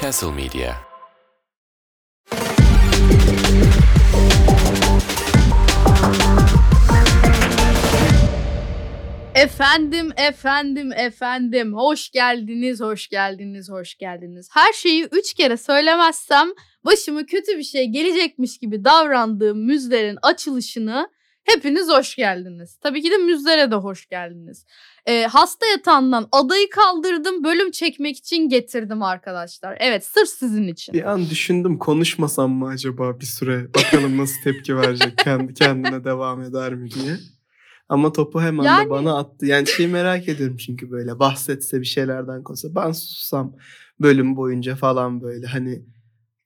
Castle 0.00 0.32
Media. 0.32 0.92
Efendim, 9.34 10.12
efendim, 10.16 10.92
efendim. 10.92 11.74
Hoş 11.74 12.10
geldiniz, 12.10 12.80
hoş 12.80 13.08
geldiniz, 13.08 13.70
hoş 13.70 13.94
geldiniz. 13.94 14.48
Her 14.52 14.72
şeyi 14.72 15.08
üç 15.12 15.34
kere 15.34 15.56
söylemezsem 15.56 16.48
başıma 16.84 17.26
kötü 17.26 17.58
bir 17.58 17.62
şey 17.62 17.86
gelecekmiş 17.86 18.58
gibi 18.58 18.84
davrandığım 18.84 19.66
müzlerin 19.66 20.18
açılışını 20.22 21.08
hepiniz 21.44 21.88
hoş 21.88 22.16
geldiniz. 22.16 22.78
Tabii 22.80 23.02
ki 23.02 23.10
de 23.10 23.16
müzlere 23.16 23.70
de 23.70 23.74
hoş 23.74 24.06
geldiniz. 24.06 24.66
Ee, 25.06 25.22
hasta 25.22 25.66
yatağından 25.66 26.28
adayı 26.32 26.70
kaldırdım, 26.70 27.44
bölüm 27.44 27.70
çekmek 27.70 28.16
için 28.16 28.48
getirdim 28.48 29.02
arkadaşlar. 29.02 29.76
Evet, 29.80 30.04
sırf 30.06 30.28
sizin 30.28 30.68
için. 30.68 30.94
Bir 30.94 31.10
an 31.10 31.30
düşündüm 31.30 31.78
konuşmasam 31.78 32.50
mı 32.50 32.68
acaba 32.68 33.20
bir 33.20 33.26
süre 33.26 33.74
bakalım 33.74 34.18
nasıl 34.18 34.42
tepki 34.44 34.76
verecek 34.76 35.18
kendi 35.18 35.54
kendine 35.54 36.04
devam 36.04 36.42
eder 36.42 36.74
mi 36.74 36.90
diye. 36.90 37.16
Ama 37.88 38.12
topu 38.12 38.42
hemen 38.42 38.64
Yani- 38.64 38.86
de 38.86 38.90
bana 38.90 39.18
attı. 39.18 39.46
Yani 39.46 39.66
şeyi 39.66 39.88
merak 39.88 40.28
ediyorum 40.28 40.56
çünkü 40.56 40.90
böyle 40.90 41.18
bahsetse 41.18 41.80
bir 41.80 41.86
şeylerden 41.86 42.42
konuşsa. 42.42 42.68
Ben 42.74 42.92
sussam 42.92 43.56
bölüm 44.00 44.36
boyunca 44.36 44.76
falan 44.76 45.20
böyle 45.22 45.46
hani 45.46 45.82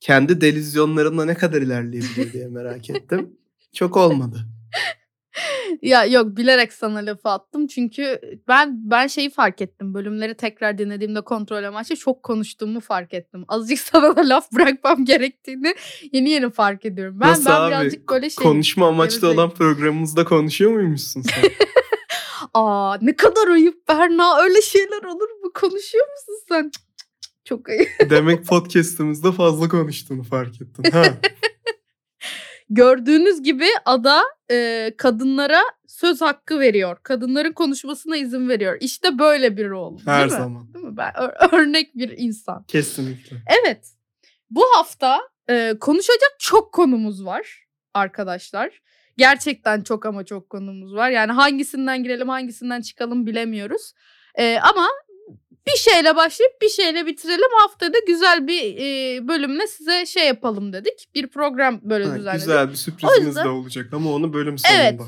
kendi 0.00 0.40
delizyonlarımla 0.40 1.24
ne 1.24 1.34
kadar 1.34 1.62
ilerleyebilir 1.62 2.32
diye 2.32 2.46
merak 2.48 2.90
ettim. 2.90 3.30
Çok 3.72 3.96
olmadı. 3.96 4.38
Ya 5.82 6.04
yok 6.04 6.36
bilerek 6.36 6.72
sana 6.72 6.98
lafı 6.98 7.28
attım 7.28 7.66
çünkü 7.66 8.20
ben 8.48 8.90
ben 8.90 9.06
şeyi 9.06 9.30
fark 9.30 9.60
ettim. 9.60 9.94
Bölümleri 9.94 10.34
tekrar 10.34 10.78
dinlediğimde 10.78 11.20
kontrol 11.20 11.64
amaçlı 11.64 11.96
çok 11.96 12.22
konuştuğumu 12.22 12.80
fark 12.80 13.14
ettim. 13.14 13.44
Azıcık 13.48 13.78
sana 13.92 14.16
da 14.16 14.28
laf 14.28 14.52
bırakmam 14.52 15.04
gerektiğini 15.04 15.74
yeni 16.12 16.30
yeni 16.30 16.50
fark 16.50 16.84
ediyorum. 16.84 17.20
Ben 17.20 17.28
Nasıl 17.28 17.46
ben 17.46 17.54
abi? 17.54 17.70
birazcık 17.70 18.08
böyle 18.08 18.30
şey 18.30 18.44
Konuşma 18.44 18.88
amaçlı 18.88 19.28
olan 19.28 19.50
programımızda 19.50 20.24
konuşuyor 20.24 20.72
muymuşsun 20.72 21.22
sen? 21.22 21.50
Aa 22.54 22.98
ne 23.02 23.16
kadar 23.16 23.48
ayıp 23.48 23.88
Berna 23.88 24.40
öyle 24.40 24.62
şeyler 24.62 25.02
olur 25.02 25.30
mu? 25.30 25.52
Konuşuyor 25.54 26.06
musun 26.06 26.44
sen? 26.48 26.70
Çok 27.44 27.68
ayıp. 27.68 27.88
Demek 28.10 28.46
podcast'ımızda 28.46 29.32
fazla 29.32 29.68
konuştuğunu 29.68 30.22
fark 30.22 30.60
ettin. 30.62 30.90
Ha. 30.90 31.04
Gördüğünüz 32.70 33.42
gibi 33.42 33.64
ada 33.84 34.22
e, 34.50 34.90
kadınlara 34.98 35.60
söz 35.88 36.20
hakkı 36.20 36.60
veriyor. 36.60 36.96
Kadınların 37.02 37.52
konuşmasına 37.52 38.16
izin 38.16 38.48
veriyor. 38.48 38.76
İşte 38.80 39.18
böyle 39.18 39.56
bir 39.56 39.68
rol. 39.68 39.98
Her 40.04 40.18
değil 40.20 40.32
mi? 40.40 40.44
zaman. 40.44 40.74
Değil 40.74 40.84
mi? 40.84 40.96
Ben 40.96 41.10
ör- 41.12 41.54
örnek 41.62 41.94
bir 41.94 42.14
insan. 42.18 42.64
Kesinlikle. 42.64 43.36
Evet. 43.60 43.86
Bu 44.50 44.62
hafta 44.76 45.20
e, 45.50 45.74
konuşacak 45.80 46.36
çok 46.38 46.72
konumuz 46.72 47.24
var 47.24 47.66
arkadaşlar. 47.94 48.82
Gerçekten 49.16 49.82
çok 49.82 50.06
ama 50.06 50.24
çok 50.24 50.50
konumuz 50.50 50.94
var. 50.94 51.10
Yani 51.10 51.32
hangisinden 51.32 52.02
girelim 52.02 52.28
hangisinden 52.28 52.80
çıkalım 52.80 53.26
bilemiyoruz. 53.26 53.92
E, 54.34 54.58
ama 54.58 54.88
bir 55.66 55.76
şeyle 55.78 56.16
başlayıp 56.16 56.62
bir 56.62 56.68
şeyle 56.68 57.06
bitirelim. 57.06 57.50
Haftada 57.60 57.98
güzel 58.06 58.46
bir 58.46 58.76
e, 58.76 59.28
bölümle 59.28 59.66
size 59.66 60.06
şey 60.06 60.26
yapalım 60.26 60.72
dedik. 60.72 61.08
Bir 61.14 61.26
program 61.26 61.80
böyle 61.82 62.04
Ha, 62.04 62.16
düzenledik. 62.18 62.46
güzel 62.46 62.70
bir 62.70 62.74
sürprizimiz 62.74 63.26
yüzden- 63.26 63.44
de 63.44 63.48
olacak 63.48 63.86
ama 63.92 64.12
onu 64.12 64.32
bölüm 64.32 64.58
sonunda. 64.58 64.82
Evet. 64.82 65.00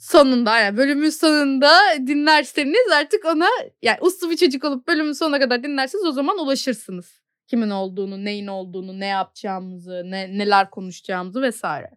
Sonunda 0.00 0.58
yani 0.58 0.76
bölümün 0.76 1.10
sonunda 1.10 1.78
dinlerseniz 2.06 2.90
artık 2.94 3.24
ona 3.24 3.48
yani 3.82 3.98
uslu 4.00 4.30
bir 4.30 4.36
çocuk 4.36 4.64
olup 4.64 4.88
bölümün 4.88 5.12
sonuna 5.12 5.38
kadar 5.38 5.62
dinlerseniz 5.62 6.04
o 6.04 6.12
zaman 6.12 6.38
ulaşırsınız. 6.38 7.20
Kimin 7.48 7.70
olduğunu, 7.70 8.24
neyin 8.24 8.46
olduğunu, 8.46 9.00
ne 9.00 9.06
yapacağımızı, 9.06 10.02
ne, 10.04 10.38
neler 10.38 10.70
konuşacağımızı 10.70 11.42
vesaire. 11.42 11.90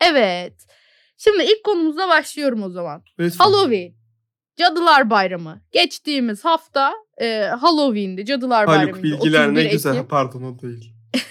Evet. 0.00 0.54
Şimdi 1.18 1.42
ilk 1.42 1.64
konumuza 1.64 2.08
başlıyorum 2.08 2.62
o 2.62 2.70
zaman. 2.70 3.02
Lütfen. 3.18 3.44
Halloween. 3.44 3.94
Cadılar 4.56 5.10
Bayramı. 5.10 5.60
Geçtiğimiz 5.72 6.44
hafta 6.44 6.94
e, 7.20 7.42
Halloween'di. 7.42 8.24
Cadılar 8.24 8.66
Haluk 8.66 8.78
Bayramı'ydı. 8.80 9.02
bilgiler 9.02 9.48
31 9.48 9.54
ne 9.64 9.64
güzel. 9.64 9.94
Ekim. 9.94 10.08
Pardon 10.08 10.42
o 10.42 10.62
değil. 10.62 10.92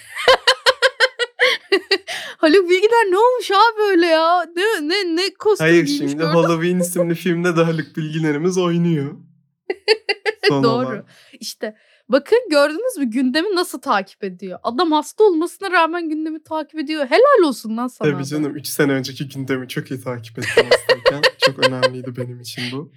Haluk 2.37 2.69
Bilgiler 2.69 3.11
ne 3.11 3.17
olmuş 3.17 3.51
abi 3.51 3.77
böyle 3.79 4.05
ya? 4.05 4.43
Ne 4.55 4.87
ne 4.87 5.15
ne 5.15 5.33
kostüm 5.39 5.67
Hayır 5.67 5.85
giymiş 5.85 5.97
şimdi 5.97 6.13
gördün 6.13 6.39
mü? 6.39 6.45
Halloween 6.45 6.79
isimli 6.79 7.15
filmde 7.15 7.55
de 7.57 7.63
Haluk 7.63 7.97
Bilgilerimiz 7.97 8.57
oynuyor. 8.57 9.15
Doğru. 10.49 10.67
olarak. 10.67 11.05
İşte 11.39 11.75
bakın 12.09 12.37
gördünüz 12.51 12.97
mü 12.97 13.05
gündemi 13.05 13.55
nasıl 13.55 13.81
takip 13.81 14.23
ediyor? 14.23 14.59
Adam 14.63 14.91
hasta 14.91 15.23
olmasına 15.23 15.71
rağmen 15.71 16.09
gündemi 16.09 16.43
takip 16.43 16.79
ediyor. 16.79 17.05
Helal 17.05 17.47
olsun 17.47 17.77
lan 17.77 17.87
sana. 17.87 18.11
Tabii 18.11 18.25
canım 18.25 18.55
3 18.55 18.67
sene 18.67 18.91
önceki 18.91 19.27
gündemi 19.27 19.67
çok 19.67 19.91
iyi 19.91 20.01
takip 20.01 20.39
ettim 20.39 20.65
hastayken. 20.71 21.21
çok 21.45 21.67
önemliydi 21.67 22.17
benim 22.17 22.39
için 22.41 22.63
bu. 22.71 22.91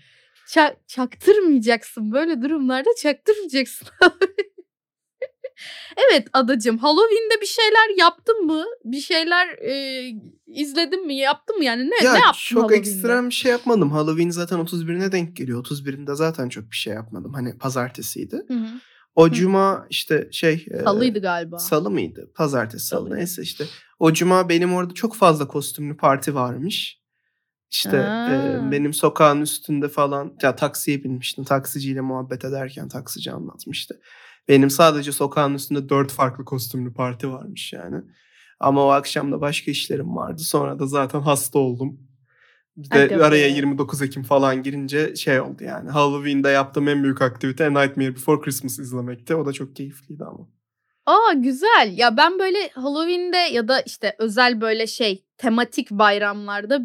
Ça- 0.49 0.77
çaktırmayacaksın. 0.87 2.13
Böyle 2.13 2.43
durumlarda 2.43 2.91
çaktırmayacaksın. 3.03 3.89
evet 5.97 6.29
adacım 6.33 6.79
Halloween'de 6.79 7.41
bir 7.41 7.47
şeyler 7.47 7.99
yaptın 7.99 8.47
mı? 8.47 8.65
Bir 8.85 9.01
şeyler 9.01 9.49
e, 9.49 10.03
izledin 10.47 11.07
mi? 11.07 11.17
Yaptın 11.17 11.57
mı 11.57 11.65
yani? 11.65 11.91
Ne, 11.91 12.05
ya 12.05 12.13
ne 12.13 12.19
yaptın 12.19 12.41
çok 12.41 12.73
ekstrem 12.73 13.29
bir 13.29 13.35
şey 13.35 13.51
yapmadım. 13.51 13.91
Halloween 13.91 14.31
zaten 14.31 14.59
31'ine 14.59 15.13
denk 15.13 15.37
geliyor. 15.37 15.65
31'inde 15.65 16.15
zaten 16.15 16.49
çok 16.49 16.71
bir 16.71 16.77
şey 16.77 16.95
yapmadım. 16.95 17.35
Hani 17.35 17.59
pazartesiydi. 17.59 18.37
Hı 18.49 18.55
hı. 18.55 18.67
O 19.15 19.27
Hı. 19.27 19.33
cuma 19.33 19.87
işte 19.91 20.29
şey... 20.33 20.67
e, 20.71 20.79
Salıydı 20.79 21.23
galiba. 21.23 21.59
Salı 21.59 21.91
mıydı? 21.91 22.33
Pazartesi 22.35 22.87
salı. 22.87 23.17
Neyse 23.17 23.43
işte. 23.43 23.65
O 23.99 24.13
cuma 24.13 24.49
benim 24.49 24.75
orada 24.75 24.95
çok 24.95 25.15
fazla 25.15 25.49
kostümlü 25.49 25.97
parti 25.97 26.35
varmış. 26.35 26.98
İşte 27.71 27.97
e, 27.97 28.71
benim 28.71 28.95
sokağın 28.95 29.41
üstünde 29.41 29.89
falan 29.89 30.35
ya 30.43 30.57
taksiye 30.57 31.05
binmiştim. 31.05 31.45
Taksiciyle 31.45 32.01
muhabbet 32.01 32.45
ederken 32.45 32.89
taksici 32.89 33.33
anlatmıştı. 33.33 34.01
Benim 34.49 34.71
sadece 34.71 35.13
sokağın 35.13 35.55
üstünde 35.55 35.89
dört 35.89 36.13
farklı 36.13 36.45
kostümlü 36.45 36.95
parti 36.95 37.31
varmış 37.33 37.73
yani. 37.73 38.03
Ama 38.61 38.85
o 38.85 38.89
akşam 38.89 39.33
da 39.33 39.41
başka 39.41 39.71
işlerim 39.71 40.17
vardı. 40.17 40.43
Sonra 40.43 40.79
da 40.79 40.87
zaten 40.87 41.21
hasta 41.21 41.59
oldum. 41.59 42.01
Bir 42.77 42.91
de 42.91 42.99
Hadi 42.99 43.25
araya 43.25 43.49
29 43.49 44.03
Ekim 44.03 44.23
falan 44.23 44.63
girince 44.63 45.17
şey 45.17 45.41
oldu 45.41 45.65
yani. 45.65 45.91
Halloween'de 45.91 46.49
yaptığım 46.49 46.89
en 46.89 47.03
büyük 47.03 47.23
aktivite 47.23 47.67
A 47.67 47.71
Nightmare 47.71 48.15
Before 48.15 48.41
Christmas 48.41 48.79
izlemekti. 48.79 49.35
O 49.35 49.47
da 49.47 49.53
çok 49.53 49.77
keyifliydi 49.77 50.25
ama. 50.25 50.49
Aa 51.07 51.33
güzel. 51.33 51.93
Ya 51.97 52.17
ben 52.17 52.39
böyle 52.39 52.69
Halloween'de 52.75 53.37
ya 53.37 53.69
da 53.69 53.81
işte 53.81 54.17
özel 54.19 54.61
böyle 54.61 54.87
şey 54.87 55.25
tematik 55.37 55.91
bayramlarda 55.91 56.81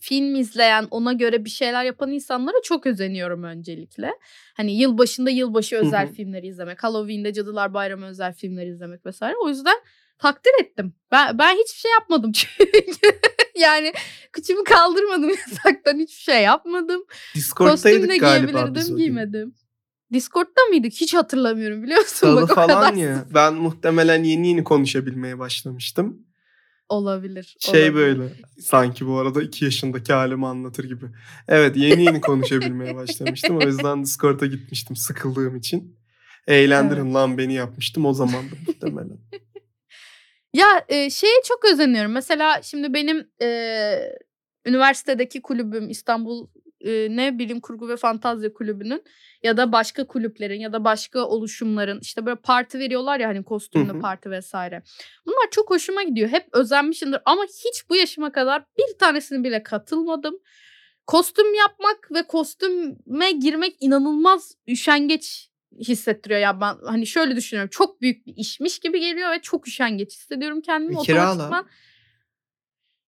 film 0.00 0.34
izleyen, 0.34 0.88
ona 0.90 1.12
göre 1.12 1.44
bir 1.44 1.50
şeyler 1.50 1.84
yapan 1.84 2.10
insanlara 2.10 2.56
çok 2.64 2.86
özeniyorum 2.86 3.42
öncelikle. 3.42 4.10
Hani 4.54 4.80
yılbaşında 4.80 5.30
yılbaşı 5.30 5.76
özel 5.76 6.08
hı. 6.08 6.12
filmleri 6.12 6.46
izlemek, 6.46 6.84
Halloween'de 6.84 7.32
Cadılar 7.32 7.74
Bayramı 7.74 8.06
özel 8.06 8.34
filmleri 8.34 8.70
izlemek 8.70 9.06
vesaire. 9.06 9.36
O 9.44 9.48
yüzden 9.48 9.76
takdir 10.18 10.52
ettim. 10.60 10.94
Ben 11.10 11.38
ben 11.38 11.54
hiçbir 11.54 11.78
şey 11.78 11.90
yapmadım 11.90 12.32
çünkü. 12.34 13.18
yani 13.56 13.92
kıçımı 14.32 14.64
kaldırmadım 14.64 15.28
yasaktan 15.48 15.98
hiçbir 15.98 16.22
şey 16.22 16.42
yapmadım. 16.42 17.04
Kostüm 17.56 17.92
de 17.92 18.02
Discord'daydık 18.02 18.20
galiba 18.20 18.46
biz 18.46 18.52
giyebilirdim, 18.54 18.96
giymedim. 18.96 19.54
Discord'da 20.12 20.64
mıydık? 20.68 20.92
Hiç 20.92 21.14
hatırlamıyorum 21.14 21.82
biliyor 21.82 22.00
musun? 22.00 22.16
Salı 22.16 22.42
Bak 22.42 22.54
falan 22.54 22.68
kadar 22.68 22.92
ya. 22.92 23.24
Ben 23.34 23.54
muhtemelen 23.54 24.22
yeni 24.22 24.48
yeni 24.48 24.64
konuşabilmeye 24.64 25.38
başlamıştım. 25.38 26.27
Olabilir. 26.88 27.56
Şey 27.60 27.74
olabilir. 27.90 27.94
böyle 27.94 28.32
sanki 28.60 29.06
bu 29.06 29.18
arada 29.18 29.42
iki 29.42 29.64
yaşındaki 29.64 30.12
halimi 30.12 30.46
anlatır 30.46 30.84
gibi. 30.84 31.04
Evet 31.48 31.76
yeni 31.76 32.04
yeni 32.04 32.20
konuşabilmeye 32.20 32.94
başlamıştım. 32.96 33.58
O 33.58 33.60
yüzden 33.60 34.02
Discord'a 34.02 34.46
gitmiştim 34.46 34.96
sıkıldığım 34.96 35.56
için. 35.56 35.96
Eğlendirin 36.46 37.14
lan 37.14 37.38
beni 37.38 37.54
yapmıştım 37.54 38.06
o 38.06 38.12
zamandı 38.12 38.54
muhtemelen. 38.66 39.18
Ya 40.54 40.84
e, 40.88 41.10
şeye 41.10 41.42
çok 41.44 41.64
özeniyorum. 41.72 42.12
Mesela 42.12 42.62
şimdi 42.62 42.94
benim 42.94 43.30
e, 43.42 43.48
üniversitedeki 44.66 45.42
kulübüm 45.42 45.90
İstanbul 45.90 46.48
ne 46.84 47.38
bilim 47.38 47.60
kurgu 47.60 47.88
ve 47.88 47.96
fantazya 47.96 48.52
kulübünün 48.52 49.02
ya 49.42 49.56
da 49.56 49.72
başka 49.72 50.06
kulüplerin 50.06 50.60
ya 50.60 50.72
da 50.72 50.84
başka 50.84 51.24
oluşumların 51.24 51.98
işte 52.02 52.26
böyle 52.26 52.40
parti 52.40 52.78
veriyorlar 52.78 53.20
ya 53.20 53.28
hani 53.28 53.44
kostümlü 53.44 53.92
parti 54.00 54.30
vesaire. 54.30 54.82
Bunlar 55.26 55.50
çok 55.50 55.70
hoşuma 55.70 56.02
gidiyor. 56.02 56.28
Hep 56.28 56.48
özenmişimdir 56.52 57.20
ama 57.24 57.42
hiç 57.44 57.90
bu 57.90 57.96
yaşıma 57.96 58.32
kadar 58.32 58.64
bir 58.78 58.98
tanesini 58.98 59.44
bile 59.44 59.62
katılmadım. 59.62 60.38
Kostüm 61.06 61.54
yapmak 61.54 62.08
ve 62.14 62.22
kostüme 62.22 63.32
girmek 63.32 63.76
inanılmaz 63.80 64.54
üşengeç 64.68 65.48
hissettiriyor 65.78 66.40
ya 66.40 66.60
ben 66.60 66.74
hani 66.84 67.06
şöyle 67.06 67.36
düşünüyorum 67.36 67.70
çok 67.72 68.00
büyük 68.00 68.26
bir 68.26 68.34
işmiş 68.36 68.78
gibi 68.78 69.00
geliyor 69.00 69.30
ve 69.30 69.40
çok 69.42 69.68
üşengeç 69.68 70.12
hissediyorum 70.12 70.60
kendimi 70.60 71.02
kirala. 71.02 71.32
otomatikman. 71.32 71.66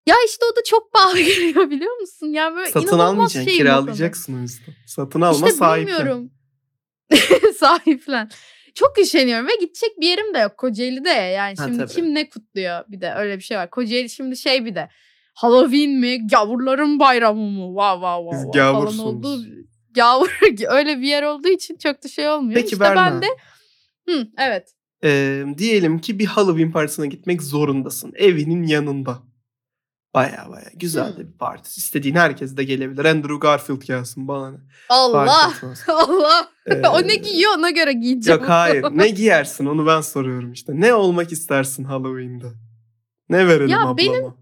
Ya 0.06 0.14
işte 0.26 0.44
o 0.52 0.56
da 0.56 0.60
çok 0.66 0.92
pahalı 0.92 1.20
geliyor 1.20 1.70
biliyor 1.70 1.96
musun? 2.00 2.26
Ya 2.26 2.54
böyle 2.54 2.70
Satın 2.70 2.98
almayacaksın 2.98 3.40
konuda. 3.40 3.52
kiralayacaksın 3.56 4.38
o 4.38 4.40
yüzden. 4.40 4.74
Satın 4.86 5.20
alma 5.20 5.46
İşte 5.46 5.58
sahiplen. 5.58 5.98
bilmiyorum. 5.98 6.30
Sahiplen. 7.58 8.30
Çok 8.74 8.98
üşeniyorum 8.98 9.46
ve 9.46 9.50
gidecek 9.60 9.90
bir 10.00 10.06
yerim 10.08 10.34
de 10.34 10.38
yok 10.38 10.58
Kocaeli'de 10.58 11.08
ya. 11.08 11.30
Yani 11.30 11.54
Ha, 11.58 11.64
şimdi 11.64 11.78
tabii. 11.78 11.92
kim 11.92 12.14
ne 12.14 12.28
kutluyor 12.28 12.84
bir 12.88 13.00
de 13.00 13.12
öyle 13.16 13.36
bir 13.36 13.42
şey 13.42 13.56
var. 13.56 13.70
Kocaeli 13.70 14.10
şimdi 14.10 14.36
şey 14.36 14.64
bir 14.64 14.74
de 14.74 14.88
Halloween 15.34 15.90
mi 15.90 16.26
gavurların 16.26 16.98
bayramı 17.00 17.50
mı 17.50 17.74
vav 17.74 18.02
vav 18.02 18.26
vav 18.26 18.46
vav 18.46 18.52
gavursunuz. 18.52 19.00
olduğu 19.00 19.42
gavur 19.94 20.38
öyle 20.68 20.98
bir 21.00 21.06
yer 21.08 21.22
olduğu 21.22 21.48
için 21.48 21.76
çok 21.76 22.04
da 22.04 22.08
şey 22.08 22.28
olmuyor. 22.28 22.54
Peki 22.54 22.66
işte 22.72 22.80
Berna. 22.80 22.96
ben 23.06 23.22
de 23.22 23.26
Hı, 24.08 24.26
evet. 24.38 24.68
Ee, 25.04 25.44
diyelim 25.58 25.98
ki 25.98 26.18
bir 26.18 26.26
Halloween 26.26 26.70
partisine 26.72 27.06
gitmek 27.06 27.42
zorundasın. 27.42 28.12
Evinin 28.16 28.62
yanında. 28.62 29.18
Baya 30.14 30.46
baya 30.50 30.70
güzel 30.74 31.16
de 31.16 31.28
bir 31.32 31.38
parti. 31.38 31.68
İstediğin 31.76 32.14
herkes 32.14 32.56
de 32.56 32.64
gelebilir. 32.64 33.04
Andrew 33.04 33.36
Garfield 33.40 33.82
gelsin 33.82 34.28
bana. 34.28 34.56
Allah. 34.88 35.52
Allah. 35.88 36.48
Ee, 36.66 36.88
o 36.88 37.02
ne 37.02 37.14
giyiyor 37.14 37.52
ona 37.58 37.70
göre 37.70 37.92
giyeceğim. 37.92 38.40
Yok 38.40 38.48
hayır. 38.50 38.84
Ne 38.92 39.08
giyersin 39.20 39.66
onu 39.66 39.86
ben 39.86 40.00
soruyorum 40.00 40.52
işte. 40.52 40.72
Ne 40.76 40.94
olmak 40.94 41.32
istersin 41.32 41.84
Halloween'de? 41.84 42.46
Ne 43.28 43.48
verelim 43.48 43.68
Ya 43.68 43.78
ablama? 43.80 43.96
benim- 43.98 44.34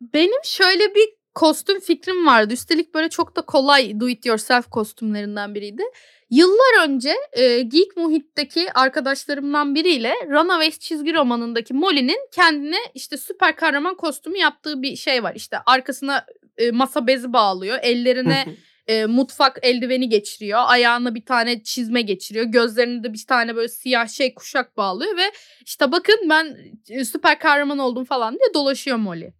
Benim 0.00 0.40
şöyle 0.44 0.94
bir 0.94 1.08
kostüm 1.34 1.80
fikrim 1.80 2.26
vardı. 2.26 2.54
Üstelik 2.54 2.94
böyle 2.94 3.08
çok 3.08 3.36
da 3.36 3.42
kolay 3.42 4.00
do 4.00 4.08
it 4.08 4.26
yourself 4.26 4.70
kostümlerinden 4.70 5.54
biriydi. 5.54 5.82
Yıllar 6.30 6.88
önce 6.88 7.14
e, 7.32 7.62
Geek 7.62 7.96
Muhit'teki 7.96 8.72
arkadaşlarımdan 8.72 9.74
biriyle 9.74 10.14
Runaways 10.28 10.78
çizgi 10.78 11.14
romanındaki 11.14 11.74
Molly'nin 11.74 12.28
kendine 12.32 12.78
işte 12.94 13.16
süper 13.16 13.56
kahraman 13.56 13.96
kostümü 13.96 14.38
yaptığı 14.38 14.82
bir 14.82 14.96
şey 14.96 15.22
var. 15.22 15.34
İşte 15.34 15.58
arkasına 15.66 16.26
e, 16.58 16.70
masa 16.70 17.06
bezi 17.06 17.32
bağlıyor. 17.32 17.78
Ellerine 17.82 18.44
e, 18.86 19.06
mutfak 19.06 19.58
eldiveni 19.62 20.08
geçiriyor. 20.08 20.60
Ayağına 20.66 21.14
bir 21.14 21.24
tane 21.24 21.62
çizme 21.62 22.02
geçiriyor. 22.02 22.44
Gözlerine 22.44 23.04
de 23.04 23.12
bir 23.12 23.24
tane 23.28 23.56
böyle 23.56 23.68
siyah 23.68 24.08
şey 24.08 24.34
kuşak 24.34 24.76
bağlıyor 24.76 25.16
ve 25.16 25.32
işte 25.64 25.92
bakın 25.92 26.16
ben 26.30 26.56
e, 26.88 27.04
süper 27.04 27.38
kahraman 27.38 27.78
oldum 27.78 28.04
falan 28.04 28.34
diye 28.34 28.54
dolaşıyor 28.54 28.96
Molly. 28.96 29.32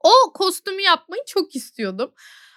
O 0.00 0.32
kostümü 0.32 0.82
yapmayı 0.82 1.22
çok 1.26 1.56
istiyordum. 1.56 2.14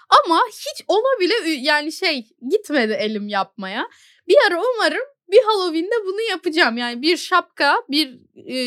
Ama 0.10 0.42
hiç 0.50 0.86
ona 0.88 1.20
bile 1.20 1.50
yani 1.50 1.92
şey 1.92 2.28
gitmedi 2.50 2.94
elim 2.94 3.28
yapmaya. 3.28 3.88
Bir 4.28 4.38
ara 4.48 4.62
umarım 4.76 5.06
bir 5.32 5.42
Halloween'de 5.44 6.06
bunu 6.06 6.22
yapacağım. 6.22 6.78
Yani 6.78 7.02
bir 7.02 7.18
şapka, 7.18 7.84
bir 7.90 8.20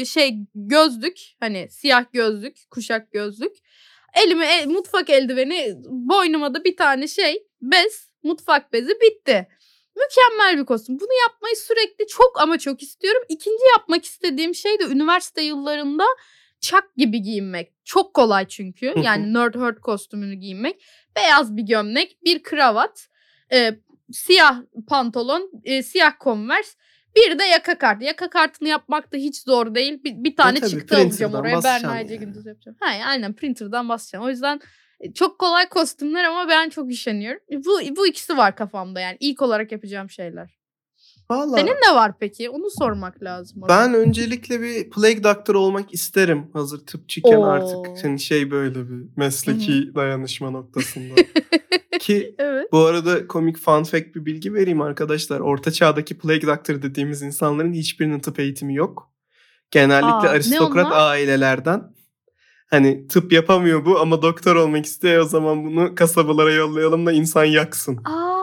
şey 0.04 0.34
gözlük, 0.54 1.20
hani 1.40 1.68
siyah 1.70 2.04
gözlük, 2.12 2.70
kuşak 2.70 3.12
gözlük. 3.12 3.56
Elime 4.24 4.46
e, 4.46 4.66
mutfak 4.66 5.10
eldiveni, 5.10 5.74
boynuma 5.84 6.54
da 6.54 6.64
bir 6.64 6.76
tane 6.76 7.08
şey, 7.08 7.46
bez, 7.62 8.10
mutfak 8.22 8.72
bezi 8.72 9.00
bitti. 9.00 9.48
Mükemmel 9.96 10.58
bir 10.58 10.66
kostüm. 10.66 11.00
Bunu 11.00 11.08
yapmayı 11.28 11.56
sürekli 11.56 12.06
çok 12.06 12.40
ama 12.40 12.58
çok 12.58 12.82
istiyorum. 12.82 13.22
İkinci 13.28 13.64
yapmak 13.76 14.04
istediğim 14.04 14.54
şey 14.54 14.78
de 14.78 14.84
üniversite 14.84 15.42
yıllarında 15.42 16.04
çak 16.60 16.96
gibi 16.96 17.22
giyinmek. 17.22 17.72
Çok 17.84 18.14
kolay 18.14 18.48
çünkü. 18.48 18.94
Yani 19.02 19.34
nerd 19.34 19.54
herd 19.54 19.78
kostümünü 19.78 20.34
giyinmek. 20.34 20.84
Beyaz 21.16 21.56
bir 21.56 21.62
gömlek, 21.62 22.18
bir 22.24 22.42
kravat, 22.42 23.08
e, 23.52 23.78
siyah 24.12 24.62
pantolon, 24.88 25.50
e, 25.64 25.82
siyah 25.82 26.12
converse. 26.20 26.78
Bir 27.16 27.38
de 27.38 27.44
yaka 27.44 27.78
kartı. 27.78 28.04
Yaka 28.04 28.30
kartını 28.30 28.68
yapmak 28.68 29.12
da 29.12 29.16
hiç 29.16 29.42
zor 29.42 29.74
değil. 29.74 30.04
Bir, 30.04 30.24
bir 30.24 30.36
tane 30.36 30.60
tabii, 30.60 30.70
çıktı 30.70 30.96
alacağım 30.96 31.34
oraya. 31.34 31.62
Bernayca 31.62 32.14
yani. 32.14 32.24
gündüz 32.24 32.46
yapacağım. 32.46 32.76
Ha, 32.80 32.86
aynen 33.06 33.32
printer'dan 33.32 33.88
basacağım. 33.88 34.24
O 34.24 34.28
yüzden 34.28 34.60
e, 35.00 35.12
çok 35.12 35.38
kolay 35.38 35.68
kostümler 35.68 36.24
ama 36.24 36.48
ben 36.48 36.68
çok 36.68 36.90
üşeniyorum. 36.90 37.40
Bu, 37.52 37.96
bu 37.96 38.06
ikisi 38.06 38.36
var 38.36 38.56
kafamda 38.56 39.00
yani. 39.00 39.16
ilk 39.20 39.42
olarak 39.42 39.72
yapacağım 39.72 40.10
şeyler. 40.10 40.57
Vallahi 41.30 41.60
Senin 41.60 41.76
ne 41.90 41.94
var 41.94 42.12
peki? 42.20 42.50
Onu 42.50 42.70
sormak 42.78 43.22
lazım. 43.22 43.62
ona. 43.62 43.68
ben 43.68 43.94
öncelikle 43.94 44.60
bir 44.60 44.90
plague 44.90 45.24
doctor 45.24 45.54
olmak 45.54 45.94
isterim. 45.94 46.46
Hazır 46.52 46.78
tıpçıken 46.86 47.36
Oo. 47.36 47.44
artık 47.44 48.04
hani 48.04 48.20
şey 48.20 48.50
böyle 48.50 48.74
bir 48.90 49.06
mesleki 49.16 49.94
dayanışma 49.94 50.50
noktasında. 50.50 51.14
Ki 52.00 52.34
Evet. 52.38 52.72
bu 52.72 52.78
arada 52.78 53.26
komik 53.26 53.58
fun 53.58 53.82
fact 53.82 54.14
bir 54.14 54.26
bilgi 54.26 54.54
vereyim 54.54 54.80
arkadaşlar. 54.80 55.40
Orta 55.40 55.70
çağdaki 55.70 56.18
plague 56.18 56.48
doctor 56.48 56.82
dediğimiz 56.82 57.22
insanların 57.22 57.72
hiçbirinin 57.72 58.20
tıp 58.20 58.40
eğitimi 58.40 58.74
yok. 58.74 59.10
Genellikle 59.70 60.28
Aa, 60.28 60.30
aristokrat 60.30 60.92
ailelerden. 60.92 61.82
Hani 62.70 63.06
tıp 63.08 63.32
yapamıyor 63.32 63.84
bu 63.86 64.00
ama 64.00 64.22
doktor 64.22 64.56
olmak 64.56 64.86
istiyor 64.86 65.22
o 65.22 65.26
zaman 65.28 65.64
bunu 65.64 65.94
kasabalara 65.94 66.52
yollayalım 66.52 67.06
da 67.06 67.12
insan 67.12 67.44
yaksın. 67.44 67.96
Aa, 68.04 68.37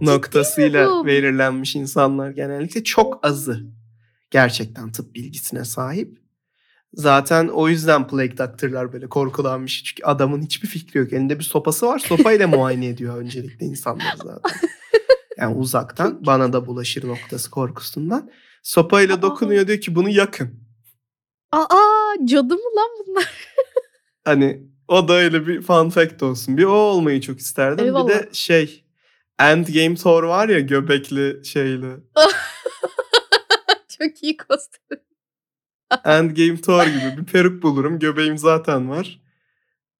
mi 0.00 0.06
noktasıyla 0.06 1.06
belirlenmiş 1.06 1.76
insanlar 1.76 2.30
genellikle 2.30 2.84
çok 2.84 3.26
azı 3.26 3.60
gerçekten 4.30 4.92
tıp 4.92 5.14
bilgisine 5.14 5.64
sahip. 5.64 6.22
Zaten 6.94 7.48
o 7.48 7.68
yüzden 7.68 8.08
plague 8.08 8.38
doctor'lar 8.38 8.92
böyle 8.92 9.08
korkulanmış. 9.08 9.84
Çünkü 9.84 10.04
adamın 10.04 10.42
hiçbir 10.42 10.68
fikri 10.68 10.98
yok. 10.98 11.12
Elinde 11.12 11.38
bir 11.38 11.44
sopası 11.44 11.86
var. 11.86 11.98
Sopayla 11.98 12.48
muayene 12.48 12.86
ediyor 12.86 13.16
öncelikle 13.16 13.66
insanlar 13.66 14.14
zaten. 14.16 14.60
Yani 15.36 15.56
uzaktan 15.56 16.26
bana 16.26 16.52
da 16.52 16.66
bulaşır 16.66 17.08
noktası 17.08 17.50
korkusundan. 17.50 18.30
Sopayla 18.62 19.14
Aa. 19.14 19.22
dokunuyor 19.22 19.66
diyor 19.66 19.80
ki 19.80 19.94
bunu 19.94 20.08
yakın. 20.08 20.54
Aa, 21.52 22.14
cadı 22.24 22.54
mı 22.54 22.76
lan 22.76 22.88
bunlar? 23.06 23.48
Hani 24.24 24.62
o 24.88 25.08
da 25.08 25.12
öyle 25.12 25.46
bir 25.46 25.62
fun 25.62 25.90
fact 25.90 26.22
olsun. 26.22 26.56
Bir 26.56 26.64
o 26.64 26.72
olmayı 26.72 27.20
çok 27.20 27.38
isterdim. 27.38 27.84
Eyvallah. 27.84 28.08
Bir 28.08 28.14
de 28.14 28.28
şey 28.32 28.84
Endgame 29.38 29.94
Thor 29.94 30.22
var 30.22 30.48
ya 30.48 30.60
göbekli 30.60 31.44
şeyli. 31.44 31.86
Çok 33.98 34.22
iyi 34.22 34.36
kostüm. 34.36 34.98
Endgame 36.04 36.60
Thor 36.60 36.84
gibi 36.86 37.16
bir 37.20 37.24
peruk 37.24 37.62
bulurum. 37.62 37.98
Göbeğim 37.98 38.38
zaten 38.38 38.90
var. 38.90 39.20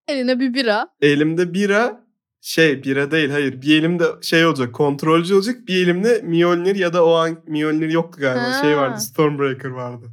Eline 0.08 0.40
bir 0.40 0.54
bira. 0.54 0.88
Elimde 1.00 1.54
bira 1.54 2.06
şey 2.40 2.82
bira 2.84 3.10
değil 3.10 3.30
hayır. 3.30 3.62
Bir 3.62 3.78
elimde 3.80 4.04
şey 4.22 4.46
olacak 4.46 4.72
kontrolcü 4.74 5.34
olacak. 5.34 5.56
Bir 5.68 5.84
elimde 5.86 6.20
Mjolnir 6.24 6.74
ya 6.76 6.92
da 6.92 7.04
o 7.06 7.12
an 7.12 7.38
Mjolnir 7.46 7.88
yoktu 7.90 8.20
galiba. 8.20 8.52
Şey 8.62 8.72
Ha. 8.72 8.76
vardı 8.80 9.00
Stormbreaker 9.00 9.68
vardı. 9.68 10.06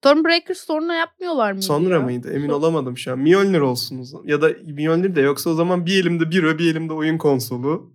Stormbreaker 0.00 0.54
sonra 0.54 0.94
yapmıyorlar 0.94 1.52
mıydı 1.52 1.66
Sonra 1.66 1.94
ya? 1.94 2.00
mıydı? 2.00 2.32
Emin 2.32 2.48
Son- 2.48 2.54
olamadım 2.54 2.98
şu 2.98 3.12
an. 3.12 3.18
Mjolnir 3.18 3.60
olsun 3.60 3.98
o 4.00 4.04
zaman. 4.04 4.26
Ya 4.26 4.42
da 4.42 4.50
Mjolnir 4.66 5.14
de 5.16 5.20
yoksa 5.20 5.50
o 5.50 5.54
zaman 5.54 5.86
bir 5.86 6.00
elimde 6.02 6.30
bira 6.30 6.58
bir 6.58 6.70
elimde 6.72 6.92
oyun 6.92 7.18
konsolu. 7.18 7.92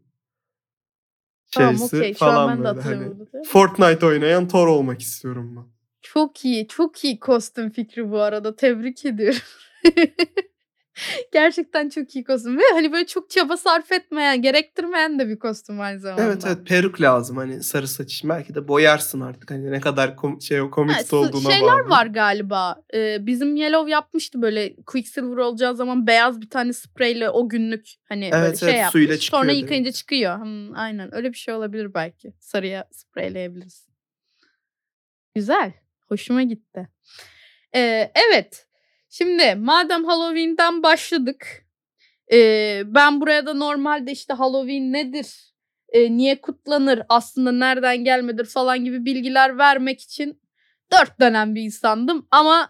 Tamam 1.55 1.77
Şeysi 1.77 1.97
okey. 1.97 2.13
Şu 2.13 2.25
an 2.25 2.49
ben 2.49 2.59
de 2.59 2.75
böyle. 2.75 2.81
Hani. 2.81 3.45
Fortnite 3.45 4.05
oynayan 4.05 4.47
Thor 4.47 4.67
olmak 4.67 5.01
istiyorum 5.01 5.55
ben. 5.55 5.63
Çok 6.01 6.45
iyi. 6.45 6.67
Çok 6.67 7.03
iyi 7.03 7.19
kostüm 7.19 7.69
fikri 7.69 8.11
bu 8.11 8.19
arada. 8.21 8.55
Tebrik 8.55 9.05
ediyorum. 9.05 9.39
Gerçekten 11.33 11.89
çok 11.89 12.15
iyi 12.15 12.23
kostüm. 12.23 12.57
Ve 12.57 12.61
hani 12.73 12.91
böyle 12.91 13.05
çok 13.05 13.29
çaba 13.29 13.57
sarf 13.57 13.91
etmeyen, 13.91 14.41
gerektirmeyen 14.41 15.19
de 15.19 15.27
bir 15.27 15.39
kostüm 15.39 15.79
aynı 15.81 15.99
zamanda. 15.99 16.23
Evet 16.23 16.43
evet 16.45 16.67
peruk 16.67 17.01
lazım 17.01 17.37
hani 17.37 17.63
sarı 17.63 17.87
saç 17.87 18.13
için. 18.13 18.29
Belki 18.29 18.55
de 18.55 18.67
boyarsın 18.67 19.21
artık 19.21 19.51
hani 19.51 19.71
ne 19.71 19.81
kadar 19.81 20.09
kom- 20.09 20.41
şey 20.41 20.59
komik 20.69 20.95
s- 21.01 21.15
olduğuna 21.15 21.51
şeyler 21.51 21.73
bağlı. 21.83 21.89
var 21.89 22.05
galiba. 22.05 22.83
Ee, 22.93 23.17
bizim 23.25 23.55
Yellow 23.55 23.91
yapmıştı 23.91 24.41
böyle 24.41 24.75
Quicksilver 24.75 25.37
olacağı 25.37 25.75
zaman 25.75 26.07
beyaz 26.07 26.41
bir 26.41 26.49
tane 26.49 26.73
spreyle 26.73 27.29
o 27.29 27.49
günlük 27.49 27.89
hani 28.09 28.31
böyle 28.31 28.45
Evet, 28.45 28.59
şey 28.59 28.69
evet, 28.69 28.77
yapmış. 28.79 28.91
suyla 28.91 29.17
çıkıyor 29.17 29.43
Sonra 29.43 29.51
yıkayınca 29.51 29.91
çıkıyor. 29.91 30.39
Hmm, 30.41 30.75
aynen 30.77 31.15
öyle 31.15 31.29
bir 31.33 31.37
şey 31.37 31.53
olabilir 31.53 31.93
belki. 31.93 32.33
Sarıya 32.39 32.87
spreyleyebiliriz. 32.91 33.87
Güzel. 35.35 35.73
Hoşuma 36.07 36.43
gitti. 36.43 36.89
Ee, 37.75 38.11
evet. 38.29 38.67
Şimdi 39.17 39.55
madem 39.55 40.05
Halloween'den 40.05 40.83
başladık. 40.83 41.65
ee, 42.31 42.83
ben 42.85 43.21
buraya 43.21 43.45
da 43.45 43.53
normalde 43.53 44.11
işte 44.11 44.33
Halloween 44.33 44.93
nedir? 44.93 45.53
ee, 45.89 46.17
niye 46.17 46.41
kutlanır? 46.41 47.01
Aslında 47.09 47.51
nereden 47.51 48.03
gelmedir 48.03 48.45
falan 48.45 48.85
gibi 48.85 49.05
bilgiler 49.05 49.57
vermek 49.57 50.01
için 50.01 50.41
dört 50.91 51.19
dönem 51.19 51.55
bir 51.55 51.61
insandım. 51.61 52.27
Ama 52.31 52.69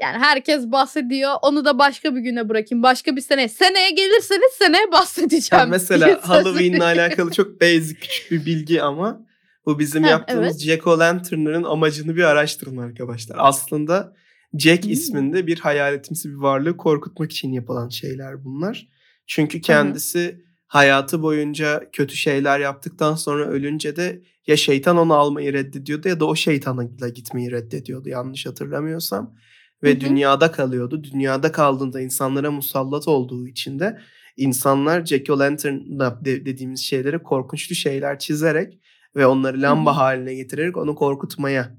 yani 0.00 0.18
herkes 0.18 0.64
bahsediyor. 0.64 1.34
Onu 1.42 1.64
da 1.64 1.78
başka 1.78 2.16
bir 2.16 2.20
güne 2.20 2.48
bırakayım. 2.48 2.82
Başka 2.82 3.16
bir 3.16 3.20
sene. 3.20 3.48
Seneye 3.48 3.90
gelirseniz 3.90 4.52
seneye 4.58 4.92
bahsedeceğim. 4.92 5.60
Yani 5.60 5.70
mesela 5.70 6.20
Halloween'le 6.28 6.80
alakalı 6.80 7.30
çok 7.30 7.60
basic 7.60 7.94
küçük 7.94 8.30
bir 8.30 8.46
bilgi 8.46 8.82
ama 8.82 9.26
bu 9.66 9.78
bizim 9.78 10.04
Heh, 10.04 10.10
yaptığımız 10.10 10.52
evet. 10.52 10.60
Jack 10.60 10.86
O'Lantern'ların 10.86 11.64
amacını 11.64 12.16
bir 12.16 12.24
araştırın 12.24 12.76
arkadaşlar. 12.76 13.36
Aslında 13.38 14.12
Jack 14.58 14.84
Hmm. 14.84 14.90
isminde 14.92 15.46
bir 15.46 15.58
hayaletimsi 15.58 16.30
bir 16.30 16.34
varlığı 16.34 16.76
korkutmak 16.76 17.32
için 17.32 17.52
yapılan 17.52 17.88
şeyler 17.88 18.44
bunlar. 18.44 18.88
Çünkü 19.26 19.60
kendisi 19.60 20.44
hayatı 20.66 21.22
boyunca 21.22 21.90
kötü 21.92 22.16
şeyler 22.16 22.60
yaptıktan 22.60 23.14
sonra 23.14 23.46
ölünce 23.46 23.96
de 23.96 24.22
ya 24.46 24.56
şeytan 24.56 24.96
onu 24.96 25.14
almayı 25.14 25.52
reddediyordu 25.52 26.08
ya 26.08 26.20
da 26.20 26.24
o 26.24 26.36
şeytanla 26.36 27.08
gitmeyi 27.08 27.50
reddediyordu 27.50 28.08
yanlış 28.08 28.46
hatırlamıyorsam. 28.46 29.34
Ve 29.82 29.94
hı. 29.94 30.00
dünyada 30.00 30.52
kalıyordu. 30.52 31.04
Dünyada 31.04 31.52
kaldığında 31.52 32.00
insanlara 32.00 32.50
musallat 32.50 33.08
olduğu 33.08 33.48
için 33.48 33.78
de 33.78 33.98
insanlar 34.36 35.06
Jack 35.06 35.30
O'Lantern'da 35.30 36.20
de- 36.24 36.46
dediğimiz 36.46 36.80
şeylere 36.80 37.18
korkunçlu 37.18 37.74
şeyler 37.74 38.18
çizerek 38.18 38.78
ve 39.16 39.26
onları 39.26 39.62
lamba 39.62 39.90
Hı 39.90 39.94
hı. 39.94 39.98
haline 40.00 40.34
getirerek 40.34 40.76
onu 40.76 40.94
korkutmaya 40.94 41.76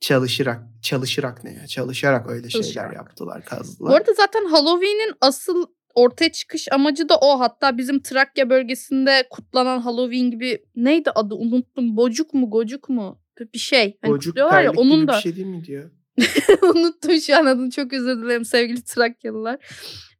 çalışarak 0.00 0.62
çalışarak 0.82 1.44
ne 1.44 1.52
ya 1.52 1.66
çalışarak 1.66 2.30
öyle 2.30 2.50
şeyler 2.50 2.64
Çalışarak. 2.64 2.94
yaptılar 2.94 3.44
kazdılar. 3.44 3.92
Bu 3.92 3.96
arada 3.96 4.12
zaten 4.14 4.44
Halloween'in 4.44 5.14
asıl 5.20 5.66
ortaya 5.94 6.32
çıkış 6.32 6.72
amacı 6.72 7.08
da 7.08 7.18
o. 7.18 7.40
Hatta 7.40 7.78
bizim 7.78 8.02
Trakya 8.02 8.50
bölgesinde 8.50 9.26
kutlanan 9.30 9.80
Halloween 9.80 10.30
gibi 10.30 10.64
neydi 10.76 11.10
adı 11.10 11.34
unuttum. 11.34 11.96
Bocuk 11.96 12.34
mu 12.34 12.50
gocuk 12.50 12.88
mu? 12.88 13.20
Bir 13.54 13.58
şey. 13.58 13.98
Hani 14.02 14.12
Bocuk 14.12 14.36
ya 14.36 14.72
onun 14.76 15.08
da. 15.08 15.12
bir 15.12 15.18
şey 15.22 15.36
değil 15.36 15.46
mi 15.46 15.64
diyor. 15.64 15.90
Unuttum 16.62 17.20
şu 17.20 17.36
an 17.36 17.46
adını 17.46 17.70
çok 17.70 17.92
özür 17.92 18.22
dilerim 18.22 18.44
sevgili 18.44 18.84
Trakyalılar. 18.84 19.58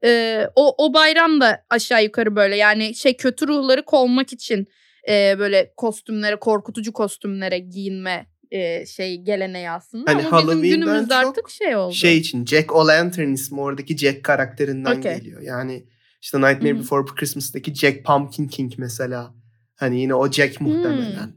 Ee, 0.05 0.47
o, 0.57 0.87
o 0.87 0.95
bayram 0.95 1.41
da 1.41 1.65
aşağı 1.71 2.05
yukarı 2.05 2.37
böyle 2.37 2.57
yani 2.57 2.95
şey 2.95 3.17
kötü 3.17 3.49
ruhları 3.49 3.85
kovmak 3.85 4.33
için 4.33 4.67
e, 5.09 5.39
böyle 5.39 5.73
kostümlere 5.77 6.37
korkutucu 6.37 6.93
kostümlere 6.93 7.59
giyinme 7.59 8.27
e, 8.51 8.87
şey 8.87 9.17
geleneği 9.17 9.71
aslında. 9.71 10.11
Hani 10.11 10.27
Ama 10.27 10.39
bizim 10.39 10.49
Halloween'den 10.49 10.81
günümüzde 10.81 11.15
çok 11.15 11.27
artık 11.27 11.51
şey 11.51 11.77
oldu. 11.77 11.95
Şey 11.95 12.17
için 12.17 12.47
Jack 12.47 12.77
O'Lantern 12.77 13.33
ismi 13.33 13.61
oradaki 13.61 13.97
Jack 13.97 14.25
karakterinden 14.25 14.99
Okey. 14.99 15.17
geliyor. 15.17 15.41
Yani 15.41 15.85
işte 16.21 16.39
Nightmare 16.39 16.75
hı. 16.75 16.79
Before 16.79 17.07
Christmas'taki 17.17 17.75
Jack 17.75 18.05
Pumpkin 18.05 18.49
King 18.49 18.73
mesela. 18.79 19.35
Hani 19.75 20.01
yine 20.01 20.15
o 20.15 20.31
Jack 20.31 20.61
muhtemelen. 20.61 21.33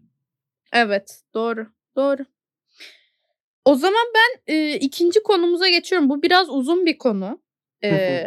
Evet 0.73 1.21
doğru 1.33 1.67
doğru. 1.95 2.25
O 3.65 3.75
zaman 3.75 4.05
ben 4.15 4.53
e, 4.53 4.75
ikinci 4.75 5.23
konumuza 5.23 5.69
geçiyorum. 5.69 6.09
Bu 6.09 6.23
biraz 6.23 6.49
uzun 6.49 6.85
bir 6.85 6.97
konu. 6.97 7.41
E, 7.83 8.23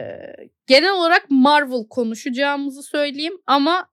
genel 0.67 0.93
olarak 0.93 1.27
Marvel 1.31 1.89
konuşacağımızı 1.91 2.83
söyleyeyim 2.83 3.39
ama 3.47 3.89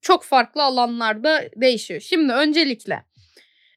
çok 0.00 0.24
farklı 0.24 0.62
alanlarda 0.62 1.42
değişiyor. 1.56 2.00
Şimdi 2.00 2.32
öncelikle 2.32 3.04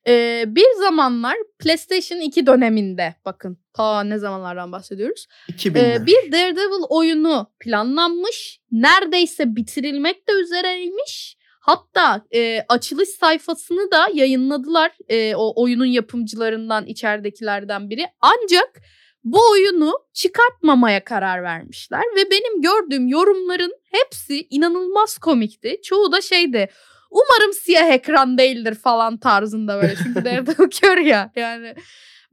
e, 0.08 0.44
bir 0.48 0.66
zamanlar 0.80 1.36
PlayStation 1.60 2.20
2 2.20 2.46
döneminde 2.46 3.16
bakın 3.26 3.58
ta 3.74 4.04
ne 4.04 4.20
zamanlardan 4.20 4.72
bahsediyoruz. 4.72 5.28
2000'ler. 5.50 6.02
Ee, 6.02 6.06
bir 6.06 6.32
Daredevil 6.32 6.84
oyunu 6.90 7.52
planlanmış. 7.60 8.60
Neredeyse 8.72 9.56
bitirilmek 9.56 10.28
de 10.28 10.32
üzereymiş. 10.32 11.38
Hatta 11.60 12.26
e, 12.36 12.66
açılış 12.70 13.10
sayfasını 13.10 13.92
da 13.92 14.08
yayınladılar 14.14 14.92
e, 15.10 15.36
o 15.36 15.64
oyunun 15.64 15.86
yapımcılarından 15.86 16.86
içeridekilerden 16.86 17.90
biri. 17.90 18.06
Ancak 18.22 18.82
bu 19.24 19.40
oyunu 19.52 19.94
çıkartmamaya 20.14 21.04
karar 21.04 21.44
vermişler 21.44 22.04
ve 22.16 22.32
benim 22.32 22.62
gördüğüm 22.62 23.08
yorumların 23.08 23.74
hepsi 23.92 24.48
inanılmaz 24.50 25.18
komikti. 25.18 25.82
Çoğu 25.84 26.12
da 26.12 26.22
şeydi. 26.22 26.70
Umarım 27.12 27.54
siyah 27.54 27.90
ekran 27.90 28.38
değildir 28.38 28.76
falan 28.76 29.18
tarzında 29.18 29.82
böyle. 29.82 29.96
Çünkü 29.96 30.16
Daredevil 30.26 30.70
kör 30.70 30.98
ya 30.98 31.32
yani. 31.36 31.76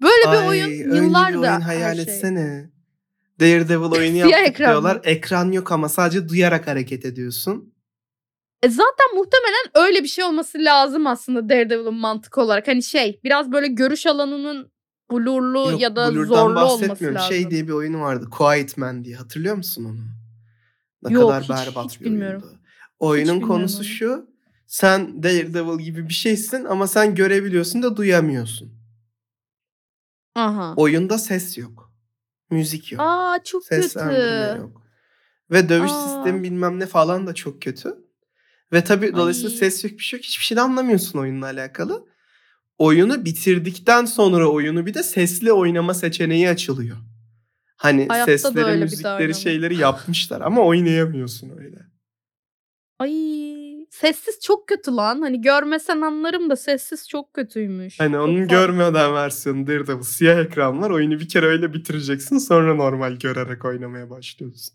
Böyle 0.02 0.32
bir 0.32 0.42
Ay, 0.42 0.48
oyun 0.48 0.64
öyle 0.70 0.84
bir 0.90 0.94
yıllarda 0.96 1.38
oyun 1.38 1.42
her 1.52 1.60
hayal 1.60 1.94
şey. 1.94 2.02
etsene. 2.02 2.70
Daredevil 3.40 3.84
oyunu 3.98 4.16
yaptık 4.16 4.38
ekran 4.48 4.68
mı? 4.68 4.72
diyorlar. 4.72 5.00
Ekran 5.04 5.52
yok 5.52 5.72
ama 5.72 5.88
sadece 5.88 6.28
duyarak 6.28 6.66
hareket 6.66 7.04
ediyorsun. 7.04 7.74
E 8.62 8.68
zaten 8.68 9.06
muhtemelen 9.14 9.86
öyle 9.88 10.02
bir 10.02 10.08
şey 10.08 10.24
olması 10.24 10.58
lazım 10.58 11.06
aslında 11.06 11.48
Daredevil'ın 11.48 11.94
mantık 11.94 12.38
olarak. 12.38 12.68
Hani 12.68 12.82
şey 12.82 13.20
biraz 13.24 13.52
böyle 13.52 13.66
görüş 13.66 14.06
alanının 14.06 14.72
blurlu 15.12 15.70
Yok, 15.70 15.80
ya 15.80 15.96
da 15.96 16.10
zorlu 16.10 16.34
olması 16.60 16.80
bahsetmiyorum. 16.82 17.16
lazım. 17.18 17.32
Şey 17.32 17.50
diye 17.50 17.66
bir 17.68 17.72
oyunu 17.72 18.00
vardı. 18.00 18.28
Quiet 18.38 18.76
Man 18.76 19.04
diye. 19.04 19.16
Hatırlıyor 19.16 19.56
musun 19.56 19.84
onu? 19.84 20.00
Ne 21.02 21.12
Yok, 21.14 21.28
kadar 21.30 21.42
hiç- 21.42 21.50
berbat 21.50 21.84
hiç 21.84 22.00
bir 22.00 22.04
bilmiyorum. 22.04 22.42
oyundu. 22.42 22.58
Oyunun 22.98 23.28
bilmiyorum 23.28 23.48
konusu 23.48 23.76
onu. 23.78 23.84
şu. 23.84 24.31
Sen 24.72 25.22
Daredevil 25.22 25.84
gibi 25.84 26.08
bir 26.08 26.12
şeysin 26.14 26.64
ama 26.64 26.86
sen 26.86 27.14
görebiliyorsun 27.14 27.82
da 27.82 27.96
duyamıyorsun. 27.96 28.72
Aha. 30.34 30.74
Oyunda 30.76 31.18
ses 31.18 31.58
yok. 31.58 31.92
Müzik 32.50 32.92
yok. 32.92 33.00
Aa 33.04 33.38
çok 33.44 33.64
Seslendirme 33.64 34.48
kötü. 34.48 34.60
yok. 34.60 34.82
Ve 35.50 35.68
dövüş 35.68 35.90
Aa. 35.90 36.08
sistemi 36.08 36.42
bilmem 36.42 36.80
ne 36.80 36.86
falan 36.86 37.26
da 37.26 37.34
çok 37.34 37.62
kötü. 37.62 37.94
Ve 38.72 38.84
tabii 38.84 39.14
dolayısıyla 39.14 39.50
Ay. 39.50 39.56
ses 39.56 39.84
yok 39.84 39.92
bir 39.92 39.98
şey 40.04 40.18
yok. 40.18 40.24
Hiçbir 40.24 40.44
şey 40.44 40.56
de 40.56 40.60
anlamıyorsun 40.60 41.18
oyunla 41.18 41.46
alakalı. 41.46 42.06
Oyunu 42.78 43.24
bitirdikten 43.24 44.04
sonra 44.04 44.48
oyunu 44.50 44.86
bir 44.86 44.94
de 44.94 45.02
sesli 45.02 45.52
oynama 45.52 45.94
seçeneği 45.94 46.48
açılıyor. 46.48 46.96
Hani 47.76 48.06
Hayatta 48.08 48.38
sesleri, 48.38 48.78
müzikleri, 48.78 49.34
şeyleri 49.34 49.76
yapmışlar 49.76 50.40
ama 50.40 50.62
oynayamıyorsun 50.62 51.50
öyle. 51.58 51.78
Ay 52.98 53.12
sessiz 53.92 54.40
çok 54.40 54.68
kötü 54.68 54.96
lan. 54.96 55.20
Hani 55.22 55.40
görmesen 55.40 56.00
anlarım 56.00 56.50
da 56.50 56.56
sessiz 56.56 57.08
çok 57.08 57.34
kötüymüş. 57.34 58.00
Hani 58.00 58.18
onun 58.18 58.38
farklı. 58.38 58.56
görmeden 58.56 59.14
versiyonu 59.14 59.66
Daredevil. 59.66 60.02
Siyah 60.02 60.38
ekran 60.38 60.82
var. 60.82 60.90
Oyunu 60.90 61.20
bir 61.20 61.28
kere 61.28 61.46
öyle 61.46 61.72
bitireceksin. 61.72 62.38
Sonra 62.38 62.74
normal 62.74 63.12
görerek 63.12 63.64
oynamaya 63.64 64.10
başlıyorsun. 64.10 64.74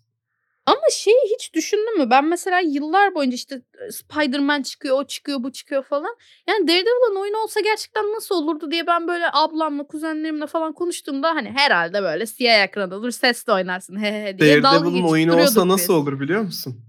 Ama 0.66 0.80
şeyi 0.92 1.34
hiç 1.34 1.54
düşündün 1.54 1.98
mü? 1.98 2.10
Ben 2.10 2.24
mesela 2.24 2.60
yıllar 2.60 3.14
boyunca 3.14 3.34
işte 3.34 3.62
e, 3.88 3.92
Spider-Man 3.92 4.62
çıkıyor, 4.62 4.98
o 4.98 5.06
çıkıyor, 5.06 5.42
bu 5.42 5.52
çıkıyor 5.52 5.82
falan. 5.82 6.16
Yani 6.48 6.68
Daredevil'ın 6.68 7.20
oyunu 7.20 7.36
olsa 7.36 7.60
gerçekten 7.60 8.04
nasıl 8.04 8.34
olurdu 8.34 8.70
diye 8.70 8.86
ben 8.86 9.08
böyle 9.08 9.24
ablamla, 9.32 9.86
kuzenlerimle 9.86 10.46
falan 10.46 10.72
konuştuğumda 10.72 11.28
hani 11.28 11.50
herhalde 11.50 12.02
böyle 12.02 12.26
siyah 12.26 12.64
ekran 12.64 12.90
olur, 12.90 13.10
sesle 13.10 13.52
oynarsın 13.52 13.96
he 13.96 14.24
he 14.24 14.38
diye 14.38 14.62
dalga 14.62 14.68
Daredevil'ın 14.68 14.94
geçip 14.94 15.10
oyunu 15.10 15.32
olsa 15.32 15.42
duruyorduk 15.42 15.66
nasıl 15.66 15.82
biz. 15.82 15.90
olur 15.90 16.20
biliyor 16.20 16.42
musun? 16.42 16.87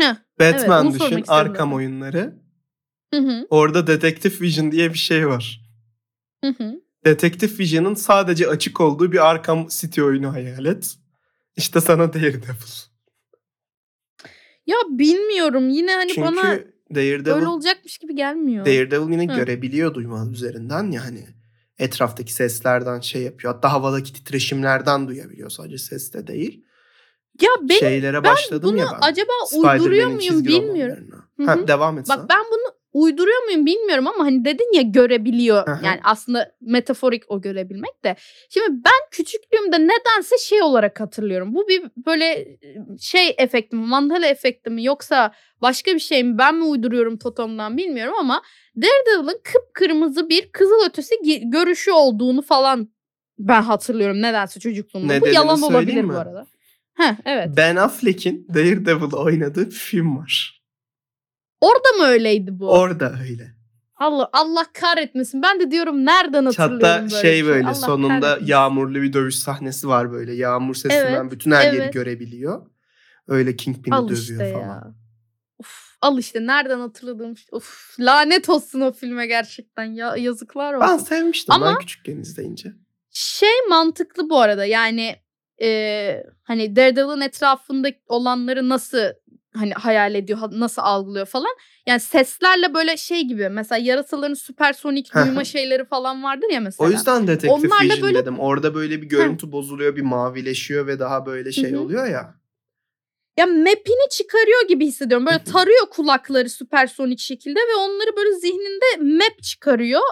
Heh, 0.00 0.14
Batman 0.40 0.90
sormak 0.90 1.18
düşün. 1.18 1.24
Arkham 1.28 1.72
oyunları. 1.74 2.34
Hı 3.14 3.20
hı, 3.20 3.46
Orada 3.50 3.86
Detective 3.86 4.40
Vision 4.40 4.72
diye 4.72 4.92
bir 4.92 4.98
şey 4.98 5.28
var. 5.28 5.60
hı 6.44 6.50
hı. 6.58 6.80
Detective 7.04 7.58
Vision'ın 7.58 7.94
sadece 7.94 8.48
açık 8.48 8.80
olduğu 8.80 9.12
bir 9.12 9.30
Arkham 9.30 9.66
City 9.68 10.02
oyunu 10.02 10.32
hayal 10.32 10.64
et. 10.64 10.96
İşte 11.56 11.80
sana 11.80 12.12
Daredevil. 12.12 12.42
Ya 14.66 14.76
bilmiyorum 14.90 15.68
yine 15.68 15.94
hani 15.94 16.08
Çünkü 16.08 16.26
bana 16.26 16.58
Daredevil, 16.94 17.30
öyle 17.30 17.46
olacakmış 17.46 17.98
gibi 17.98 18.14
gelmiyor. 18.14 18.66
Daredevil 18.66 19.12
yine 19.12 19.32
Hı. 19.32 19.36
görebiliyor 19.36 19.94
duyma 19.94 20.26
üzerinden 20.32 20.90
yani. 20.90 21.26
Etraftaki 21.78 22.32
seslerden 22.32 23.00
şey 23.00 23.22
yapıyor. 23.22 23.54
Hatta 23.54 23.72
havadaki 23.72 24.12
titreşimlerden 24.12 25.08
duyabiliyor 25.08 25.50
sadece 25.50 25.78
seste 25.78 26.26
değil. 26.26 26.64
Ya 27.40 27.50
benim 27.68 27.80
Şeylere 27.80 28.24
başladım 28.24 28.70
bunu 28.72 28.80
ya 28.80 28.86
ben. 28.92 29.08
acaba 29.08 29.32
uyduruyor 29.56 30.10
muyum 30.10 30.44
bilmiyorum. 30.44 31.08
Ha, 31.46 31.68
devam 31.68 31.98
et. 31.98 32.08
Bak 32.08 32.28
ben 32.28 32.44
bunu 32.50 32.76
uyduruyor 32.92 33.44
muyum 33.44 33.66
bilmiyorum 33.66 34.06
ama 34.06 34.24
hani 34.24 34.44
dedin 34.44 34.72
ya 34.76 34.82
görebiliyor. 34.82 35.66
Hı 35.66 35.72
hı. 35.72 35.84
Yani 35.86 36.00
aslında 36.04 36.52
metaforik 36.60 37.22
o 37.28 37.40
görebilmek 37.40 38.04
de. 38.04 38.16
Şimdi 38.50 38.66
ben 38.70 39.08
küçüklüğümde 39.10 39.78
nedense 39.80 40.38
şey 40.38 40.62
olarak 40.62 41.00
hatırlıyorum. 41.00 41.54
Bu 41.54 41.68
bir 41.68 41.82
böyle 42.06 42.58
şey 43.00 43.34
efekti 43.38 43.76
mi, 43.76 43.86
mandala 43.86 44.26
efekti 44.26 44.70
mi 44.70 44.84
yoksa 44.84 45.32
başka 45.62 45.94
bir 45.94 46.00
şey 46.00 46.24
mi? 46.24 46.38
Ben 46.38 46.54
mi 46.54 46.64
uyduruyorum 46.64 47.18
totomdan 47.18 47.76
bilmiyorum 47.76 48.14
ama 48.18 48.42
Daredevil'ın 48.76 49.40
kıpkırmızı 49.44 50.28
bir 50.28 50.52
kızıl 50.52 50.86
ötesi 50.88 51.14
görüşü 51.50 51.90
olduğunu 51.92 52.42
falan 52.42 52.88
ben 53.38 53.62
hatırlıyorum 53.62 54.22
nedense 54.22 54.60
çocukluğumda. 54.60 55.08
Bu 55.08 55.12
Nedenini 55.12 55.34
yalan 55.34 55.62
olabilir 55.62 55.78
söyleyeyim 55.78 56.08
bu 56.08 56.12
mi? 56.12 56.18
arada. 56.18 56.46
Heh, 56.96 57.14
evet. 57.24 57.48
Ben 57.56 57.76
Affleck'in 57.76 58.46
Daredevil 58.54 59.12
oynadığı 59.12 59.66
bir 59.66 59.70
film 59.74 60.18
var. 60.18 60.62
Orada 61.60 61.88
mı 61.98 62.04
öyleydi 62.04 62.50
bu? 62.58 62.70
Orada 62.70 63.14
öyle. 63.22 63.56
Allah 63.96 64.28
Allah 64.32 64.66
kahretmesin. 64.74 65.42
Ben 65.42 65.60
de 65.60 65.70
diyorum 65.70 66.04
nereden 66.06 66.44
hatırlıyorum 66.44 66.80
Hatta 66.88 67.02
böyle 67.02 67.10
şey 67.10 67.20
şey. 67.22 67.44
böyle 67.46 67.66
Allah 67.66 67.74
sonunda 67.74 68.20
kahretmesin. 68.20 68.52
yağmurlu 68.52 69.02
bir 69.02 69.12
dövüş 69.12 69.36
sahnesi 69.36 69.88
var 69.88 70.12
böyle. 70.12 70.34
Yağmur 70.34 70.74
sesinden 70.74 71.20
Evet, 71.22 71.32
bütün 71.32 71.50
her 71.50 71.64
yeri 71.72 71.76
evet. 71.82 71.92
görebiliyor. 71.92 72.66
Öyle 73.28 73.56
Kingpin'i 73.56 73.94
Al 73.94 74.08
dövüyor 74.08 74.20
işte 74.22 74.52
falan. 74.52 74.62
ya. 74.62 74.94
Uf, 75.58 75.96
al 76.00 76.18
işte 76.18 76.46
nereden 76.46 76.78
hatırladığım. 76.80 77.34
Uf, 77.52 77.96
lanet 78.00 78.48
olsun 78.48 78.80
o 78.80 78.92
filme 78.92 79.26
gerçekten 79.26 79.84
ya 79.84 80.16
yazıklar 80.16 80.74
olsun. 80.74 80.88
Ben 80.88 80.96
sevmiştim 80.98 81.54
Ama- 81.54 81.66
ben 81.66 81.78
küçükken 81.78 82.16
izleyince. 82.16 82.72
Şey 83.10 83.48
mantıklı 83.68 84.30
bu 84.30 84.40
arada 84.40 84.64
yani 84.64 85.16
e, 85.62 86.22
hani 86.42 86.76
Daredevil'ın 86.76 87.20
etrafında 87.20 87.88
olanları 88.08 88.68
nasıl 88.68 88.98
hani 89.56 89.72
hayal 89.72 90.14
ediyor, 90.14 90.38
nasıl 90.52 90.82
algılıyor 90.82 91.26
falan. 91.26 91.56
Yani 91.86 92.00
seslerle 92.00 92.74
böyle 92.74 92.96
şey 92.96 93.22
gibi 93.22 93.48
mesela 93.48 93.78
yarasaların 93.78 94.34
süpersonik 94.34 95.14
duyma 95.14 95.44
şeyleri 95.44 95.84
falan 95.84 96.22
vardır 96.22 96.50
ya 96.52 96.60
mesela. 96.60 96.88
O 96.88 96.92
yüzden 96.92 97.26
Detective 97.26 97.52
Onlarla 97.52 97.84
Vision 97.84 98.02
böyle- 98.02 98.18
dedim. 98.18 98.40
Orada 98.40 98.74
böyle 98.74 99.02
bir 99.02 99.06
görüntü 99.06 99.52
bozuluyor, 99.52 99.96
bir 99.96 100.02
mavileşiyor 100.02 100.86
ve 100.86 100.98
daha 100.98 101.26
böyle 101.26 101.52
şey 101.52 101.76
oluyor 101.76 102.06
ya. 102.06 102.34
Ya 103.38 103.46
map'ini 103.46 104.08
çıkarıyor 104.10 104.68
gibi 104.68 104.86
hissediyorum. 104.86 105.26
Böyle 105.26 105.44
tarıyor 105.44 105.86
kulakları 105.90 106.50
süpersonik 106.50 107.18
şekilde 107.18 107.58
ve 107.58 107.74
onları 107.78 108.16
böyle 108.16 108.32
zihninde 108.32 109.16
map 109.16 109.42
çıkarıyor. 109.42 110.02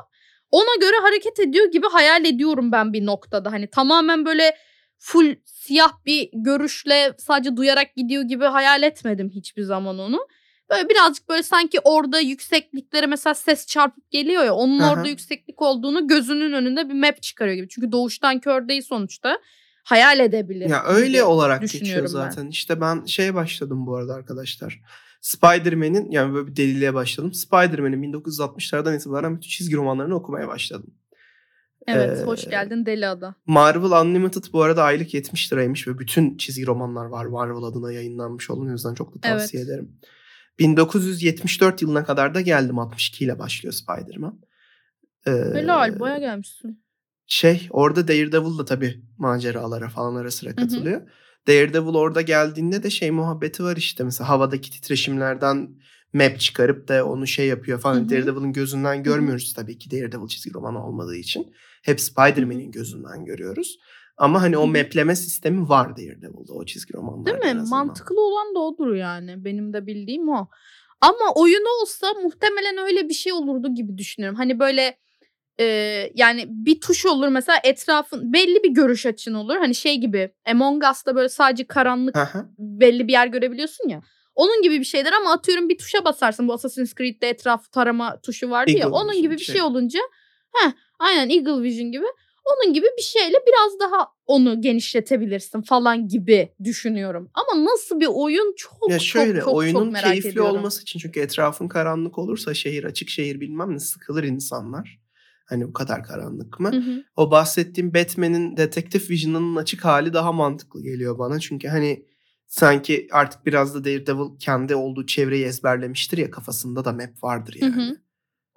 Ona 0.50 0.74
göre 0.80 0.96
hareket 1.02 1.40
ediyor 1.40 1.70
gibi 1.72 1.86
hayal 1.86 2.24
ediyorum 2.24 2.72
ben 2.72 2.92
bir 2.92 3.06
noktada. 3.06 3.52
Hani 3.52 3.70
tamamen 3.70 4.26
böyle 4.26 4.56
full 5.04 5.34
siyah 5.44 5.92
bir 6.06 6.30
görüşle 6.32 7.14
sadece 7.18 7.56
duyarak 7.56 7.96
gidiyor 7.96 8.22
gibi 8.22 8.44
hayal 8.44 8.82
etmedim 8.82 9.30
hiçbir 9.30 9.62
zaman 9.62 9.98
onu. 9.98 10.18
Böyle 10.70 10.88
birazcık 10.88 11.28
böyle 11.28 11.42
sanki 11.42 11.80
orada 11.84 12.20
yüksekliklere 12.20 13.06
mesela 13.06 13.34
ses 13.34 13.66
çarpıp 13.66 14.10
geliyor 14.10 14.44
ya 14.44 14.54
onun 14.54 14.80
hı. 14.80 14.90
orada 14.90 15.08
yükseklik 15.08 15.62
olduğunu 15.62 16.08
gözünün 16.08 16.52
önünde 16.52 16.88
bir 16.88 16.94
map 16.94 17.22
çıkarıyor 17.22 17.56
gibi. 17.56 17.68
Çünkü 17.68 17.92
doğuştan 17.92 18.40
kör 18.40 18.68
değil 18.68 18.82
sonuçta. 18.82 19.38
Hayal 19.84 20.20
edebilir. 20.20 20.68
Ya 20.68 20.84
öyle 20.84 21.24
olarak 21.24 21.60
geçiyor 21.60 21.82
düşünüyorum 21.82 22.10
ben. 22.14 22.30
zaten. 22.30 22.46
İşte 22.46 22.80
ben 22.80 23.04
şeye 23.04 23.34
başladım 23.34 23.86
bu 23.86 23.96
arada 23.96 24.14
arkadaşlar. 24.14 24.80
Spider-Man'in 25.20 26.10
yani 26.10 26.34
böyle 26.34 26.46
bir 26.46 26.56
deliliğe 26.56 26.94
başladım. 26.94 27.34
Spider-Man'in 27.34 28.12
1960'lardan 28.12 28.96
itibaren 28.96 29.36
bütün 29.36 29.48
çizgi 29.48 29.76
romanlarını 29.76 30.14
okumaya 30.14 30.48
başladım. 30.48 30.94
Evet 31.86 32.18
Ee, 32.18 32.22
hoş 32.24 32.44
geldin 32.44 32.86
Deli 32.86 33.06
Ada. 33.06 33.34
Marvel 33.46 34.00
Unlimited 34.02 34.44
bu 34.52 34.62
arada 34.62 34.82
aylık 34.84 35.14
70 35.14 35.52
liraymış 35.52 35.88
ve 35.88 35.98
bütün 35.98 36.36
çizgi 36.36 36.66
romanlar 36.66 37.04
var 37.04 37.26
Marvel 37.26 37.62
adına 37.62 37.92
yayınlanmış 37.92 38.50
olan. 38.50 38.68
O 38.68 38.72
yüzden 38.72 38.94
çok 38.94 39.14
da 39.14 39.20
tavsiye 39.20 39.62
Evet. 39.62 39.70
ederim. 39.72 39.98
1974 40.58 41.82
yılına 41.82 42.04
kadar 42.04 42.34
da 42.34 42.40
geldim. 42.40 42.78
62 42.78 43.24
ile 43.24 43.38
başlıyor 43.38 43.72
Spider-Man. 43.72 44.40
Ee, 45.26 45.30
Helal 45.30 45.98
boya 45.98 46.18
gelmişsin. 46.18 46.84
şey 47.26 47.68
orada 47.70 48.08
Daredevil 48.08 48.58
da 48.58 48.64
tabii 48.64 49.02
maceralara 49.18 49.88
falan 49.88 50.14
ara 50.14 50.30
sıra 50.30 50.54
katılıyor. 50.56 51.00
Daredevil 51.48 51.94
orada 51.94 52.20
geldiğinde 52.20 52.82
de 52.82 52.90
şey 52.90 53.10
muhabbeti 53.10 53.64
var 53.64 53.76
işte 53.76 54.04
mesela 54.04 54.28
havadaki 54.28 54.70
titreşimlerden 54.70 55.68
map 56.12 56.40
çıkarıp 56.40 56.88
da 56.88 57.06
onu 57.06 57.26
şey 57.26 57.46
yapıyor 57.46 57.80
falan. 57.80 57.96
Hı 58.00 58.04
hı. 58.04 58.08
Daredevil'ın 58.08 58.52
gözünden 58.52 59.02
görmüyoruz 59.02 59.52
tabii 59.56 59.78
ki 59.78 59.90
Daredevil 59.90 60.28
çizgi 60.28 60.54
romanı 60.54 60.86
olmadığı 60.86 61.16
için. 61.16 61.52
Hep 61.84 62.00
Spider-Man'in 62.00 62.70
gözünden 62.70 63.24
görüyoruz. 63.24 63.78
Ama 64.16 64.42
hani 64.42 64.56
o 64.56 64.66
mapleme 64.66 65.16
sistemi 65.16 65.68
var 65.68 65.96
Daredevil'da 65.96 66.52
o 66.52 66.64
çizgi 66.64 66.94
romanlarda. 66.94 67.42
Değil 67.42 67.54
mi? 67.54 67.62
Mantıklı 67.68 68.20
olan 68.20 68.54
da 68.54 68.58
odur 68.58 68.94
yani. 68.94 69.44
Benim 69.44 69.72
de 69.72 69.86
bildiğim 69.86 70.28
o. 70.28 70.48
Ama 71.00 71.32
oyunu 71.34 71.68
olsa 71.82 72.06
muhtemelen 72.22 72.78
öyle 72.78 73.08
bir 73.08 73.14
şey 73.14 73.32
olurdu 73.32 73.74
gibi 73.74 73.98
düşünüyorum. 73.98 74.38
Hani 74.38 74.58
böyle 74.58 74.98
e, 75.60 75.64
yani 76.14 76.46
bir 76.48 76.80
tuş 76.80 77.06
olur 77.06 77.28
mesela 77.28 77.58
etrafın 77.64 78.32
belli 78.32 78.62
bir 78.62 78.70
görüş 78.70 79.06
açın 79.06 79.34
olur. 79.34 79.56
Hani 79.56 79.74
şey 79.74 79.96
gibi 79.96 80.30
Among 80.46 80.84
Us'ta 80.92 81.16
böyle 81.16 81.28
sadece 81.28 81.66
karanlık 81.66 82.16
hı. 82.18 82.46
belli 82.58 83.08
bir 83.08 83.12
yer 83.12 83.26
görebiliyorsun 83.26 83.88
ya. 83.88 84.02
Onun 84.34 84.62
gibi 84.62 84.80
bir 84.80 84.84
şeyler 84.84 85.12
ama 85.12 85.32
atıyorum 85.32 85.68
bir 85.68 85.78
tuşa 85.78 86.04
basarsın. 86.04 86.48
Bu 86.48 86.52
Assassin's 86.52 86.94
Creed'de 86.94 87.28
etraf 87.28 87.72
tarama 87.72 88.20
tuşu 88.20 88.50
vardı 88.50 88.70
ya. 88.70 88.78
Eagle 88.78 88.90
Onun 88.90 89.22
gibi 89.22 89.34
bir 89.34 89.44
şey. 89.44 89.54
şey 89.54 89.62
olunca 89.62 90.00
heh, 90.54 90.72
aynen 90.98 91.30
Eagle 91.30 91.62
Vision 91.62 91.92
gibi. 91.92 92.06
Onun 92.44 92.72
gibi 92.72 92.86
bir 92.98 93.02
şeyle 93.02 93.36
biraz 93.46 93.80
daha 93.80 94.08
onu 94.26 94.60
genişletebilirsin 94.60 95.62
falan 95.62 96.08
gibi 96.08 96.48
düşünüyorum. 96.64 97.30
Ama 97.34 97.64
nasıl 97.64 98.00
bir 98.00 98.08
oyun 98.10 98.54
çok 98.56 98.90
Ya 98.90 98.98
şöyle 98.98 99.38
çok 99.40 99.48
çok 99.48 99.54
oyunun 99.54 99.84
çok 99.84 99.92
merak 99.92 100.10
keyifli 100.10 100.28
ediyorum. 100.28 100.56
olması 100.56 100.82
için 100.82 100.98
çünkü 100.98 101.20
etrafın 101.20 101.68
karanlık 101.68 102.18
olursa 102.18 102.54
şehir 102.54 102.84
açık 102.84 103.08
şehir 103.08 103.40
bilmem 103.40 103.74
ne 103.74 103.80
sıkılır 103.80 104.24
insanlar. 104.24 105.00
Hani 105.46 105.68
bu 105.68 105.72
kadar 105.72 106.04
karanlık 106.04 106.60
mı? 106.60 106.72
Hı 106.72 106.76
hı. 106.76 107.04
o 107.16 107.30
bahsettiğim 107.30 107.94
Batman'in 107.94 108.56
Detective 108.56 109.08
Vision'ının 109.08 109.56
açık 109.56 109.84
hali 109.84 110.12
daha 110.12 110.32
mantıklı 110.32 110.82
geliyor 110.82 111.18
bana. 111.18 111.40
Çünkü 111.40 111.68
hani 111.68 112.06
sanki 112.46 113.08
artık 113.12 113.46
biraz 113.46 113.74
da 113.74 113.84
Daredevil 113.84 114.38
kendi 114.38 114.74
olduğu 114.74 115.06
çevreyi 115.06 115.44
ezberlemiştir 115.44 116.18
ya 116.18 116.30
kafasında 116.30 116.84
da 116.84 116.92
map 116.92 117.22
vardır 117.22 117.56
Hı 117.60 117.66
hı. 117.66 117.96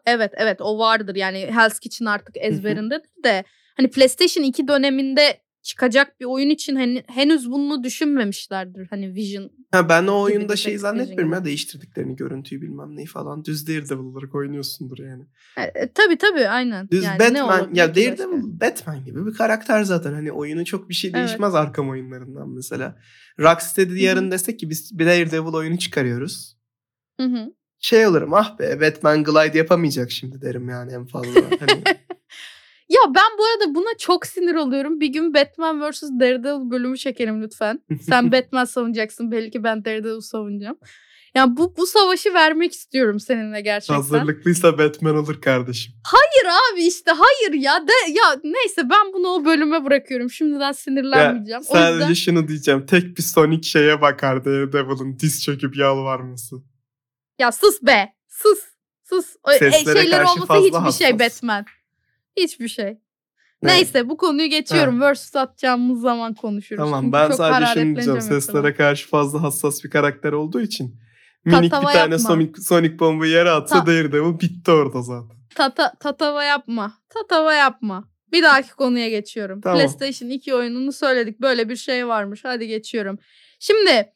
Evet 0.07 0.31
evet 0.37 0.61
o 0.61 0.79
vardır 0.79 1.15
yani 1.15 1.37
Hell's 1.39 1.79
Kitchen 1.79 2.05
artık 2.05 2.35
ezberindedir 2.37 3.23
de 3.23 3.43
hani 3.77 3.89
PlayStation 3.89 4.43
2 4.43 4.67
döneminde 4.67 5.41
çıkacak 5.67 6.19
bir 6.19 6.25
oyun 6.25 6.49
için 6.49 6.75
hani 6.75 7.03
henüz 7.07 7.51
bunu 7.51 7.83
düşünmemişlerdir 7.83 8.87
hani 8.89 9.13
Vision. 9.13 9.51
Ha, 9.71 9.89
ben 9.89 10.07
o 10.07 10.21
oyunda 10.21 10.55
şey 10.55 10.77
zannetmiyorum 10.77 11.33
ya 11.33 11.45
değiştirdiklerini 11.45 12.15
görüntüyü 12.15 12.61
bilmem 12.61 12.95
neyi 12.95 13.07
falan. 13.07 13.45
Düz 13.45 13.67
Daredevil 13.67 14.03
olarak 14.03 14.35
oynuyorsundur 14.35 14.97
yani. 14.97 15.23
E, 15.57 15.61
e, 15.61 15.91
tabii 15.93 16.17
tabii 16.17 16.47
aynen. 16.47 16.89
Düz 16.89 17.03
yani 17.03 17.19
Batman 17.19 17.73
ya 17.73 17.93
ki 17.93 17.95
başka? 17.95 17.95
Daredevil 17.95 18.61
Batman 18.61 19.05
gibi 19.05 19.25
bir 19.25 19.33
karakter 19.33 19.83
zaten. 19.83 20.13
Hani 20.13 20.31
oyunu 20.31 20.65
çok 20.65 20.89
bir 20.89 20.93
şey 20.93 21.11
Evet. 21.13 21.27
değişmez 21.27 21.55
Arkham 21.55 21.89
oyunlarından 21.89 22.49
mesela. 22.49 22.97
Rocksteady 23.39 24.03
yarın 24.03 24.31
desek 24.31 24.59
ki 24.59 24.69
biz 24.69 24.99
bir 24.99 25.05
Daredevil 25.05 25.53
oyunu 25.53 25.77
çıkarıyoruz. 25.77 26.57
Hı 27.19 27.23
hı. 27.23 27.56
Şey 27.79 28.07
olurum 28.07 28.33
ah 28.33 28.59
be 28.59 28.81
Batman 28.81 29.23
Glide 29.23 29.57
yapamayacak 29.57 30.11
şimdi 30.11 30.41
derim 30.41 30.69
yani 30.69 30.93
en 30.93 31.05
fazla. 31.05 31.41
Hani, 31.59 31.83
Ya 32.89 32.99
ben 33.15 33.37
bu 33.37 33.43
arada 33.45 33.75
buna 33.75 33.97
çok 33.99 34.25
sinir 34.25 34.55
oluyorum. 34.55 34.99
Bir 34.99 35.07
gün 35.07 35.33
Batman 35.33 35.91
vs. 35.91 36.03
Daredevil 36.03 36.71
bölümü 36.71 36.97
çekelim 36.97 37.43
lütfen. 37.43 37.79
Sen 38.01 38.31
Batman 38.31 38.65
savunacaksın. 38.65 39.31
Belki 39.31 39.63
ben 39.63 39.85
Daredevil 39.85 40.21
savunacağım. 40.21 40.77
Ya 41.35 41.57
bu 41.57 41.77
bu 41.77 41.87
savaşı 41.87 42.33
vermek 42.33 42.73
istiyorum 42.73 43.19
seninle 43.19 43.61
gerçekten. 43.61 43.95
hazırlıklıysa 43.95 44.77
Batman 44.77 45.15
olur 45.15 45.41
kardeşim. 45.41 45.93
Hayır 46.03 46.55
abi 46.55 46.83
işte 46.87 47.11
hayır 47.11 47.63
ya. 47.63 47.87
De, 47.87 48.11
ya 48.11 48.39
neyse 48.43 48.81
ben 48.89 49.13
bunu 49.13 49.27
o 49.27 49.45
bölüme 49.45 49.85
bırakıyorum. 49.85 50.29
Şimdiden 50.29 50.71
sinirlenmeyeceğim. 50.71 51.61
o 51.61 51.73
sadece 51.73 51.97
yüzden 51.97 52.13
şunu 52.13 52.47
diyeceğim. 52.47 52.85
Tek 52.85 53.17
bir 53.17 53.23
Sonic 53.23 53.69
şeye 53.69 54.01
bakar 54.01 54.45
Daredevil'ın 54.45 55.19
diz 55.19 55.43
çöküp 55.43 55.77
yalvarması. 55.77 56.55
Ya 57.39 57.51
sus 57.51 57.81
be. 57.81 58.13
Sus. 58.27 58.59
Sus. 59.03 59.35
O, 59.43 59.51
e, 59.51 59.57
Seslere 59.57 60.01
şeyler 60.01 60.19
karşı 60.19 60.33
olmasa 60.33 60.53
fazla 60.53 60.65
hiçbir 60.65 61.05
şey 61.05 61.11
hassas. 61.11 61.43
Batman. 61.43 61.65
Hiçbir 62.37 62.67
şey. 62.67 62.97
Neyse 63.63 64.09
bu 64.09 64.17
konuyu 64.17 64.49
geçiyorum. 64.49 65.01
Versus 65.01 65.35
atacağımız 65.35 66.01
zaman 66.01 66.33
konuşuruz. 66.33 66.79
Tamam 66.79 67.01
Çünkü 67.01 67.13
ben 67.13 67.27
çok 67.27 67.37
sadece 67.37 67.73
şunu 67.73 67.95
diyeceğim. 67.95 68.21
Seslere 68.21 68.73
karşı 68.73 69.09
fazla 69.09 69.43
hassas 69.43 69.83
bir 69.83 69.89
karakter 69.89 70.31
olduğu 70.33 70.61
için. 70.61 70.95
Minik 71.45 71.71
Tatava 71.71 71.89
bir 71.89 71.93
tane 71.93 72.13
yapma. 72.13 72.29
Sonic, 72.29 72.61
Sonic 72.61 72.99
bombayı 72.99 73.31
yere 73.31 73.49
atsa 73.49 73.79
Ta- 73.79 73.85
Daredevil 73.85 74.39
bitti 74.39 74.71
orada 74.71 75.01
zaten. 75.01 75.37
Tata, 75.55 75.93
tatava 75.99 76.43
yapma. 76.43 76.93
Tatava 77.09 77.53
yapma. 77.53 78.09
Bir 78.31 78.43
dahaki 78.43 78.71
konuya 78.71 79.09
geçiyorum. 79.09 79.61
Tamam. 79.61 79.77
PlayStation 79.77 80.29
2 80.29 80.55
oyununu 80.55 80.91
söyledik. 80.91 81.41
Böyle 81.41 81.69
bir 81.69 81.75
şey 81.75 82.07
varmış. 82.07 82.39
Hadi 82.43 82.67
geçiyorum. 82.67 83.19
Şimdi 83.59 84.13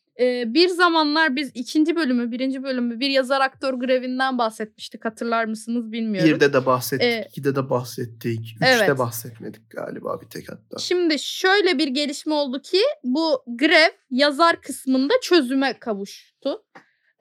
bir 0.47 0.67
zamanlar 0.67 1.35
biz 1.35 1.51
ikinci 1.53 1.95
bölümü, 1.95 2.31
birinci 2.31 2.63
bölümü 2.63 2.99
bir 2.99 3.09
yazar 3.09 3.41
aktör 3.41 3.73
grevinden 3.73 4.37
bahsetmiştik. 4.37 5.05
Hatırlar 5.05 5.45
mısınız 5.45 5.91
bilmiyorum. 5.91 6.29
Birde 6.29 6.53
de 6.53 6.65
bahsettik, 6.65 7.07
Ee, 7.07 7.27
ikide 7.29 7.55
de 7.55 7.69
bahsettik, 7.69 8.39
üçte 8.39 8.67
evet. 8.67 8.97
bahsetmedik 8.97 9.69
galiba 9.69 10.21
bir 10.21 10.27
tek 10.27 10.49
hatta. 10.51 10.77
Şimdi 10.79 11.19
şöyle 11.19 11.77
bir 11.77 11.87
gelişme 11.87 12.33
oldu 12.33 12.61
ki 12.61 12.81
bu 13.03 13.43
grev 13.47 13.89
yazar 14.09 14.61
kısmında 14.61 15.13
çözüme 15.21 15.79
kavuştu. 15.79 16.63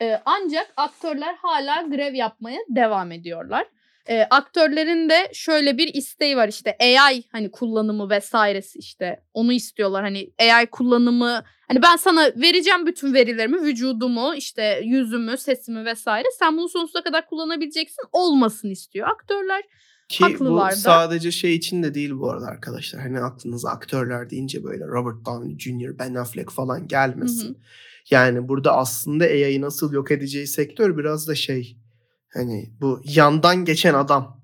Ee, 0.02 0.20
ancak 0.24 0.72
aktörler 0.76 1.34
hala 1.42 1.82
grev 1.82 2.14
yapmaya 2.14 2.60
devam 2.68 3.12
ediyorlar. 3.12 3.66
Ee, 4.08 4.26
aktörlerin 4.30 5.08
de 5.08 5.30
şöyle 5.32 5.78
bir 5.78 5.94
isteği 5.94 6.36
var 6.36 6.48
işte 6.48 6.76
AI 6.80 7.24
hani 7.32 7.50
kullanımı 7.50 8.10
vesairesi 8.10 8.78
işte 8.78 9.22
onu 9.34 9.52
istiyorlar 9.52 10.02
hani 10.02 10.32
AI 10.40 10.66
kullanımı 10.66 11.42
hani 11.68 11.82
ben 11.82 11.96
sana 11.96 12.32
vereceğim 12.36 12.86
bütün 12.86 13.14
verilerimi 13.14 13.62
vücudumu 13.62 14.34
işte 14.34 14.80
yüzümü 14.84 15.38
sesimi 15.38 15.84
vesaire 15.84 16.28
sen 16.38 16.56
bunu 16.56 16.68
sonsuza 16.68 17.02
kadar 17.02 17.26
kullanabileceksin 17.26 18.04
olmasın 18.12 18.70
istiyor 18.70 19.08
aktörler. 19.08 19.62
Ki 20.08 20.24
Haklılar 20.24 20.70
bu 20.70 20.76
da. 20.76 20.76
sadece 20.76 21.30
şey 21.30 21.54
için 21.54 21.82
de 21.82 21.94
değil 21.94 22.10
bu 22.12 22.30
arada 22.30 22.46
arkadaşlar. 22.46 23.02
Hani 23.02 23.20
aklınıza 23.20 23.70
aktörler 23.70 24.30
deyince 24.30 24.64
böyle 24.64 24.86
Robert 24.86 25.26
Downey 25.26 25.58
Jr., 25.58 25.98
Ben 25.98 26.14
Affleck 26.14 26.50
falan 26.50 26.88
gelmesin. 26.88 27.48
Hı 27.48 27.52
hı. 27.52 27.56
Yani 28.10 28.48
burada 28.48 28.76
aslında 28.76 29.24
AI'yı 29.24 29.60
nasıl 29.60 29.92
yok 29.92 30.10
edeceği 30.10 30.46
sektör 30.46 30.98
biraz 30.98 31.28
da 31.28 31.34
şey 31.34 31.76
hani 32.34 32.70
bu 32.80 33.00
yandan 33.04 33.64
geçen 33.64 33.94
adam. 33.94 34.40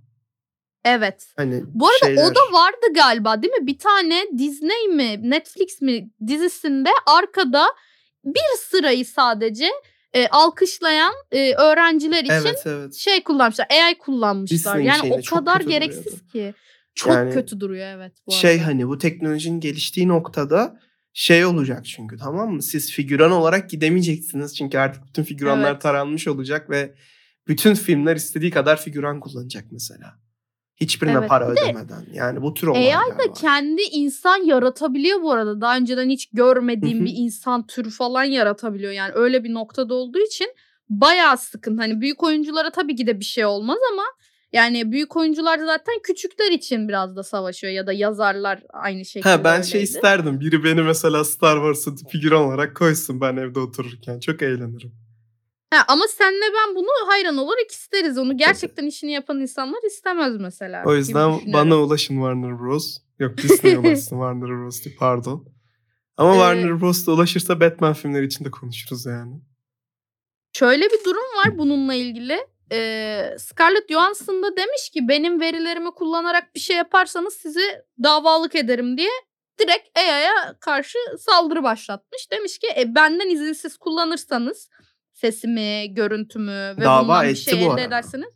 Evet. 0.84 1.26
Hani 1.36 1.62
Bu 1.66 1.86
arada 1.88 2.06
şeyler... 2.06 2.24
o 2.30 2.34
da 2.34 2.40
vardı 2.52 2.86
galiba 2.94 3.42
değil 3.42 3.52
mi? 3.54 3.66
Bir 3.66 3.78
tane 3.78 4.24
Disney 4.38 4.88
mi 4.88 5.30
Netflix 5.30 5.80
mi 5.82 6.10
dizisinde 6.26 6.88
arkada 7.06 7.66
bir 8.24 8.58
sırayı 8.70 9.04
sadece 9.06 9.68
e, 10.12 10.28
alkışlayan 10.28 11.12
e, 11.32 11.54
öğrenciler 11.54 12.24
için 12.24 12.32
Evet 12.34 12.62
evet. 12.66 12.94
şey 12.94 13.22
kullanmışlar. 13.22 13.66
AI 13.70 13.98
kullanmışlar. 13.98 14.58
Disney'in 14.58 14.86
yani 14.88 15.12
o 15.30 15.34
kadar 15.36 15.60
gereksiz 15.60 16.04
duruyordu. 16.04 16.32
ki. 16.32 16.54
Çok 16.94 17.12
Yani 17.12 17.34
kötü 17.34 17.60
duruyor 17.60 17.86
evet 17.86 18.12
bu 18.26 18.32
şey 18.32 18.54
arada. 18.54 18.66
hani 18.66 18.88
bu 18.88 18.98
teknolojinin 18.98 19.60
geliştiği 19.60 20.08
noktada 20.08 20.80
şey 21.12 21.44
olacak 21.44 21.84
çünkü 21.86 22.16
tamam 22.16 22.50
mı? 22.52 22.62
Siz 22.62 22.92
figüran 22.92 23.30
olarak 23.32 23.70
gidemeyeceksiniz 23.70 24.56
çünkü 24.56 24.78
artık 24.78 25.06
bütün 25.06 25.22
figüranlar 25.22 25.70
Evet. 25.70 25.82
taranmış 25.82 26.28
olacak 26.28 26.70
ve 26.70 26.94
bütün 27.48 27.74
filmler 27.74 28.16
istediği 28.16 28.50
kadar 28.50 28.80
figüran 28.80 29.20
kullanacak 29.20 29.64
mesela. 29.70 30.14
Hiçbirine 30.76 31.16
Evet. 31.18 31.28
para 31.28 31.48
ödemeden. 31.48 32.06
Yani 32.12 32.42
bu 32.42 32.54
tür 32.54 32.66
AI 32.66 32.70
olaylar 32.70 33.18
da 33.18 33.28
var. 33.28 33.34
kendi 33.34 33.82
insan 33.82 34.44
yaratabiliyor 34.44 35.22
bu 35.22 35.32
arada. 35.32 35.60
Daha 35.60 35.76
önceden 35.76 36.08
hiç 36.10 36.30
görmediğim 36.32 37.04
bir 37.04 37.12
insan 37.16 37.66
türü 37.66 37.90
falan 37.90 38.24
yaratabiliyor. 38.24 38.92
Yani 38.92 39.12
öyle 39.14 39.44
bir 39.44 39.54
noktada 39.54 39.94
olduğu 39.94 40.18
için 40.18 40.46
bayağı 40.88 41.38
sıkıntı. 41.38 41.82
Hani 41.82 42.00
büyük 42.00 42.22
oyunculara 42.22 42.70
tabii 42.70 42.96
ki 42.96 43.06
de 43.06 43.20
bir 43.20 43.24
şey 43.24 43.44
olmaz 43.44 43.78
ama 43.92 44.02
Yani 44.52 44.92
büyük 44.92 45.16
oyuncular 45.16 45.58
zaten 45.58 45.94
küçükler 46.02 46.52
için 46.52 46.88
biraz 46.88 47.16
da 47.16 47.22
savaşıyor 47.22 47.72
ya 47.72 47.86
da 47.86 47.92
yazarlar 47.92 48.62
aynı 48.72 49.04
şekilde 49.04 49.28
Ha 49.28 49.44
ben 49.44 49.62
şey 49.62 49.78
öyleydi. 49.80 49.96
isterdim. 49.96 50.40
Biri 50.40 50.64
beni 50.64 50.82
mesela 50.82 51.24
Star 51.24 51.56
Wars'a 51.56 52.08
figüran 52.08 52.42
olarak 52.42 52.76
koysun 52.76 53.20
ben 53.20 53.36
evde 53.36 53.60
otururken. 53.60 54.20
Çok 54.20 54.42
eğlenirim. 54.42 54.92
Ha, 55.76 55.84
ama 55.88 56.08
senle 56.08 56.44
ben 56.54 56.74
bunu 56.76 56.86
hayran 57.08 57.36
olarak 57.36 57.70
isteriz. 57.70 58.18
Onu 58.18 58.36
gerçekten 58.36 58.86
işini 58.86 59.12
yapan 59.12 59.40
insanlar 59.40 59.82
istemez 59.86 60.36
mesela. 60.40 60.82
O 60.86 60.94
yüzden 60.94 61.40
bana 61.52 61.76
ulaşın 61.76 62.14
Warner 62.14 62.58
Bros. 62.60 62.96
Yok 63.18 63.36
Disney'e 63.38 63.78
ulaşsın 63.78 64.16
Warner 64.16 64.48
Bros. 64.48 64.84
değil, 64.84 64.96
pardon. 64.98 65.46
Ama 66.16 66.30
Ee, 66.30 66.34
Warner 66.38 66.80
Bros. 66.80 67.06
da 67.06 67.12
ulaşırsa 67.12 67.60
Batman 67.60 67.92
filmleri 67.92 68.26
için 68.26 68.44
de 68.44 68.50
konuşuruz 68.50 69.06
yani. 69.06 69.34
Şöyle 70.52 70.84
bir 70.84 71.04
durum 71.04 71.22
var 71.36 71.58
bununla 71.58 71.94
ilgili. 71.94 72.38
Ee, 72.72 73.30
Scarlett 73.38 73.88
Johansson 73.92 74.42
da 74.42 74.56
demiş 74.56 74.90
ki 74.92 75.08
benim 75.08 75.40
verilerimi 75.40 75.90
kullanarak 75.90 76.54
bir 76.54 76.60
şey 76.60 76.76
yaparsanız 76.76 77.34
sizi 77.34 77.62
davalık 78.02 78.54
ederim 78.54 78.98
diye 78.98 79.10
direkt 79.60 79.98
AI'ya 79.98 80.56
karşı 80.60 80.98
saldırı 81.18 81.62
başlatmış. 81.62 82.30
Demiş 82.32 82.58
ki 82.58 82.66
e, 82.78 82.94
benden 82.94 83.28
izinsiz 83.28 83.76
kullanırsanız 83.76 84.68
sesimi, 85.16 85.94
görüntümü 85.94 86.74
ve 86.78 86.84
Dava 86.84 87.02
bundan 87.02 87.28
bir 87.28 87.34
şey 87.34 87.66
elde 87.66 87.82
ederseniz. 87.82 88.28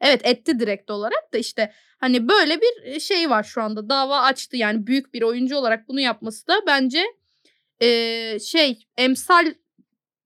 Evet 0.00 0.20
etti 0.24 0.60
direkt 0.60 0.90
olarak 0.90 1.32
da 1.32 1.38
işte 1.38 1.72
hani 1.98 2.28
böyle 2.28 2.60
bir 2.60 3.00
şey 3.00 3.30
var 3.30 3.42
şu 3.42 3.62
anda 3.62 3.88
dava 3.88 4.20
açtı 4.20 4.56
yani 4.56 4.86
büyük 4.86 5.14
bir 5.14 5.22
oyuncu 5.22 5.56
olarak 5.56 5.88
bunu 5.88 6.00
yapması 6.00 6.46
da 6.46 6.54
bence 6.66 7.04
e, 7.80 8.38
şey 8.38 8.78
emsal 8.96 9.54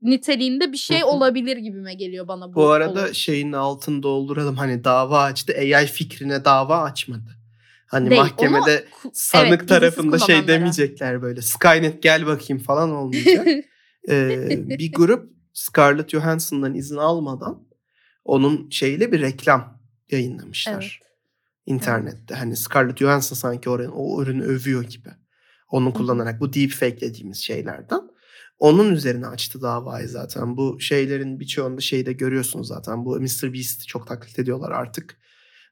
niteliğinde 0.03 0.73
bir 0.73 0.77
şey 0.77 1.05
olabilir 1.05 1.57
gibime 1.57 1.95
geliyor 1.95 2.29
bana 2.29 2.49
bu. 2.49 2.55
Bu 2.55 2.69
arada 2.69 3.01
olay. 3.01 3.15
şeyin 3.15 3.53
altını 3.53 4.03
dolduralım. 4.03 4.57
Hani 4.57 4.85
dava 4.85 5.23
açtı. 5.23 5.55
AI 5.59 5.87
fikrine 5.87 6.45
dava 6.45 6.83
açmadı. 6.83 7.39
Hani 7.87 8.11
Değil, 8.11 8.21
mahkemede 8.21 8.85
onu 9.05 9.13
sanık 9.15 9.59
evet, 9.61 9.69
tarafında 9.69 10.19
şey 10.19 10.49
demeyecekler 10.49 11.23
böyle. 11.23 11.43
Skynet 11.43 12.03
gel 12.03 12.27
bakayım 12.27 12.63
falan 12.63 12.91
olmayacak. 12.97 13.47
Ee, 14.09 14.49
bir 14.79 14.93
grup 14.93 15.38
Scarlett 15.59 16.11
Johansson'dan 16.11 16.75
izin 16.75 16.97
almadan 16.97 17.69
onun 18.25 18.71
şeyle 18.71 19.13
bir 19.13 19.21
reklam 19.21 19.81
yayınlamışlar. 20.11 21.01
Evet. 21.01 21.13
internette. 21.67 22.35
Hani 22.35 22.57
Scarlett 22.57 22.99
Johansson 22.99 23.37
sanki 23.37 23.71
o, 23.71 23.79
o 23.93 24.23
ürünü 24.23 24.43
övüyor 24.43 24.83
gibi. 24.85 25.09
Onu 25.69 25.93
kullanarak 25.93 26.41
bu 26.41 26.53
deepfake 26.53 27.01
dediğimiz 27.01 27.39
şeylerden. 27.39 28.01
Onun 28.59 28.93
üzerine 28.93 29.27
açtı 29.27 29.63
davayı 29.63 30.09
zaten. 30.09 30.57
Bu 30.57 30.81
şeylerin 30.81 31.41
birçoğunda 31.41 31.81
şeyde 31.81 32.13
görüyorsunuz 32.13 32.69
zaten. 32.69 33.05
Bu 33.05 33.21
Mr. 33.21 33.53
Beast 33.55 33.89
çok 33.89 34.07
taklit 34.07 34.39
ediyorlar 34.39 34.71
artık. 34.71 35.17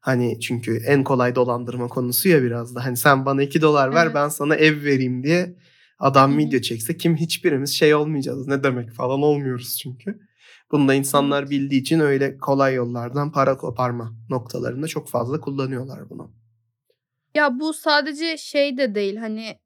Hani 0.00 0.40
çünkü 0.40 0.76
en 0.76 1.04
kolay 1.04 1.34
dolandırma 1.34 1.88
konusu 1.88 2.28
ya 2.28 2.42
biraz 2.42 2.74
da. 2.74 2.84
Hani 2.84 2.96
sen 2.96 3.26
bana 3.26 3.42
2 3.42 3.62
dolar 3.62 3.94
ver 3.94 4.06
Evet. 4.06 4.14
ben 4.14 4.28
sana 4.28 4.54
ev 4.54 4.84
vereyim 4.84 5.22
diye 5.24 5.56
adam 5.98 6.30
Hı 6.30 6.34
hı. 6.34 6.38
video 6.38 6.60
çekse 6.60 6.96
kim 6.96 7.16
hiçbirimiz 7.16 7.74
şey 7.74 7.94
olmayacağız. 7.94 8.46
Ne 8.46 8.62
demek 8.62 8.90
falan 8.90 9.22
olmuyoruz 9.22 9.78
çünkü. 9.82 10.20
Bunu 10.72 10.88
da 10.88 10.94
insanlar 10.94 11.50
bildiği 11.50 11.80
için 11.80 12.00
öyle 12.00 12.38
kolay 12.38 12.74
yollardan 12.74 13.32
para 13.32 13.56
koparma 13.56 14.12
noktalarında 14.30 14.88
çok 14.88 15.08
fazla 15.08 15.40
kullanıyorlar 15.40 16.10
bunu. 16.10 16.32
Ya 17.34 17.60
bu 17.60 17.72
sadece 17.72 18.36
şey 18.36 18.76
de 18.78 18.94
değil 18.94 19.16
hani 19.16 19.58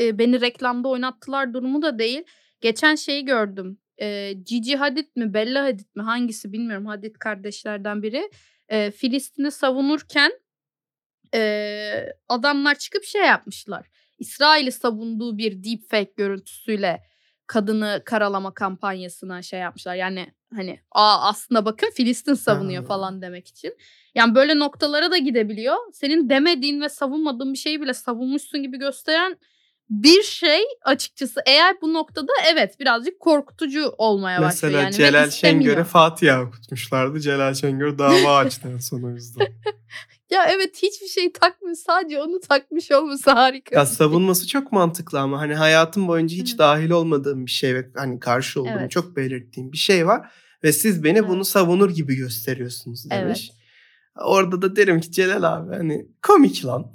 e, 0.00 0.18
beni 0.18 0.40
reklamda 0.40 0.88
oynattılar 0.88 1.54
durumu 1.54 1.82
da 1.82 1.98
değil. 1.98 2.22
Geçen 2.60 2.94
şeyi 2.94 3.24
gördüm. 3.24 3.78
E, 4.00 4.32
Gigi 4.32 4.76
Hadid 4.76 5.06
mi 5.16 5.34
Bella 5.34 5.64
Hadid 5.64 5.96
mi 5.96 6.02
hangisi 6.02 6.52
bilmiyorum 6.52 6.86
Hadid 6.86 7.14
kardeşlerden 7.14 8.02
biri. 8.02 8.30
E, 8.68 8.90
Filistin'i 8.90 9.50
savunurken 9.50 10.32
e, 11.34 12.12
adamlar 12.28 12.74
çıkıp 12.74 13.04
şey 13.04 13.22
yapmışlar. 13.22 13.86
İsrail'i 14.20 14.72
savunduğu 14.72 15.38
bir 15.38 15.64
deepfake 15.64 16.12
görüntüsüyle 16.16 17.02
kadını 17.46 18.02
karalama 18.04 18.54
kampanyasına 18.54 19.42
şey 19.42 19.60
yapmışlar. 19.60 19.94
Yani 19.94 20.34
hani 20.54 20.80
aa 20.92 21.28
aslında 21.28 21.64
bakın 21.64 21.90
Filistin 21.94 22.34
savunuyor 22.34 22.82
Ha. 22.82 22.88
falan 22.88 23.22
demek 23.22 23.48
için. 23.48 23.76
Yani 24.14 24.34
böyle 24.34 24.58
noktalara 24.58 25.10
da 25.10 25.18
gidebiliyor. 25.18 25.76
Senin 25.92 26.28
demediğin 26.30 26.80
ve 26.80 26.88
savunmadığın 26.88 27.52
bir 27.52 27.58
şeyi 27.58 27.80
bile 27.80 27.94
savunmuşsun 27.94 28.62
gibi 28.62 28.78
gösteren 28.78 29.36
bir 29.90 30.22
şey 30.22 30.60
açıkçası 30.84 31.40
eğer 31.46 31.76
bu 31.82 31.92
noktada 31.94 32.32
evet 32.52 32.80
birazcık 32.80 33.20
korkutucu 33.20 33.94
olmaya 33.98 34.42
başlıyor 34.42 34.72
Mesela 34.74 34.82
yani. 34.82 34.94
Celal. 34.94 35.30
Şengör'e 35.30 35.84
Fatiha 35.84 36.42
okutmuşlardı. 36.42 37.20
Celal 37.20 37.54
Şengör 37.54 37.98
dava 37.98 38.36
açtı 38.36 38.68
en 38.74 38.78
son 38.78 39.02
o 39.02 39.10
yüzden. 39.10 39.46
Ya 40.30 40.46
evet 40.50 40.82
hiçbir 40.82 41.06
şey 41.06 41.32
takmıyor 41.32 41.76
sadece 41.76 42.22
onu 42.22 42.40
takmış 42.40 42.90
olması 42.90 43.30
harika. 43.30 43.76
ya 43.78 43.86
savunması 43.86 44.46
çok 44.48 44.72
mantıklı 44.72 45.20
ama 45.20 45.40
hani 45.40 45.54
hayatım 45.54 46.08
boyunca 46.08 46.36
hiç 46.36 46.54
Hı. 46.54 46.58
dahil 46.58 46.90
olmadığım 46.90 47.46
bir 47.46 47.50
şey 47.50 47.74
ve 47.74 47.90
hani 47.96 48.20
karşı 48.20 48.60
olduğum 48.62 48.70
Evet. 48.80 48.90
çok 48.90 49.16
belirttiğim 49.16 49.72
bir 49.72 49.76
şey 49.78 50.06
var. 50.06 50.32
Ve 50.64 50.72
siz 50.72 51.04
beni 51.04 51.28
bunu 51.28 51.44
savunur 51.44 51.90
gibi 51.90 52.14
gösteriyorsunuz 52.14 53.10
demiş. 53.10 53.50
Evet. 53.50 53.60
Orada 54.26 54.62
da 54.62 54.76
derim 54.76 55.00
ki 55.00 55.12
Celal 55.12 55.42
abi 55.42 55.74
hani 55.76 56.06
komik 56.26 56.64
lan. 56.64 56.92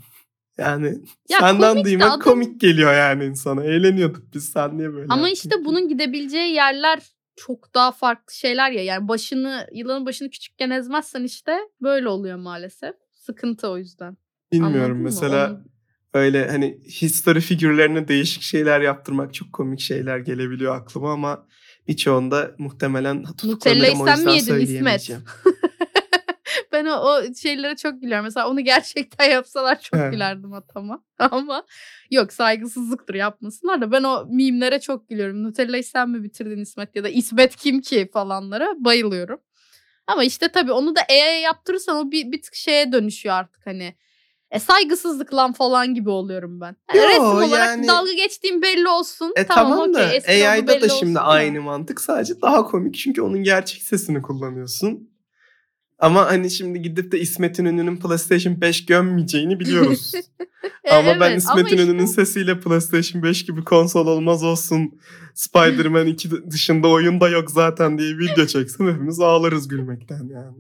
Yani 0.58 0.88
Ya 1.30 1.40
senden 1.40 1.70
komik 1.72 1.86
duymak 1.86 2.08
adam- 2.08 2.20
komik 2.20 2.62
geliyor 2.62 2.94
yani 2.94 3.26
insana. 3.26 3.64
Eğleniyorduk 3.64 4.34
biz 4.34 4.46
sen 4.50 4.78
niye 4.78 4.94
böyle 4.94 5.06
Ama 5.10 5.30
işte 5.30 5.50
ki? 5.50 5.66
bunun 5.66 5.88
gidebileceği 5.88 6.54
yerler 6.54 7.00
çok 7.36 7.74
daha 7.76 7.92
farklı 7.92 8.34
şeyler 8.36 8.72
ya. 8.72 8.84
Yani 8.84 9.08
başını 9.08 9.68
yılanın 9.74 10.06
başını 10.06 10.30
küçükken 10.30 10.70
ezmezsen 10.70 11.24
işte 11.24 11.58
böyle 11.82 12.08
oluyor 12.10 12.38
maalesef. 12.38 12.96
Sıkıntı 13.26 13.70
o 13.70 13.78
yüzden. 13.78 14.18
Bilmiyorum 14.52 14.98
Anladın 14.98 15.04
mesela 15.04 15.64
öyle 16.14 16.48
hani 16.50 16.80
history 17.02 17.40
figürlerine 17.40 18.08
değişik 18.08 18.42
şeyler 18.42 18.82
yaptırmak 18.82 19.34
çok 19.34 19.54
komik 19.54 19.80
şeyler 19.80 20.18
gelebiliyor 20.18 20.76
aklıma 20.76 21.12
ama 21.12 21.48
birçoğunda 21.88 22.56
muhtemelen 22.58 23.24
tutuklanırım 23.24 24.02
o 24.02 24.06
sen 24.06 24.20
mi 24.20 24.32
yüzden 24.32 24.32
yedin 24.32 24.40
İsmet? 24.40 25.02
söyleyemeyeceğim. 25.02 25.24
ben 26.72 26.86
o, 26.86 26.92
o 26.92 27.34
şeylere 27.34 27.76
çok 27.76 28.02
gülüyorum. 28.02 28.26
Mesela 28.26 28.50
onu 28.50 28.62
gerçekten 28.62 29.26
yapsalar 29.32 29.82
çok 29.82 30.00
He. 30.00 30.10
gülerdim 30.10 30.54
atama. 30.54 31.04
Ama 31.20 31.66
yok 32.12 32.34
saygısızlıktır 32.34 33.14
yapmasınlar 33.14 33.82
da 33.82 33.92
ben 33.92 34.04
o 34.04 34.26
mimlere 34.26 34.80
çok 34.80 35.10
gülüyorum. 35.10 35.44
Nutella'yı 35.44 35.84
sen 35.84 36.10
mi 36.10 36.24
bitirdin 36.24 36.62
İsmet 36.62 36.96
ya 36.96 37.04
da 37.04 37.10
İsmet 37.10 37.56
kim 37.56 37.82
ki 37.82 38.10
falanlara 38.14 38.76
bayılıyorum. 38.78 39.40
Ama 40.08 40.24
işte 40.24 40.48
tabii 40.48 40.72
onu 40.72 40.96
da 40.96 41.00
EA'ya 41.10 41.40
yaptırırsan 41.40 42.08
o 42.08 42.12
bir, 42.12 42.32
bir 42.32 42.42
tık 42.42 42.56
şeye 42.56 42.92
dönüşüyor 42.92 43.36
artık 43.36 43.66
hani. 43.66 43.96
E 44.52 44.60
saygısızlık 44.60 45.34
lan 45.34 45.54
falan 45.54 45.94
gibi 45.94 46.10
oluyorum 46.10 46.62
ben. 46.62 46.76
Yani 46.96 47.04
Yo, 47.04 47.10
resim 47.10 47.24
olarak 47.24 47.68
yani- 47.68 47.88
dalga 47.88 48.14
geçtiğim 48.14 48.62
belli 48.62 48.88
olsun. 48.88 49.34
E 49.36 49.46
tamam, 49.46 49.94
da 49.94 50.06
okey, 50.06 50.18
espri 50.18 50.34
olduğu 50.34 50.48
AI'da 50.48 50.82
da 50.82 50.90
şimdi 50.90 51.16
da. 51.16 51.22
aynı 51.24 51.62
mantık 51.62 52.02
sadece 52.02 52.42
daha 52.42 52.66
komik 52.66 52.96
çünkü 52.96 53.22
onun 53.22 53.44
gerçek 53.44 53.82
sesini 53.82 54.22
kullanıyorsun. 54.22 55.15
Ama 56.00 56.26
hani 56.26 56.52
şimdi 56.52 56.82
gidip 56.82 57.12
de 57.12 57.20
İsmet'in 57.20 57.66
Ünlü'nün 57.66 57.98
PlayStation 57.98 58.62
5 58.62 58.86
gömmeyeceğini 58.86 59.60
biliyoruz. 59.60 60.12
E, 60.84 60.94
ama 60.94 61.20
ben 61.20 61.32
evet, 61.32 61.38
İsmet'in 61.42 61.78
işte- 61.78 62.08
sesiyle 62.08 62.60
PlayStation 62.60 63.24
5 63.24 63.46
gibi 63.46 63.64
konsol 63.64 64.08
olmaz 64.08 64.44
olsun. 64.44 65.00
Spider-Man 65.34 66.08
2 66.08 66.30
dışında 66.52 66.88
oyun 66.88 67.22
da 67.22 67.30
yok 67.30 67.52
zaten 67.52 67.98
diye 67.98 68.18
video 68.18 68.46
çeksem 68.46 68.88
hepimiz 68.88 69.20
ağlarız 69.20 69.68
gülmekten 69.68 70.30
yani. 70.34 70.58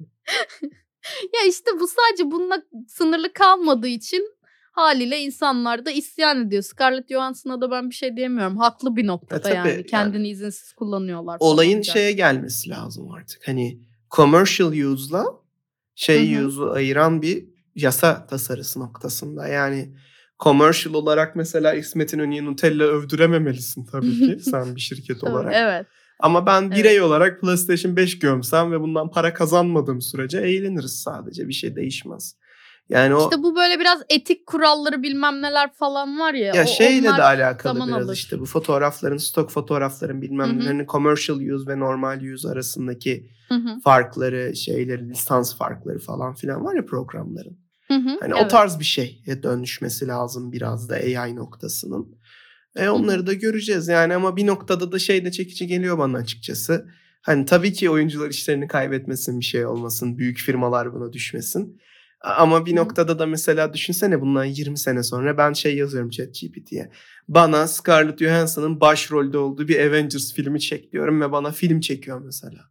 Ya 1.23 1.49
işte 1.49 1.71
bu 1.79 1.87
sadece 1.87 2.31
bununla 2.31 2.63
sınırlı 2.87 3.33
kalmadığı 3.33 3.87
için 3.87 4.29
haliyle 4.71 5.19
insanlar 5.19 5.85
da 5.85 5.91
isyan 5.91 6.47
ediyor. 6.47 6.63
Scarlett 6.63 7.09
Johansson'a 7.09 7.61
da 7.61 7.71
ben 7.71 7.89
bir 7.89 7.95
şey 7.95 8.17
diyemiyorum. 8.17 8.57
Haklı 8.57 8.95
bir 8.95 9.07
noktada 9.07 9.39
E 9.39 9.41
tabii, 9.41 9.55
yani. 9.55 9.69
yani. 9.69 9.85
Kendini 9.85 10.29
izinsiz 10.29 10.73
kullanıyorlar. 10.73 11.37
Olayın 11.39 11.81
şeye 11.81 12.11
gelmesi 12.11 12.69
lazım 12.69 13.11
artık. 13.11 13.47
Hani 13.47 13.79
commercial 14.15 14.71
use'la 14.71 15.25
şey 15.95 16.35
Hı 16.35 16.41
hı. 16.41 16.47
use'u 16.47 16.71
ayıran 16.71 17.21
bir 17.21 17.45
yasa 17.75 18.27
tasarısı 18.27 18.79
noktasında. 18.79 19.47
Yani 19.47 19.95
commercial 20.39 20.93
olarak 20.93 21.35
mesela 21.35 21.73
İsmet'in 21.73 22.19
Ünlü'yü 22.19 22.45
Nutella 22.45 22.83
övdürememelisin 22.83 23.85
tabii 23.85 24.19
ki 24.19 24.39
sen 24.51 24.75
bir 24.75 24.81
şirket 24.81 25.23
olarak. 25.23 25.53
Evet. 25.55 25.85
Ama 26.19 26.45
ben 26.45 26.71
birey 26.71 27.01
olarak 27.01 27.41
PlayStation 27.41 27.95
5 27.95 28.19
gömsem 28.19 28.71
ve 28.71 28.81
bundan 28.81 29.11
para 29.11 29.33
kazanmadığım 29.33 30.01
sürece 30.01 30.37
eğleniriz 30.37 31.01
sadece. 31.01 31.47
Bir 31.47 31.53
şey 31.53 31.75
değişmez. 31.75 32.35
Yani 32.89 33.15
o 33.15 33.23
İşte 33.23 33.43
bu 33.43 33.55
böyle 33.55 33.79
biraz 33.79 33.99
etik 34.09 34.45
kuralları 34.45 35.03
bilmem 35.03 35.41
neler 35.41 35.73
falan 35.73 36.19
var 36.19 36.33
ya. 36.33 36.55
ya 36.55 36.63
o- 36.63 36.67
şeyle 36.67 37.07
de 37.07 37.23
alakalı 37.23 37.87
biraz 37.87 38.03
alır. 38.05 38.13
işte 38.13 38.39
bu 38.39 38.45
fotoğrafların, 38.45 39.17
stok 39.17 39.51
fotoğrafların 39.51 40.21
bilmem 40.21 40.59
nelerini 40.59 40.87
commercial 40.87 41.37
use 41.39 41.67
ve 41.71 41.79
normal 41.79 42.21
use 42.33 42.49
arasındaki 42.49 43.29
Hı 43.49 43.55
hı, 43.55 43.79
farkları, 43.83 44.55
şeyleri, 44.55 45.09
lisans 45.09 45.57
farkları 45.57 45.99
falan 45.99 46.33
filan 46.33 46.65
var 46.65 46.75
ya 46.75 46.85
programların. 46.85 47.57
hı 47.87 47.93
hı, 47.93 48.17
Hani 48.21 48.35
o 48.35 48.39
evet. 48.39 48.51
tarz 48.51 48.79
bir 48.79 48.85
şeye 48.85 49.43
dönüşmesi 49.43 50.07
lazım 50.07 50.51
biraz 50.51 50.89
da 50.89 50.95
AI 50.95 51.35
noktasının. 51.35 52.15
E 52.75 52.89
onları 52.89 53.27
da 53.27 53.33
göreceğiz 53.33 53.87
yani 53.87 54.15
ama 54.15 54.35
bir 54.37 54.47
noktada 54.47 54.91
da 54.91 54.99
şey 54.99 55.25
de 55.25 55.31
çekici 55.31 55.67
geliyor 55.67 55.97
bana 55.97 56.17
açıkçası. 56.17 56.87
Hani 57.21 57.45
tabii 57.45 57.73
ki 57.73 57.89
oyuncular 57.89 58.29
işlerini 58.29 58.67
kaybetmesin 58.67 59.39
bir 59.39 59.45
şey 59.45 59.65
olmasın. 59.65 60.17
Büyük 60.17 60.37
firmalar 60.37 60.93
buna 60.93 61.13
düşmesin. 61.13 61.81
Ama 62.25 62.65
bir 62.65 62.75
noktada 62.75 63.19
da 63.19 63.25
mesela 63.25 63.73
düşünsene 63.73 64.21
bundan 64.21 64.45
20 64.45 64.77
sene 64.77 65.03
sonra 65.03 65.37
ben 65.37 65.53
şey 65.53 65.75
yazıyorum 65.77 66.09
ChatGPT'ye. 66.09 66.91
Bana 67.27 67.67
Scarlett 67.67 68.19
Johansson'ın 68.19 68.79
başrolde 68.81 69.37
olduğu 69.37 69.67
bir 69.67 69.79
Avengers 69.79 70.33
filmi 70.33 70.59
çek 70.59 70.91
diyorum 70.91 71.21
ve 71.21 71.31
bana 71.31 71.51
film 71.51 71.79
çekiyor 71.79 72.21
mesela. 72.21 72.61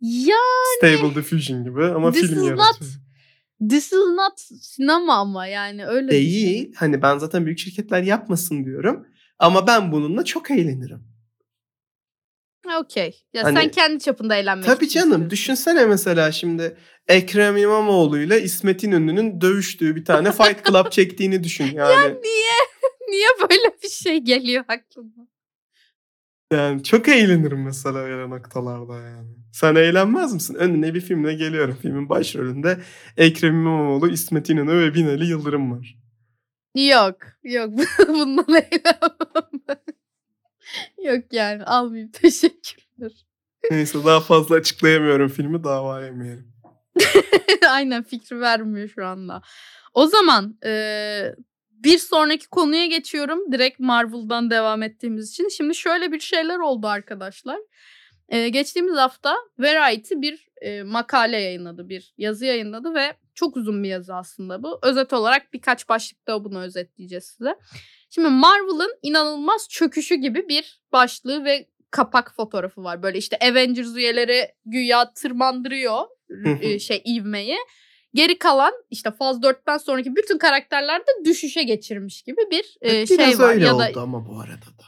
Ya 0.00 0.36
Stable 0.78 1.14
Diffusion 1.14 1.64
gibi 1.64 1.84
ama 1.84 2.12
This 2.12 2.22
film 2.22 2.32
is 2.42 2.48
yaratıyor. 2.48 2.66
not- 2.68 3.70
this 3.70 3.86
is 3.86 3.98
not 4.16 4.40
sinema 4.62 5.14
ama 5.14 5.46
yani 5.46 5.86
öyle. 5.86 6.10
Değil. 6.10 6.72
Hani 6.76 7.02
ben 7.02 7.18
zaten 7.18 7.46
büyük 7.46 7.58
şirketler 7.58 8.02
yapmasın 8.02 8.64
diyorum. 8.64 9.06
Ama 9.38 9.66
ben 9.66 9.92
bununla 9.92 10.24
çok 10.24 10.50
eğlenirim. 10.50 11.15
Okey. 12.80 13.22
Ya 13.34 13.44
Hani- 13.44 13.58
sen 13.58 13.70
kendi 13.70 14.04
çapında 14.04 14.36
eğlenmek 14.36 14.66
Tabii 14.66 14.88
canım. 14.88 15.30
Düşünsene 15.30 15.86
mesela 15.86 16.32
şimdi 16.32 16.76
Ekrem 17.08 17.56
İmamoğlu 17.56 18.18
ile 18.18 18.42
İsmet 18.42 18.84
İnönü'nün 18.84 19.40
dövüştüğü 19.40 19.96
bir 19.96 20.04
tane 20.04 20.32
Fight 20.32 20.66
Club 20.66 20.90
çektiğini 20.90 21.44
düşün. 21.44 21.66
Yani, 21.74 22.14
Niye? 22.22 22.56
Niye 23.10 23.28
böyle 23.40 23.76
bir 23.82 23.88
şey 23.88 24.18
geliyor 24.18 24.64
aklıma? 24.68 25.26
yani 26.52 26.82
çok 26.82 27.08
eğlenirim 27.08 27.64
mesela 27.64 27.98
öyle 27.98 28.30
noktalarda 28.30 28.94
yani. 28.98 29.28
Sen 29.52 29.74
eğlenmez 29.74 30.34
misin? 30.34 30.54
Önüne 30.54 30.94
bir 30.94 31.00
filmle 31.00 31.34
geliyorum. 31.34 31.78
Filmin 31.82 32.08
başrolünde 32.08 32.78
Ekrem 33.16 33.54
İmamoğlu, 33.54 34.08
İsmet 34.08 34.50
İnönü 34.50 34.80
ve 34.80 34.94
Binali 34.94 35.26
Yıldırım 35.26 35.72
var. 35.72 35.98
Yok. 36.74 37.16
Yok. 37.44 37.70
Bundan 38.08 38.46
eğlenmem. 38.48 39.55
Yok 41.06 41.32
yani 41.32 41.64
almayayım. 41.64 42.10
Teşekkürler. 42.12 43.12
Neyse 43.70 43.98
daha 44.04 44.20
fazla 44.20 44.54
açıklayamıyorum 44.54 45.28
filmi 45.28 45.64
dava 45.64 46.04
yemeyelim. 46.04 46.52
Aynen 47.68 48.02
fikri 48.02 48.40
vermiyor 48.40 48.88
şu 48.88 49.06
anda. 49.06 49.42
O 49.94 50.06
zaman 50.06 50.58
eee, 50.64 51.34
bir 51.70 51.98
sonraki 51.98 52.48
konuya 52.48 52.86
geçiyorum. 52.86 53.52
Direkt 53.52 53.80
Marvel'dan 53.80 54.50
devam 54.50 54.82
ettiğimiz 54.82 55.30
için. 55.30 55.48
Şimdi 55.48 55.74
şöyle 55.74 56.12
bir 56.12 56.20
şeyler 56.20 56.58
oldu 56.58 56.86
arkadaşlar. 56.86 57.58
Eee, 58.32 58.48
geçtiğimiz 58.48 58.96
hafta 58.96 59.36
Variety 59.58 60.14
bir 60.16 60.46
eee, 60.62 60.82
makale 60.82 61.40
yayınladı. 61.40 61.88
Bir 61.88 62.14
yazı 62.18 62.44
yayınladı 62.44 62.94
ve 62.94 63.14
çok 63.34 63.56
uzun 63.56 63.82
bir 63.82 63.88
yazı 63.88 64.14
aslında 64.14 64.62
bu. 64.62 64.78
Özet 64.82 65.12
olarak 65.12 65.52
birkaç 65.52 65.88
başlıkta 65.88 66.44
bunu 66.44 66.62
özetleyeceğiz 66.62 67.24
size. 67.24 67.54
Şimdi 68.10 68.28
Marvel'ın 68.28 68.98
inanılmaz 69.02 69.68
çöküşü 69.68 70.14
gibi 70.14 70.48
bir 70.48 70.80
başlığı 70.92 71.44
ve 71.44 71.66
kapak 71.90 72.34
fotoğrafı 72.36 72.84
var. 72.84 73.02
Böyle 73.02 73.18
işte 73.18 73.38
Avengers 73.50 73.96
üyeleri 73.96 74.48
güya 74.64 75.12
tırmandırıyor 75.12 76.04
e, 76.60 76.78
şey 76.78 77.02
ivmeyi. 77.06 77.56
Geri 78.14 78.38
kalan 78.38 78.72
işte 78.90 79.10
faz 79.10 79.36
4'ten 79.36 79.78
sonraki 79.78 80.16
bütün 80.16 80.38
karakterler 80.38 81.00
de 81.00 81.24
düşüşe 81.24 81.62
geçirmiş 81.62 82.22
gibi 82.22 82.40
bir 82.50 82.76
e, 82.80 82.90
Biraz 82.92 83.08
şey 83.08 83.38
var. 83.38 83.54
öyle 83.54 83.64
Ya 83.64 83.74
oldu 83.74 83.94
da 83.94 84.00
ama 84.00 84.28
bu 84.28 84.40
arada 84.40 84.66
da. 84.66 84.84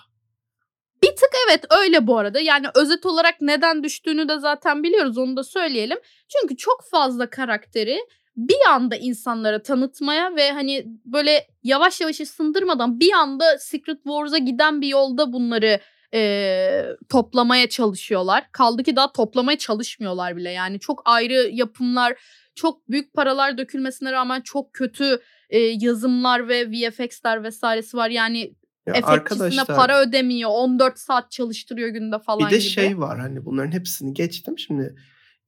Bir 1.03 1.09
tık 1.09 1.31
evet 1.49 1.65
öyle 1.71 2.07
bu 2.07 2.19
arada. 2.19 2.41
Yani 2.41 2.67
özet 2.75 3.07
olarak 3.07 3.35
neden 3.41 3.85
düştüğünü 3.85 4.29
de 4.29 4.39
zaten 4.39 4.83
biliyoruz 4.83 5.19
onu 5.19 5.37
da 5.37 5.45
söyleyelim. 5.45 5.99
Çünkü 6.29 6.57
çok 6.57 6.85
fazla 6.91 7.31
karakteri 7.31 7.99
bir 8.39 8.69
anda 8.69 8.97
insanlara 8.97 9.63
tanıtmaya 9.63 10.37
ve 10.37 10.53
hani 10.53 10.85
böyle 11.05 11.47
yavaş 11.63 12.01
yavaş 12.01 12.21
ısındırmadan 12.21 13.01
bir 13.01 13.13
anda 13.13 13.59
Secret 13.59 14.03
Wars'a 14.03 14.39
giden 14.39 14.81
bir 14.81 14.89
yolda 14.89 15.33
bunları 15.33 15.81
e, 16.15 16.85
toplamaya 17.09 17.69
çalışıyorlar. 17.69 18.45
Kaldı 18.53 18.83
ki 18.83 18.97
daha 18.97 19.13
toplamaya 19.13 19.59
çalışmıyorlar 19.59 20.37
bile. 20.37 20.51
Yani 20.51 20.81
çok 20.81 21.03
ayrı 21.05 21.51
yapımlar, 21.53 22.15
çok 22.55 22.89
büyük 22.89 23.15
paralar 23.15 23.59
dökülmesine 23.59 24.13
rağmen 24.13 24.41
çok 24.41 24.73
kötü 24.73 25.21
e, 25.51 25.59
yazımlar 25.59 26.49
ve 26.49 26.71
VFX'ler 26.71 27.43
vesairesi 27.43 27.97
var. 27.97 28.11
Yani 28.11 28.55
Ya 28.89 28.95
efektçisine 28.95 29.45
arkadaşlar 29.45 29.67
para 29.67 30.01
ödemiyor. 30.01 30.51
14 30.53 30.99
saat 30.99 31.31
çalıştırıyor 31.31 31.89
günde 31.89 32.19
falan 32.19 32.47
bir 32.47 32.55
de 32.55 32.59
gibi. 32.59 32.69
şey 32.69 32.99
var 32.99 33.19
hani 33.21 33.45
bunların 33.45 33.73
hepsini 33.73 34.15
geçtim 34.15 34.59
şimdi. 34.59 34.95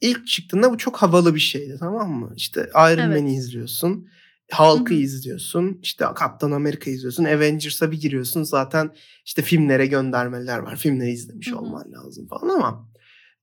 İlk 0.01 0.27
çıktığında 0.27 0.73
bu 0.73 0.79
çok 0.79 0.97
havalı 0.97 1.35
bir 1.35 1.41
şeydi 1.41 1.77
tamam 1.81 2.11
mı? 2.11 2.33
İşte 2.37 2.61
Iron 2.75 2.99
Evet. 2.99 3.21
Man'i 3.21 3.35
izliyorsun. 3.37 4.09
Hulk'ı 4.53 4.95
Hı 4.95 4.99
hı. 4.99 5.01
izliyorsun. 5.01 5.79
işte 5.83 6.05
Kaptan 6.15 6.51
Amerika 6.51 6.91
izliyorsun. 6.91 7.25
Avengers'a 7.25 7.91
bir 7.93 8.01
giriyorsun. 8.01 8.43
Zaten 8.43 8.91
işte 9.27 9.43
filmlere 9.43 9.87
göndermeler 9.87 10.59
var. 10.59 10.77
Filmleri 10.77 11.11
izlemiş 11.11 11.47
Hı 11.51 11.53
hı. 11.53 11.59
olman 11.59 11.93
lazım 11.93 12.27
falan 12.29 12.49
ama 12.49 12.89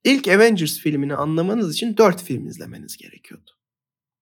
ilk 0.04 0.28
Avengers 0.28 0.78
filmini 0.80 1.16
anlamanız 1.16 1.74
için 1.74 1.98
4 1.98 2.24
film 2.24 2.48
izlemeniz 2.48 2.98
gerekiyordu. 2.98 3.52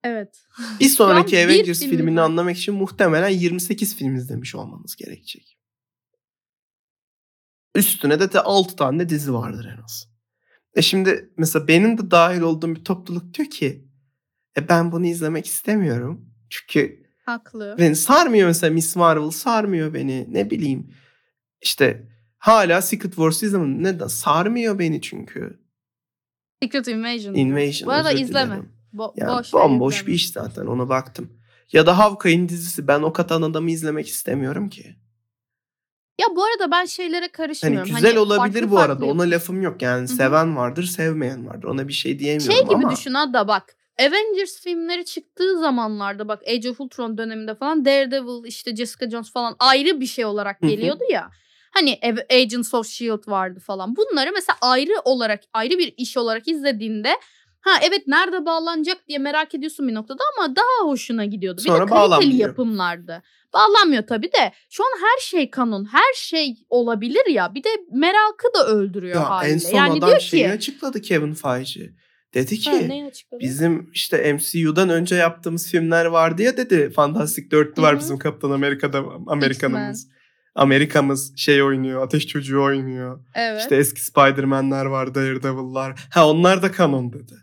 Evet. 0.04 0.44
Bir 0.80 0.90
sonraki 0.90 1.32
bir 1.36 1.46
Avengers 1.46 1.80
film 1.80 1.90
filmini 1.90 2.04
izledim. 2.14 2.24
anlamak 2.24 2.58
için 2.58 2.74
muhtemelen 2.76 3.30
28 3.30 3.96
film 3.96 4.16
izlemiş 4.16 4.56
olmanız 4.56 4.96
gerekecek. 4.96 5.58
Üstüne 7.76 8.20
de, 8.20 8.34
de 8.34 8.40
6 8.42 8.76
tane 8.76 9.10
dizi 9.10 9.34
vardır 9.34 9.66
en 9.78 9.84
az. 9.84 10.08
E 10.74 10.82
şimdi 10.82 11.30
mesela 11.38 11.68
benim 11.68 11.98
de 11.98 12.12
dahil 12.12 12.42
olduğum 12.42 12.76
bir 12.76 12.84
topluluk 12.84 13.34
diyor 13.34 13.50
ki 13.50 13.86
e 14.58 14.70
ben 14.70 14.92
bunu 14.92 15.06
izlemek 15.06 15.46
istemiyorum. 15.46 16.30
Çünkü 16.50 17.04
Haklı. 17.26 17.76
beni 17.80 17.96
sarmıyor 17.96 18.48
mesela 18.48 18.74
Miss 18.74 18.96
Marvel 18.96 19.30
sarmıyor 19.32 19.94
beni 19.94 20.28
ne 20.34 20.50
bileyim. 20.50 20.92
İşte 21.62 22.10
hala 22.38 22.82
Secret 22.82 23.16
Wars'u 23.16 23.46
izlemedim. 23.46 23.84
Neden? 23.84 24.08
Sarmıyor 24.08 24.80
beni 24.80 25.02
çünkü. 25.02 25.60
Secret 26.64 26.88
Invasion. 26.88 27.34
Invasion 27.34 27.88
Bu 27.88 27.92
arada 27.92 28.12
izleme. 28.12 28.60
Bo- 28.94 29.14
Ya 29.16 29.28
boş 29.28 29.54
bomboş 29.54 29.96
izleme. 29.96 30.08
bir 30.08 30.14
iş 30.14 30.30
zaten 30.32 30.66
ona 30.66 30.90
baktım. 30.90 31.30
Ya 31.72 31.86
da 31.86 31.98
Hawkeye'in 31.98 32.50
dizisi 32.50 32.88
ben 32.88 33.02
o 33.02 33.14
katan 33.14 33.42
adamı 33.42 33.72
izlemek 33.72 34.08
istemiyorum 34.08 34.70
ki. 34.70 34.96
Ya 36.22 36.28
bu 36.36 36.44
arada 36.44 36.72
ben 36.72 36.86
şeylere 36.86 37.20
Hani 37.22 37.32
karışmıyorum. 37.32 37.96
güzel 37.96 38.18
olabilir 38.18 38.54
farklı 38.60 38.72
bu 38.72 38.78
arada 38.80 38.94
farklı 39.00 39.06
ona 39.06 39.22
lafım 39.24 39.62
yok 39.62 39.82
yani 39.82 40.02
hı. 40.04 40.08
seven 40.08 40.56
vardır 40.56 40.84
sevmeyen 40.84 41.48
vardır 41.48 41.68
ona 41.68 41.88
bir 41.88 41.94
şey 41.94 42.20
diyemiyorum 42.20 42.54
Şey 42.56 42.64
gibi 42.64 42.86
ama. 42.86 42.92
düşün 42.92 43.14
ha 43.14 43.34
da 43.34 43.48
bak. 43.48 43.76
Avengers 44.00 44.60
filmleri 44.62 45.06
çıktığı 45.06 45.60
zamanlarda 45.60 46.28
bak 46.28 46.42
Age 46.48 46.70
of 46.70 46.82
Ultron 46.82 47.18
döneminde 47.18 47.56
falan 47.56 47.86
Daredevil 47.86 48.46
işte 48.48 48.76
Jessica 48.76 49.10
Jones 49.10 49.32
falan 49.32 49.56
ayrı 49.60 50.00
bir 50.02 50.06
şey 50.06 50.26
olarak 50.26 50.62
geliyordu 50.62 51.04
ya. 51.12 51.30
Hani 51.74 52.00
Agents 52.32 52.74
of 52.74 52.88
S.H.I.E.L.D. 52.88 53.32
vardı 53.32 53.60
falan. 53.60 53.96
Bunları 53.96 54.32
mesela 54.34 54.58
ayrı 54.62 54.94
olarak 55.06 55.40
ayrı 55.54 55.78
bir 55.78 55.94
iş 55.98 56.18
olarak 56.18 56.48
izlediğinde 56.48 57.16
ha 57.66 57.72
evet 57.90 58.08
nerede 58.08 58.46
bağlanacak 58.46 58.98
diye 59.08 59.18
merak 59.18 59.56
ediyorsun 59.56 59.88
bir 59.88 59.94
noktada 59.94 60.24
ama 60.38 60.56
daha 60.56 60.90
hoşuna 60.90 61.26
gidiyordu. 61.26 61.58
Bir 61.58 61.68
Sonra 61.68 61.86
de 61.86 61.90
kaliteli 61.90 62.00
bağlanmıyor. 62.12 62.48
yapımlardı. 62.50 63.24
Bağlanmıyor 63.54 64.08
tabii 64.08 64.28
de. 64.28 64.52
Şu 64.70 64.84
an 64.84 65.00
her 65.02 65.22
şey 65.22 65.50
kanon. 65.50 65.86
Her 65.92 66.14
şey 66.16 66.56
olabilir 66.70 67.26
ya. 67.30 67.56
Bir 67.56 67.64
de 67.64 67.70
merakı 67.92 68.48
da 68.58 68.68
öldürüyor 68.68 69.16
Ya 69.16 69.30
haliyle. 69.30 69.54
en 69.54 69.58
son 69.58 69.78
yani 69.78 69.98
adam 69.98 70.10
diyor 70.10 70.20
şeyi 70.20 70.44
ki 70.44 70.52
açıkladı 70.52 71.02
Kevin 71.02 71.34
Feige. 71.34 71.94
Dedi 72.34 72.60
ki 72.60 72.72
Ha, 72.72 73.00
bizim 73.40 73.90
işte 73.94 74.34
MCU'dan 74.34 74.90
önce 74.90 75.16
yaptığımız 75.16 75.72
filmler 75.72 76.06
vardı 76.06 76.42
ya 76.42 76.58
dedi. 76.58 76.92
Fantastic 76.96 77.52
Dörtlü 77.52 77.82
Hı 77.82 77.86
var 77.86 77.96
hı. 77.96 78.00
bizim 78.00 78.18
Kaptan 78.18 78.52
Amerika'da 78.52 79.04
Amerikanımız. 79.28 80.08
Amerika'mız 80.56 81.38
şey 81.38 81.64
oynuyor, 81.64 82.04
Ateş 82.04 82.28
Çocuğu 82.28 82.64
oynuyor. 82.64 83.26
Evet. 83.36 83.62
İşte 83.62 83.76
eski 83.76 84.06
Spider-Man'ler 84.06 84.86
var, 84.86 85.16
Daredevil'lar. 85.16 86.08
Ha 86.14 86.30
onlar 86.30 86.62
da 86.62 86.72
kanon 86.72 87.14
dedi. 87.14 87.34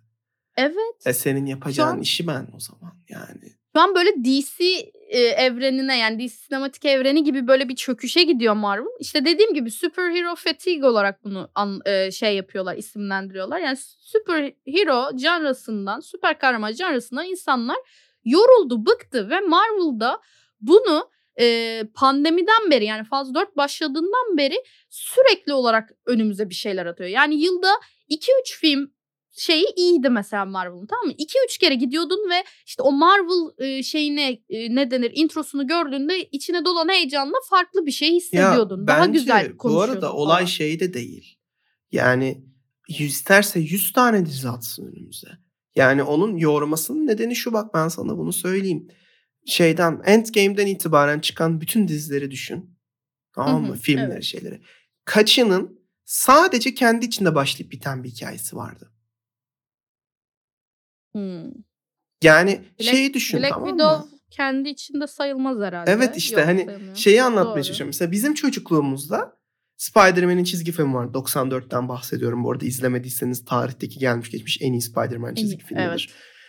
Evet. 0.57 1.07
E 1.07 1.13
senin 1.13 1.47
yapacağın 1.47 1.97
an- 1.97 2.01
işi 2.01 2.27
ben 2.27 2.49
o 2.57 2.61
zaman 2.61 2.93
yani. 3.09 3.53
Şu 3.77 3.81
an 3.81 3.95
böyle 3.95 4.11
DC 4.25 4.65
e, 5.09 5.21
evrenine 5.21 5.99
yani 5.99 6.19
DC 6.19 6.29
sinematik 6.37 6.85
evreni 6.85 7.25
gibi 7.25 7.47
böyle 7.47 7.69
bir 7.69 7.77
çöküşe 7.77 8.23
gidiyor 8.23 8.55
Marvel. 8.55 8.87
İşte 9.01 9.25
dediğim 9.25 9.55
gibi 9.55 9.71
superhero 9.71 10.35
fatigue 10.35 10.89
olarak 10.89 11.25
bunu 11.25 11.51
an, 11.55 11.81
e, 11.87 12.11
şey 12.11 12.37
yapıyorlar, 12.37 12.77
isimlendiriyorlar. 12.77 13.59
Yani 13.59 13.77
superhero 13.99 15.19
janrasından, 15.19 16.01
süper 16.01 16.39
kahraman 16.39 16.73
janrasından 16.73 17.27
insanlar 17.27 17.77
yoruldu, 18.25 18.87
bıktı 18.87 19.31
ve 19.31 19.41
Marvel'da 19.41 20.21
bunu 20.61 21.11
e, 21.41 21.85
pandemiden 21.95 22.71
beri 22.71 22.85
yani 22.85 23.05
faz 23.05 23.35
4 23.35 23.57
başladığından 23.57 24.37
beri 24.37 24.57
sürekli 24.91 25.53
olarak 25.53 25.91
önümüze 26.07 26.51
bir 26.51 26.55
şeyler 26.55 26.87
atıyor. 26.87 27.11
Yani 27.11 27.35
yılda 27.35 27.71
2-3 28.11 28.59
film 28.61 28.93
şeyi 29.37 29.67
iyiydi 29.77 30.09
mesela 30.09 30.45
Marvel'ın 30.45 30.87
tamam 30.87 31.07
mı? 31.07 31.13
2-3 31.13 31.59
kere 31.61 31.75
gidiyordun 31.75 32.31
ve 32.31 32.45
işte 32.67 32.83
o 32.83 32.93
Marvel 32.93 33.51
e, 33.59 33.83
şeyine 33.83 34.31
e, 34.49 34.75
ne 34.75 34.91
denir 34.91 35.13
introsunu 35.15 35.67
gördüğünde 35.67 36.25
içine 36.25 36.65
dolan 36.65 36.89
heyecanla 36.89 37.37
farklı 37.51 37.87
bir 37.87 37.91
şey 37.93 38.15
hissediyordun. 38.15 38.87
Daha 38.87 39.01
bence 39.07 39.19
güzel 39.19 39.53
Bu 39.53 39.57
konuşuyordun 39.57 39.93
arada 39.93 40.13
olay 40.13 40.37
falan. 40.37 40.47
şey 40.47 40.81
de 40.81 40.95
değil. 40.95 41.39
Yani 41.93 42.45
isterse 42.89 43.61
100 43.61 43.93
tane 43.93 44.27
dizi 44.27 44.49
atsın 44.49 44.87
önümüze. 44.87 45.29
Yani 45.75 46.03
onun 46.03 46.37
yormasının 46.37 47.07
nedeni 47.07 47.37
şu 47.37 47.53
bak 47.53 47.75
ben 47.75 47.89
sana 47.89 48.19
bunu 48.19 48.33
söyleyeyim. 48.33 48.89
Şeyden 49.47 50.01
Endgame'den 50.05 50.67
itibaren 50.67 51.21
çıkan 51.21 51.61
bütün 51.61 51.89
dizileri 51.89 52.31
düşün. 52.31 52.79
Tamam 53.35 53.65
Hı 53.65 53.69
mı? 53.69 53.75
hı, 53.75 53.79
Filmleri 53.79 54.13
evet. 54.13 54.25
şeyleri. 54.25 54.61
Kaçının 55.05 55.81
sadece 56.05 56.75
kendi 56.75 57.07
içinde 57.07 57.35
başlayıp 57.35 57.73
biten 57.73 58.05
bir 58.05 58.09
hikayesi 58.11 58.57
vardı. 58.57 58.92
Hmm. 61.15 61.51
Yani 62.23 62.61
Black- 62.81 62.85
şeyi 62.91 63.15
düşün 63.15 63.41
Black 63.41 63.55
tamam 63.55 63.69
Widow 63.69 63.97
mı? 64.11 64.19
kendi 64.31 64.69
içinde 64.69 65.07
sayılmaz 65.07 65.59
herhalde. 65.61 65.91
Evet 65.91 66.17
işte 66.17 66.41
Yok, 66.41 66.49
hani 66.49 66.65
sayılmıyor. 66.65 66.97
şeyi 66.97 67.23
anlatmaya 67.23 67.55
Doğru. 67.57 67.65
çalışıyorum. 67.65 67.89
Mesela 67.89 68.11
bizim 68.13 68.35
çocukluğumuzda 68.35 69.37
Spider-Man'in 69.77 70.45
çizgi 70.45 70.73
filmi 70.73 70.95
var. 70.95 71.07
94'ten 71.07 71.89
bahsediyorum. 71.89 72.45
Bu 72.45 72.53
arada 72.53 72.67
izlemediyseniz 72.67 73.45
tarihteki 73.45 73.99
gelmiş 73.99 74.31
geçmiş 74.31 74.59
en 74.61 74.73
iyi 74.73 74.83
Spider-Man 74.83 75.35
çizgi 75.35 75.57
iyi, 75.57 75.59
filmidir. 75.67 75.89
evet. 75.89 76.01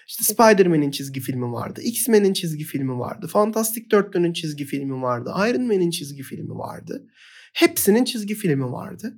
İşte 0.08 0.24
Spider-Man'in 0.24 0.92
çizgi 0.92 1.20
filmi 1.20 1.52
vardı. 1.52 1.82
X-Men'in 1.84 2.34
çizgi 2.34 2.64
filmi 2.64 3.00
vardı. 3.00 3.28
Fantastic 3.28 3.90
Dörtlü'nün 3.92 4.34
çizgi 4.34 4.66
filmi 4.66 5.02
vardı. 5.02 5.34
Iron 5.50 5.62
Man'in 5.68 5.90
çizgi 5.90 6.24
filmi 6.24 6.50
vardı. 6.58 7.08
Hepsinin 7.54 8.06
çizgi 8.06 8.36
filmi 8.36 8.72
vardı. 8.72 9.14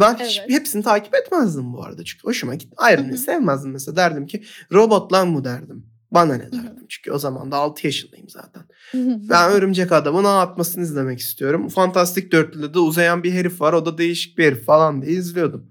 Ben 0.00 0.14
hiç, 0.14 0.38
Evet. 0.40 0.50
hepsini 0.50 0.82
takip 0.82 1.14
etmezdim 1.14 1.72
bu 1.72 1.84
arada. 1.84 2.04
Çünkü 2.04 2.24
hoşuma 2.24 2.54
gitti. 2.54 2.76
Iron 2.92 2.98
Hı 2.98 3.02
Man'i 3.02 3.12
hı. 3.12 3.18
sevmezdim 3.18 3.70
mesela. 3.72 3.96
Derdim 3.96 4.26
ki 4.26 4.42
robot 4.72 5.12
lan 5.12 5.34
bu 5.34 5.44
derdim. 5.44 5.86
Bana 6.10 6.34
ne 6.34 6.52
derdim. 6.52 6.86
Çünkü 6.88 7.12
o 7.12 7.18
zaman 7.18 7.50
da 7.52 7.56
6 7.56 7.86
yaşındayım 7.86 8.28
zaten. 8.28 8.62
Ben 9.28 9.50
Örümcek 9.52 9.92
Adam'ın 9.92 10.24
ağ 10.24 10.40
atmasını 10.40 10.82
izlemek 10.82 11.18
istiyorum. 11.18 11.68
Fantastik 11.68 12.32
Dörtlü'de 12.32 12.74
de 12.74 12.78
uzayan 12.78 13.22
bir 13.22 13.32
herif 13.32 13.60
var. 13.60 13.72
O 13.72 13.86
da 13.86 13.98
değişik 13.98 14.38
bir 14.38 14.44
herif 14.44 14.64
falan 14.64 15.02
diye 15.02 15.12
izliyordum. 15.12 15.70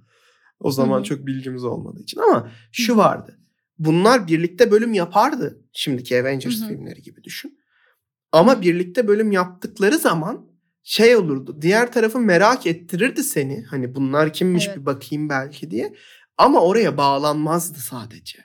O 0.60 0.72
zaman 0.72 0.98
Hı 0.98 1.00
hı. 1.00 1.04
çok 1.04 1.28
bilgimiz 1.28 1.64
olmadığı 1.64 2.02
için 2.02 2.20
ama 2.20 2.52
şu 2.72 2.98
vardı. 2.98 3.40
Bunlar 3.80 4.28
birlikte 4.28 4.72
bölüm 4.72 4.94
yapardı. 4.94 5.62
Şimdiki 5.74 6.22
Avengers 6.22 6.68
filmleri 6.68 7.02
gibi 7.02 7.24
düşün. 7.24 7.60
Ama 8.32 8.62
birlikte 8.62 9.08
bölüm 9.08 9.32
yaptıkları 9.32 9.98
zaman 9.98 10.49
şey 10.90 11.16
olurdu. 11.16 11.62
Diğer 11.62 11.92
tarafı 11.92 12.20
merak 12.20 12.68
ettirirdi 12.68 13.24
seni. 13.24 13.64
Hani 13.64 13.96
bunlar 13.96 14.34
kimmiş 14.34 14.68
Evet. 14.68 14.78
bir 14.78 14.86
bakayım 14.86 15.30
belki 15.30 15.72
diye. 15.72 15.94
Ama 16.38 16.62
oraya 16.62 16.98
bağlanmazdı 16.98 17.80
sadece. 17.80 18.40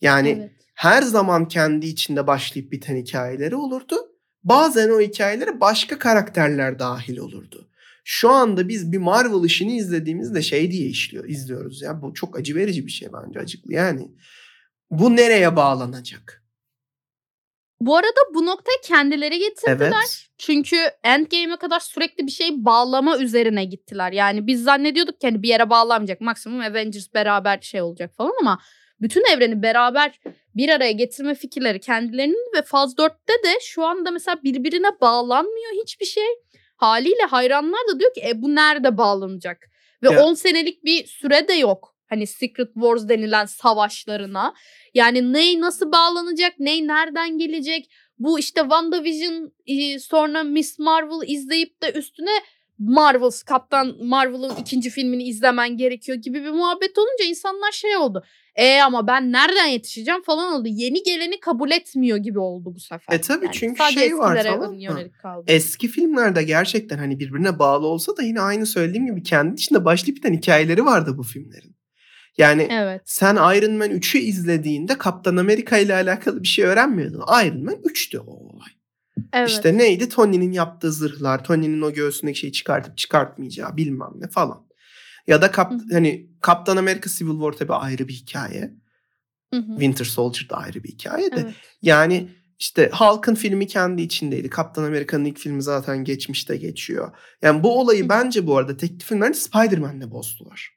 Yani 0.00 0.28
Evet. 0.28 0.50
her 0.74 1.02
zaman 1.02 1.48
kendi 1.48 1.86
içinde 1.86 2.26
başlayıp 2.26 2.72
biten 2.72 2.96
hikayeleri 2.96 3.56
olurdu. 3.56 3.96
Bazen 4.44 4.90
o 4.90 5.00
hikayelere 5.00 5.60
başka 5.60 5.98
karakterler 5.98 6.78
dahil 6.78 7.18
olurdu. 7.18 7.68
Şu 8.04 8.30
anda 8.30 8.68
biz 8.68 8.92
bir 8.92 8.98
Marvel 8.98 9.44
işini 9.44 9.76
izlediğimizde 9.76 10.42
şey 10.42 10.70
diye 10.70 10.88
işliyor, 10.88 11.28
izliyoruz 11.28 11.82
ya. 11.82 12.02
Bu 12.02 12.14
çok 12.14 12.38
acı 12.38 12.54
verici 12.54 12.86
bir 12.86 12.92
şey 12.92 13.08
bence 13.12 13.40
acıklı 13.40 13.72
yani. 13.72 14.08
Bu 14.90 15.16
nereye 15.16 15.56
bağlanacak? 15.56 16.45
Bu 17.80 17.96
arada 17.96 18.20
bu 18.34 18.46
noktaya 18.46 18.80
kendileri 18.84 19.38
getirdiler. 19.38 19.92
Evet. 19.92 20.26
Çünkü 20.38 20.76
Endgame'e 21.04 21.56
kadar 21.56 21.80
sürekli 21.80 22.26
bir 22.26 22.32
şey 22.32 22.64
bağlama 22.64 23.18
üzerine 23.18 23.64
gittiler. 23.64 24.12
Yani 24.12 24.46
biz 24.46 24.62
zannediyorduk 24.62 25.20
ki 25.20 25.26
hani 25.26 25.42
bir 25.42 25.48
yere 25.48 25.70
bağlanmayacak. 25.70 26.20
Maksimum 26.20 26.60
Avengers 26.60 27.14
beraber 27.14 27.60
şey 27.60 27.82
olacak 27.82 28.14
falan 28.16 28.32
ama 28.40 28.58
bütün 29.00 29.24
evreni 29.32 29.62
beraber 29.62 30.20
bir 30.54 30.68
araya 30.68 30.92
getirme 30.92 31.34
fikirleri 31.34 31.80
kendilerinin 31.80 32.52
ve 32.56 32.62
Faz 32.62 32.94
4'te 32.94 33.32
de 33.32 33.58
şu 33.62 33.84
anda 33.84 34.10
mesela 34.10 34.42
birbirine 34.44 35.00
bağlanmıyor 35.00 35.72
hiçbir 35.82 36.06
şey. 36.06 36.26
Haliyle 36.76 37.22
hayranlar 37.22 37.80
da 37.88 38.00
diyor 38.00 38.14
ki 38.14 38.22
e 38.28 38.42
bu 38.42 38.54
nerede 38.54 38.98
bağlanacak? 38.98 39.70
Ve 40.02 40.14
Ya. 40.14 40.24
10 40.24 40.34
senelik 40.34 40.84
bir 40.84 41.06
süre 41.06 41.48
de 41.48 41.52
yok. 41.52 41.95
Hani 42.08 42.26
Secret 42.26 42.74
Wars 42.74 43.08
denilen 43.08 43.44
savaşlarına. 43.44 44.54
Yani 44.94 45.32
ney 45.32 45.60
nasıl 45.60 45.92
bağlanacak, 45.92 46.52
ney 46.58 46.86
nereden 46.86 47.38
gelecek? 47.38 47.90
Bu 48.18 48.38
işte 48.38 48.60
WandaVision 48.60 49.52
e, 49.66 49.98
sonra 49.98 50.42
Miss 50.44 50.78
Marvel 50.78 51.28
izleyip 51.28 51.82
de 51.82 51.92
üstüne 51.92 52.30
Marvels, 52.78 53.42
Kaptan 53.42 53.96
Marvel'ın 54.02 54.56
ikinci 54.60 54.90
filmini 54.90 55.24
izlemen 55.24 55.76
gerekiyor 55.76 56.18
gibi 56.18 56.44
bir 56.44 56.50
muhabbet 56.50 56.98
olunca 56.98 57.24
insanlar 57.24 57.72
şey 57.72 57.96
oldu. 57.96 58.24
E 58.56 58.80
ama 58.80 59.06
ben 59.06 59.32
nereden 59.32 59.66
yetişeceğim 59.66 60.22
falan 60.22 60.52
oldu. 60.52 60.68
Yeni 60.68 61.02
geleni 61.02 61.40
kabul 61.40 61.70
etmiyor 61.70 62.18
gibi 62.18 62.38
oldu 62.38 62.74
bu 62.74 62.80
sefer. 62.80 63.14
E 63.14 63.20
tabii 63.20 63.48
çünkü 63.52 63.78
sadece 63.78 64.00
şey 64.00 64.18
var, 64.18 64.42
tamam 64.42 64.76
kaldı. 65.22 65.44
Eski 65.46 65.88
filmlerde 65.88 66.42
gerçekten 66.42 66.98
hani 66.98 67.20
birbirine 67.20 67.58
bağlı 67.58 67.86
olsa 67.86 68.16
da 68.16 68.22
yine 68.22 68.40
aynı 68.40 68.66
söylediğim 68.66 69.06
gibi 69.06 69.22
kendi 69.22 69.54
içinde 69.54 69.84
başlayıp 69.84 70.16
biten 70.16 70.32
hikayeleri 70.32 70.84
vardı 70.84 71.14
bu 71.18 71.22
filmlerin. 71.22 71.75
Yani 72.38 72.68
evet. 72.70 73.02
sen 73.04 73.34
Iron 73.34 73.74
Man 73.74 73.90
3'ü 73.90 74.18
izlediğinde 74.18 74.98
Kaptan 74.98 75.36
Amerika 75.36 75.78
ile 75.78 75.94
alakalı 75.94 76.42
bir 76.42 76.48
şey 76.48 76.64
öğrenmiyordun. 76.64 77.24
Iron 77.44 77.64
Man 77.64 77.74
3'tü 77.74 78.18
o 78.18 78.30
olay. 78.30 78.68
Evet. 79.32 79.48
İşte 79.48 79.78
neydi? 79.78 80.08
Tony'nin 80.08 80.52
yaptığı 80.52 80.92
zırhlar, 80.92 81.44
Tony'nin 81.44 81.82
o 81.82 81.92
göğsündeki 81.92 82.38
şeyi 82.38 82.52
çıkartıp 82.52 82.98
çıkartmayacağı 82.98 83.76
bilmem 83.76 84.10
ne 84.16 84.28
falan. 84.28 84.66
Ya 85.26 85.42
da 85.42 85.50
kap, 85.50 85.72
Hı. 85.72 85.78
hani 85.92 86.30
Kaptan 86.40 86.76
Amerika 86.76 87.10
Civil 87.10 87.32
War 87.32 87.52
tabii 87.52 87.74
ayrı 87.74 88.08
bir 88.08 88.12
hikaye. 88.12 88.74
Hı 89.54 89.60
hı. 89.60 89.70
Winter 89.70 90.04
Soldier 90.04 90.48
da 90.48 90.56
ayrı 90.56 90.84
bir 90.84 90.88
hikaye 90.88 91.32
de. 91.32 91.40
Evet. 91.40 91.54
Yani 91.82 92.28
işte 92.58 92.90
Hulk'ın 92.92 93.34
filmi 93.34 93.66
kendi 93.66 94.02
içindeydi. 94.02 94.50
Kaptan 94.50 94.84
Amerika'nın 94.84 95.24
ilk 95.24 95.38
filmi 95.38 95.62
zaten 95.62 96.04
geçmişte 96.04 96.56
geçiyor. 96.56 97.12
Yani 97.42 97.62
bu 97.62 97.80
olayı 97.80 98.04
Hı. 98.04 98.08
bence 98.08 98.46
bu 98.46 98.56
arada 98.56 98.76
tekli 98.76 99.04
filmlerde 99.04 99.34
Spider-Man'le 99.34 100.10
bozdular. 100.10 100.75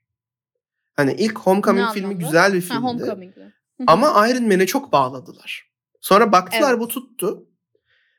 Hani 0.99 1.13
ilk 1.13 1.39
Homecoming 1.39 1.87
Ne 1.87 1.93
filmi 1.93 2.07
anlamda? 2.07 2.25
güzel 2.25 2.53
bir 2.53 2.69
Ha, 2.69 2.79
filmdi. 2.97 3.33
Hı. 3.77 3.83
Ama 3.87 4.27
Iron 4.27 4.43
Man'e 4.47 4.65
çok 4.65 4.91
bağladılar. 4.91 5.69
Sonra 6.01 6.31
baktılar 6.31 6.69
Evet. 6.71 6.79
bu 6.79 6.87
tuttu. 6.87 7.45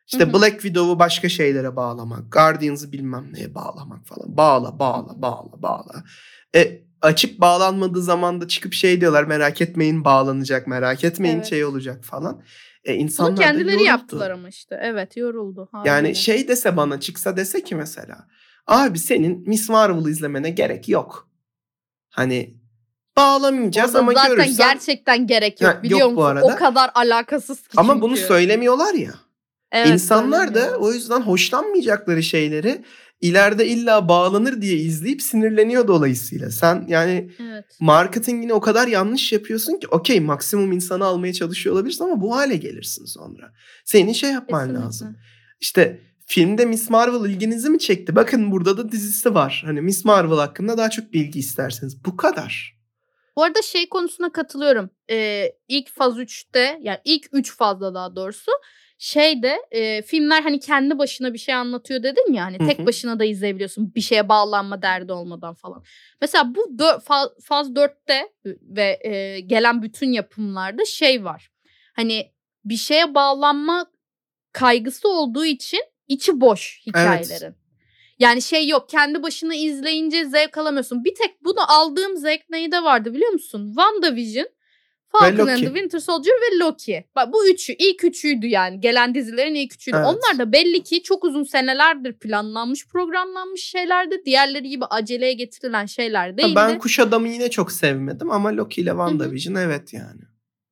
İşte 0.07 0.25
Hı 0.25 0.29
hı. 0.29 0.33
Black 0.33 0.53
Widow'u 0.53 0.99
başka 0.99 1.29
şeylere 1.29 1.77
bağlamak, 1.77 2.33
Guardians'ı 2.33 2.93
bilmem 2.93 3.29
neye 3.33 3.55
bağlamak 3.55 4.07
falan. 4.07 4.37
Bağla, 4.37 4.79
bağla, 4.79 5.23
bağla, 5.23 5.63
bağla. 5.63 6.05
E, 6.57 6.83
açık 7.03 7.41
bağlanmadığı 7.41 8.03
zaman 8.03 8.41
da 8.41 8.49
çıkıp 8.49 8.73
şey 8.73 9.01
diyorlar 9.01 9.25
merak 9.25 9.61
etmeyin 9.61 10.05
bağlanacak, 10.05 10.67
merak 10.67 11.05
etmeyin 11.05 11.37
Evet. 11.37 11.47
şey 11.47 11.65
olacak 11.65 12.05
falan. 12.05 12.43
E, 12.85 12.93
Bunu 12.95 13.01
insanlar 13.03 13.37
da 13.37 13.41
kendileri 13.43 13.73
yoruldu. 13.73 13.87
yaptılar 13.89 14.31
ama 14.31 14.49
işte. 14.49 14.81
Evet 14.83 15.17
yoruldu. 15.17 15.69
Yani 15.75 15.87
haliyle. 15.89 16.15
şey 16.15 16.49
dese 16.49 16.77
bana 16.77 17.01
çıksa 17.01 17.37
dese 17.37 17.65
ki 17.65 17.75
mesela 17.75 18.27
abi 18.67 18.99
senin 18.99 19.49
Miss 19.49 19.69
Marvel'ı 19.69 20.11
izlemene 20.11 20.51
gerek 20.51 20.89
yok. 20.89 21.29
Hani 22.11 22.60
bağlamayacağız 23.17 23.91
Orada 23.91 23.99
ama 23.99 24.13
zaten 24.13 24.31
görürsen 24.37 24.57
gerçekten 24.57 25.27
gerek 25.27 25.61
yok 25.61 25.75
Ha, 25.75 25.83
biliyor 25.83 26.01
yok 26.01 26.11
bu 26.11 26.15
musun? 26.15 26.27
arada. 26.27 26.47
O 26.47 26.57
kadar 26.57 26.91
alakasız 26.95 27.61
ki 27.61 27.69
ama 27.77 27.93
çünkü. 27.93 28.03
bunu 28.03 28.17
söylemiyorlar 28.17 28.95
ya. 28.95 29.15
Evet, 29.73 29.89
İnsanlar 29.93 30.55
da 30.55 30.77
o 30.79 30.93
yüzden 30.93 31.21
hoşlanmayacakları 31.21 32.23
şeyleri 32.23 32.85
ileride 33.21 33.67
illa 33.67 34.09
bağlanır 34.09 34.63
diye 34.63 34.77
izleyip 34.77 35.23
sinirleniyor 35.23 35.89
dolayısıyla. 35.89 36.51
Sen 36.51 36.85
yani 36.89 37.31
Evet. 37.43 37.65
marketingini 37.81 38.53
o 38.53 38.61
kadar 38.61 38.89
yanlış 38.89 39.33
yapıyorsun 39.33 39.77
ki 39.79 39.87
okey 39.89 40.21
maksimum 40.21 40.73
insanı 40.73 41.05
almaya 41.05 41.33
çalışıyor 41.33 41.75
olabilirsin 41.75 42.05
ama 42.05 42.21
bu 42.21 42.37
hale 42.37 42.57
gelirsin 42.57 43.05
sonra. 43.05 43.53
Senin 43.85 44.13
şey 44.13 44.31
yapman 44.33 44.61
Kesinlikle. 44.61 44.85
lazım. 44.87 45.17
İşte 45.61 46.01
filmde 46.27 46.65
Miss 46.65 46.91
Marvel 46.91 47.31
ilginizi 47.31 47.71
mi 47.71 47.79
çekti? 47.79 48.17
Bakın 48.17 48.51
burada 48.51 48.77
da 48.79 48.93
dizisi 48.93 49.35
var. 49.35 49.63
Hani 49.67 49.81
Miss 49.81 50.05
Marvel 50.05 50.39
hakkında 50.39 50.79
daha 50.79 50.91
çok 50.91 51.13
bilgi 51.13 51.39
isterseniz. 51.39 52.05
Bu 52.05 52.17
kadar. 52.17 52.80
Bu 53.41 53.45
arada 53.45 53.63
şey 53.63 53.89
konusuna 53.89 54.33
katılıyorum. 54.33 54.91
Ee, 55.11 55.53
ilk 55.69 55.89
faz 55.89 56.19
3'te 56.19 56.79
yani 56.83 56.99
ilk 57.05 57.27
3 57.33 57.57
fazda 57.57 57.95
daha 57.95 58.17
doğrusu 58.17 58.51
şeyde 58.99 59.57
e, 59.71 60.03
filmler 60.03 60.43
hani 60.43 60.61
kendi 60.61 60.99
başına 60.99 61.33
bir 61.33 61.39
şey 61.39 61.55
anlatıyor 61.55 62.03
dedin 62.03 62.33
ya 62.33 62.45
hani 62.45 62.59
Hı 62.59 62.67
tek 62.67 62.87
başına 62.87 63.19
da 63.19 63.25
izleyebiliyorsun 63.25 63.95
bir 63.95 64.01
şeye 64.01 64.29
bağlanma 64.29 64.83
derdi 64.83 65.13
olmadan 65.13 65.55
falan. 65.55 65.85
Mesela 66.21 66.55
bu 66.55 66.61
dö- 66.61 67.05
fa- 67.05 67.43
faz 67.43 67.69
4'te 67.69 68.33
ve 68.63 68.99
e, 69.05 69.41
gelen 69.41 69.83
bütün 69.83 70.13
yapımlarda 70.13 70.85
şey 70.85 71.25
var. 71.25 71.51
Hani 71.97 72.33
bir 72.65 72.77
şeye 72.77 73.15
bağlanma 73.15 73.87
kaygısı 74.53 75.09
olduğu 75.09 75.45
için 75.45 75.81
içi 76.09 76.41
boş 76.41 76.83
hikayelerin. 76.87 77.55
Yani 78.21 78.43
şey 78.43 78.69
yok 78.69 78.89
kendi 78.89 79.23
başına 79.23 79.55
izleyince 79.55 80.25
zevk 80.25 80.59
alamıyorsun. 80.59 81.05
Bir 81.05 81.15
tek 81.15 81.45
bunu 81.45 81.73
aldığım 81.73 82.17
zevk 82.17 82.51
neyde 82.51 82.83
vardı 82.83 83.15
biliyor 83.15 83.33
musun? 83.33 83.75
WandaVision, 83.77 84.47
Falcon 85.13 85.47
and 85.47 85.59
the 85.59 85.67
Winter 85.67 85.99
Soldier 85.99 86.35
ve 86.35 86.59
Loki. 86.59 87.05
Bak 87.17 87.33
bu 87.33 87.49
üçü 87.49 87.73
ilk 87.73 88.05
üçüydü 88.05 88.47
yani. 88.47 88.81
Gelen 88.81 89.15
dizilerin 89.15 89.55
ilk 89.55 89.75
üçüydü. 89.75 89.97
Evet. 89.97 90.07
Onlar 90.07 90.39
da 90.39 90.53
belli 90.53 90.83
ki 90.83 91.03
çok 91.03 91.25
uzun 91.25 91.43
senelerdir 91.43 92.19
planlanmış, 92.19 92.89
programlanmış 92.89 93.63
şeylerdi. 93.63 94.23
Diğerleri 94.27 94.69
gibi 94.69 94.85
aceleye 94.85 95.33
getirilen 95.33 95.87
şeyler 95.87 96.37
değildi. 96.37 96.57
Ben 96.57 96.79
Kuş 96.79 96.99
Adam'ı 96.99 97.29
yine 97.29 97.51
çok 97.51 97.73
sevmedim 97.73 98.31
ama 98.31 98.57
Loki 98.57 98.81
ile 98.81 98.91
WandaVision 98.91 99.55
evet 99.55 99.93
yani. 99.93 100.21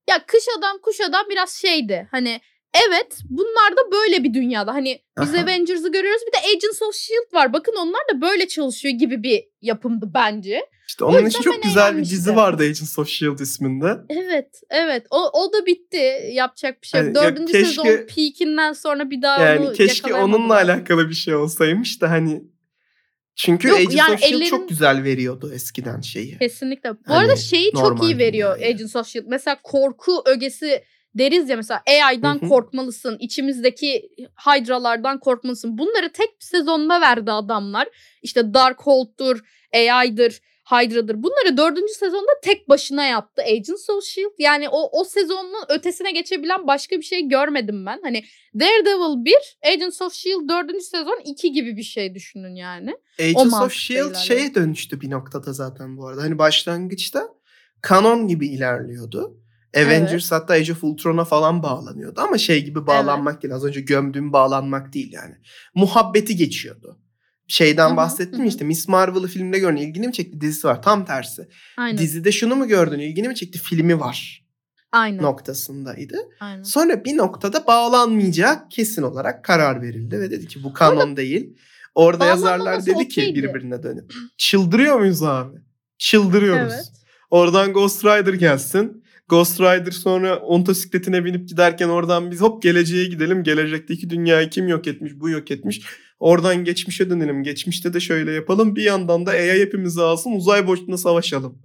Ya 0.09 0.27
kış 0.27 0.45
adam 0.59 0.79
kuş 0.83 1.01
adam 1.01 1.27
biraz 1.31 1.53
şeydi. 1.53 2.09
Hani 2.11 2.41
evet 2.75 3.19
bunlar 3.31 3.73
da 3.73 3.93
böyle 3.93 4.25
bir 4.25 4.35
dünyada. 4.35 4.75
Hani 4.75 5.03
biz 5.21 5.35
Aha. 5.35 5.43
Avengers'ı 5.43 5.93
görüyoruz 5.93 6.23
bir 6.27 6.33
de 6.33 6.39
Agents 6.57 6.83
of 6.83 6.95
S.H.I.E.L.D. 6.95 7.37
var. 7.39 7.53
Bakın 7.53 7.75
onlar 7.79 8.01
da 8.15 8.21
böyle 8.21 8.49
çalışıyor 8.49 8.95
gibi 8.95 9.23
bir 9.23 9.45
yapımdı 9.61 10.11
bence. 10.15 10.61
İşte 10.89 11.05
onun 11.05 11.27
için 11.27 11.43
çok 11.43 11.63
güzel 11.63 11.83
bir 11.85 11.91
eğlenmiştim. 11.93 12.19
dizi 12.19 12.37
vardı 12.37 12.63
Agents 12.63 12.99
of 12.99 13.09
S.H.I.E.L.D. 13.09 13.43
isminde. 13.43 13.97
Evet 14.09 14.61
evet 14.71 15.07
o, 15.11 15.31
o 15.33 15.53
da 15.53 15.67
bitti. 15.67 16.21
Yapacak 16.33 16.83
bir 16.83 16.87
şey 16.87 17.01
yok. 17.01 17.17
Hani 17.17 17.25
ya 17.25 17.31
Dördüncü 17.33 17.53
keşke- 17.53 17.67
sezon 17.69 17.85
peakinden 18.15 18.73
sonra 18.73 19.11
bir 19.11 19.23
daha 19.23 19.45
Yani 19.45 19.67
onu 19.67 19.73
keşke 19.73 20.15
onunla 20.15 20.55
alakalı 20.55 21.09
bir 21.09 21.15
şey 21.15 21.35
olsaymış 21.35 22.01
da 22.03 22.11
hani 22.11 22.43
Çünkü 23.37 23.69
Yok, 23.69 23.79
Agents 23.79 23.95
yani 23.97 24.15
of 24.15 24.21
S.H.I.E.L.D. 24.21 24.45
ellerin- 24.45 24.51
çok 24.51 24.69
güzel 24.69 25.03
veriyordu 25.05 25.51
eskiden 25.55 26.01
şeyi. 26.01 26.39
Kesinlikle. 26.39 26.91
Bu 26.93 26.97
Hani 27.05 27.19
arada 27.19 27.37
şeyi 27.37 27.73
çok 27.73 28.03
iyi 28.03 28.19
veriyor 28.19 28.57
dünyayı. 28.57 28.75
Agents 28.75 28.97
of 28.97 29.07
S.H.I.E.L.D. 29.07 29.31
Mesela 29.31 29.59
korku 29.63 30.23
ögesi 30.27 30.83
deriz 31.15 31.49
ya 31.51 31.57
mesela 31.57 31.83
AI'dan 31.87 32.41
Hı 32.41 32.47
hı. 32.47 32.49
korkmalısın. 32.49 33.17
içimizdeki 33.21 34.11
Hydra'lardan 34.47 35.21
korkmalısın. 35.21 35.79
Bunları 35.79 36.13
tek 36.13 36.41
bir 36.41 36.45
sezonda 36.45 37.01
verdi 37.01 37.33
adamlar. 37.33 37.89
İşte 38.23 38.55
Darkhold'dur, 38.55 39.41
AI'dır, 39.75 40.41
Hydra'dır. 40.71 41.23
Bunları 41.23 41.57
dördüncü 41.57 41.93
sezonda 41.93 42.31
tek 42.43 42.69
başına 42.69 43.05
yaptı 43.05 43.43
Agents 43.43 43.91
of 43.91 44.05
S.H.I.E.L.D. 44.05 44.35
Yani 44.39 44.69
o, 44.69 45.01
o 45.01 45.05
sezonun 45.05 45.65
ötesine 45.69 46.13
geçebilen 46.13 46.67
başka 46.67 46.97
bir 46.97 47.03
şey 47.03 47.29
görmedim 47.29 47.87
ben. 47.87 48.01
Hani 48.03 48.25
Daredevil 48.55 49.25
1, 49.25 49.35
Agents 49.73 50.03
of 50.03 50.15
S.H.I.E.L.D. 50.15 50.49
dördüncü 50.49 50.85
sezon 50.85 51.21
2 51.25 51.53
gibi 51.53 51.77
bir 51.77 51.83
şey 51.83 52.15
düşünün 52.15 52.55
yani. 52.55 52.95
Agents 53.21 53.37
of 53.37 53.51
mantıkla 53.51 53.71
S.H.I.E.L.D. 53.71 54.15
şeye 54.15 54.55
dönüştü 54.55 55.01
bir 55.01 55.11
noktada 55.11 55.53
zaten 55.53 55.97
bu 55.97 56.07
arada. 56.07 56.23
Hani 56.23 56.39
başlangıçta 56.39 57.29
kanon 57.83 58.29
gibi 58.29 58.49
ilerliyordu. 58.49 59.37
Avengers 59.77 60.33
hatta 60.33 60.55
Age 60.55 60.73
of 60.73 60.85
Ultron'a 60.85 61.25
falan 61.25 61.63
bağlanıyordu 61.63 62.21
ama 62.21 62.39
şey 62.39 62.65
gibi 62.65 62.87
bağlanmak 62.87 63.43
değil. 63.43 63.55
Az 63.55 63.65
önce 63.65 63.81
gömdüğüm 63.81 64.33
bağlanmak 64.33 64.93
değil 64.93 65.13
yani. 65.13 65.35
Muhabbeti 65.75 66.37
geçiyordu. 66.37 66.99
Şeyden 67.49 67.89
Hı 67.89 67.93
hı, 67.93 67.97
bahsettim 67.97 68.35
hı 68.35 68.39
ya 68.39 68.45
hı. 68.45 68.49
işte 68.49 68.65
Miss 68.65 68.89
Marvel'ı 68.89 69.27
filmde 69.27 69.59
gördün 69.59 69.77
ilgini 69.77 70.07
mi 70.07 70.13
çekti 70.13 70.41
dizisi 70.41 70.67
var 70.67 70.83
tam 70.83 71.05
tersi. 71.05 71.49
Aynen. 71.77 71.99
Dizide 71.99 72.33
şunu 72.33 72.57
mu 72.57 72.69
gördün 72.69 72.99
ilgini 72.99 73.29
mi 73.29 73.35
çekti 73.35 73.59
filmi 73.59 74.01
var 74.01 74.45
Aynen. 74.93 75.23
noktasındaydı. 75.23 76.17
Aynen. 76.41 76.63
Sonra 76.63 77.05
bir 77.05 77.17
noktada 77.17 77.67
bağlanmayacak 77.67 78.71
kesin 78.71 79.03
olarak 79.03 79.45
karar 79.45 79.83
verildi 79.83 80.21
ve 80.21 80.31
dedi 80.31 80.47
ki 80.49 80.65
bu 80.65 80.73
kanon 80.73 81.17
değil. 81.17 81.57
Orada 81.95 82.27
yazarlar 82.27 82.87
dedi 82.87 83.09
ki 83.09 83.21
okeydi. 83.21 83.43
birbirine 83.43 83.83
dönüp 83.83 84.13
çıldırıyor 84.39 84.99
muyuz 84.99 85.23
abi? 85.23 85.57
Çıldırıyoruz. 85.99 86.73
Evet. 86.73 86.93
Oradan 87.31 87.73
Ghost 87.73 88.05
Rider 88.05 88.33
gelsin. 88.35 89.05
Ghost 89.29 89.61
Rider 89.61 89.91
sonra 89.91 90.37
ontosikletine 90.37 91.25
binip 91.25 91.49
giderken 91.49 91.89
oradan 91.89 92.31
biz 92.31 92.41
hop 92.41 92.63
geleceğe 92.63 93.07
gidelim. 93.07 93.43
Gelecekteki 93.43 94.11
dünyayı 94.11 94.51
kim 94.51 94.69
yok 94.69 94.87
etmiş? 94.87 95.13
Bu 95.17 95.29
yok 95.31 95.51
etmiş. 95.51 95.81
Oradan 96.21 96.65
geçmişe 96.65 97.11
dönelim. 97.11 97.43
Geçmişte 97.43 97.95
de 97.95 98.01
şöyle 98.01 98.33
yapalım. 98.33 98.77
Bir 98.77 98.83
yandan 98.83 99.27
da 99.27 99.31
AI 99.31 99.61
hepimizi 99.61 100.03
alsın 100.03 100.33
uzay 100.33 100.67
boşluğunda 100.67 100.99
savaşalım 100.99 101.63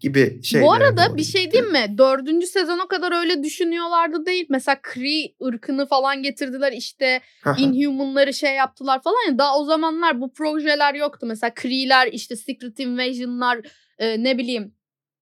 gibi 0.00 0.42
şeyler. 0.42 0.66
Bu 0.66 0.72
arada 0.72 1.16
bir 1.16 1.24
şey 1.24 1.50
diyeyim 1.50 1.72
mi? 1.72 1.94
Dördüncü 1.98 2.46
sezona 2.46 2.88
kadar 2.88 3.20
öyle 3.20 3.42
düşünüyorlardı 3.42 4.26
değil. 4.26 4.46
Mesela 4.48 4.78
Kree 4.82 5.34
ırkını 5.44 5.86
falan 5.86 6.22
getirdiler 6.22 6.72
işte 6.72 7.20
Inhuman'ları 7.58 8.34
şey 8.34 8.54
yaptılar 8.54 9.02
falan 9.02 9.30
ya. 9.30 9.38
Daha 9.38 9.58
o 9.58 9.64
zamanlar 9.64 10.20
bu 10.20 10.32
projeler 10.32 10.94
yoktu. 10.94 11.26
Mesela 11.26 11.54
Kree'ler 11.54 12.08
işte 12.12 12.36
Secret 12.36 12.80
Invasion'lar 12.80 13.58
e, 13.98 14.24
ne 14.24 14.38
bileyim 14.38 14.74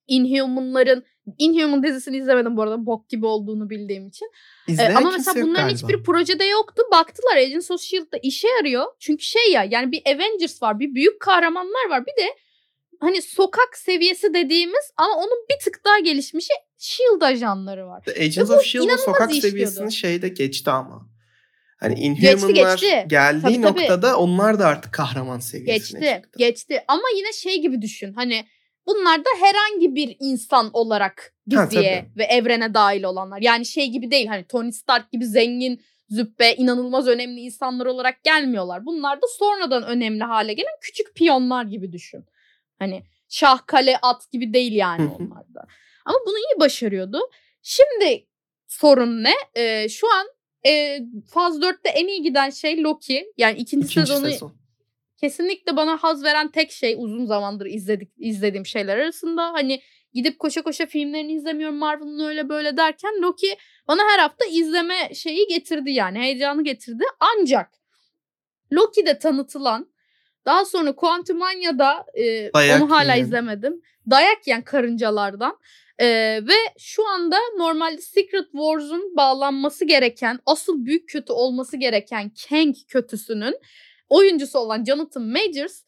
Inhuman'ların 0.06 1.04
Inhuman 1.38 1.82
dizisini 1.82 2.16
izlemedim 2.16 2.56
bu 2.56 2.62
arada 2.62 2.86
bok 2.86 3.08
gibi 3.08 3.26
olduğunu 3.26 3.70
bildiğim 3.70 4.08
için. 4.08 4.30
E, 4.78 4.88
ama 4.94 5.10
mesela 5.10 5.46
bunların 5.46 5.68
hiçbir 5.68 6.02
projede 6.02 6.44
yoktu. 6.44 6.82
Baktılar 6.92 7.36
Agents 7.36 7.70
of 7.70 7.80
S.H.I.E.L.D'da 7.80 8.18
işe 8.22 8.48
yarıyor. 8.48 8.84
Çünkü 8.98 9.24
şey 9.24 9.52
ya 9.52 9.64
yani 9.70 9.92
bir 9.92 10.02
Avengers 10.06 10.62
var 10.62 10.80
bir 10.80 10.94
büyük 10.94 11.20
kahramanlar 11.20 11.90
var 11.90 12.02
bir 12.06 12.22
de 12.22 12.28
hani 13.00 13.22
sokak 13.22 13.76
seviyesi 13.76 14.34
dediğimiz 14.34 14.92
ama 14.96 15.14
onun 15.16 15.46
bir 15.50 15.64
tık 15.64 15.84
daha 15.84 15.98
gelişmişi 15.98 16.52
S.H.I.E.L.D. 16.76 17.24
ajanları 17.26 17.86
var. 17.86 18.02
Agents 18.08 18.38
Ve 18.38 18.48
bu 18.48 18.52
of 18.56 18.62
S.H.I.E.L.D. 18.62 18.78
'ın 18.78 18.84
inanılmaz 18.84 19.04
sokak 19.04 19.34
seviyesini 19.34 19.92
şeyde 19.92 20.28
geçti 20.28 20.70
ama. 20.70 21.12
Hani 21.80 21.94
Geçti, 21.94 22.06
Inhuman'lar 22.30 22.72
geçti. 22.78 23.04
geldiği 23.08 23.42
Tabii, 23.42 23.62
tabii. 23.62 23.80
noktada 23.82 24.18
onlar 24.18 24.58
da 24.58 24.66
artık 24.66 24.92
kahraman 24.92 25.38
seviyesine 25.38 26.00
Geçti, 26.00 26.22
çıktı. 26.22 26.38
geçti. 26.38 26.84
Ama 26.88 27.02
yine 27.16 27.32
şey 27.32 27.60
gibi 27.62 27.82
düşün. 27.82 28.12
Hani 28.12 28.46
bunlar 28.86 29.20
da 29.20 29.28
herhangi 29.40 29.94
bir 29.94 30.16
insan 30.20 30.70
olarak 30.72 31.34
Ha, 31.54 31.70
diziye 31.70 32.06
ve 32.16 32.24
evrene 32.24 32.74
dahil 32.74 33.04
olanlar. 33.04 33.38
Yani 33.42 33.66
şey 33.66 33.88
gibi 33.88 34.10
değil. 34.10 34.26
Hani 34.26 34.44
Tony 34.44 34.72
Stark 34.72 35.12
gibi 35.12 35.26
zengin, 35.26 35.82
züppe, 36.08 36.56
inanılmaz 36.56 37.08
önemli 37.08 37.40
insanlar 37.40 37.86
olarak 37.86 38.24
gelmiyorlar. 38.24 38.86
Bunlar 38.86 39.16
da 39.16 39.26
sonradan 39.38 39.82
önemli 39.82 40.24
hale 40.24 40.52
gelen 40.52 40.76
küçük 40.80 41.14
piyonlar 41.14 41.64
gibi 41.64 41.92
düşün. 41.92 42.24
Hani 42.78 43.02
şah, 43.28 43.66
kale, 43.66 43.98
at 44.02 44.30
gibi 44.30 44.52
değil 44.52 44.72
yani 44.72 45.10
onlar 45.18 45.54
da. 45.54 45.66
Ama 46.04 46.18
bunu 46.26 46.36
iyi 46.38 46.60
başarıyordu. 46.60 47.20
Şimdi 47.62 48.26
sorun 48.68 49.24
ne? 49.24 49.34
Ee, 49.54 49.88
şu 49.88 50.06
an 50.14 50.26
e, 50.66 51.00
Faz 51.30 51.58
4'te 51.58 51.88
en 51.88 52.06
iyi 52.06 52.22
giden 52.22 52.50
şey 52.50 52.82
Loki. 52.82 53.32
Yani 53.38 53.58
ikinci, 53.58 53.86
İkinci 53.86 54.06
sezonu 54.06 54.30
sezon. 54.30 54.61
Kesinlikle 55.22 55.76
bana 55.76 55.96
haz 55.96 56.24
veren 56.24 56.50
tek 56.50 56.72
şey 56.72 56.94
uzun 56.98 57.24
zamandır 57.24 57.66
izledik 57.66 58.12
izlediğim 58.18 58.66
şeyler 58.66 58.98
arasında 58.98 59.52
hani 59.52 59.80
gidip 60.12 60.38
koşa 60.38 60.62
koşa 60.62 60.86
filmlerini 60.86 61.32
izlemiyorum 61.32 61.76
Marvel'ın 61.76 62.28
öyle 62.28 62.48
böyle 62.48 62.76
derken 62.76 63.22
Loki 63.22 63.56
bana 63.88 64.02
her 64.12 64.18
hafta 64.18 64.44
izleme 64.44 65.14
şeyi 65.14 65.46
getirdi 65.46 65.90
yani 65.90 66.18
heyecanı 66.18 66.64
getirdi 66.64 67.04
ancak 67.20 67.68
Loki'de 68.72 69.18
tanıtılan 69.18 69.92
daha 70.46 70.64
sonra 70.64 70.92
Quantumania'da 70.96 72.06
e, 72.14 72.52
Dayak 72.54 72.82
onu 72.82 72.90
hala 72.90 73.14
yiyen. 73.14 73.24
izlemedim. 73.24 73.82
Dayak 74.10 74.46
yiyen 74.46 74.62
karıncalardan 74.62 75.58
e, 75.98 76.06
ve 76.42 76.54
şu 76.78 77.08
anda 77.08 77.36
normalde 77.58 78.00
Secret 78.00 78.52
Wars'un 78.52 79.16
bağlanması 79.16 79.84
gereken 79.84 80.38
asıl 80.46 80.84
büyük 80.84 81.08
kötü 81.08 81.32
olması 81.32 81.76
gereken 81.76 82.32
Kang 82.48 82.74
kötüsünün 82.88 83.54
oyuncusu 84.12 84.58
olan 84.58 84.84
Jonathan 84.84 85.22
Majors 85.22 85.82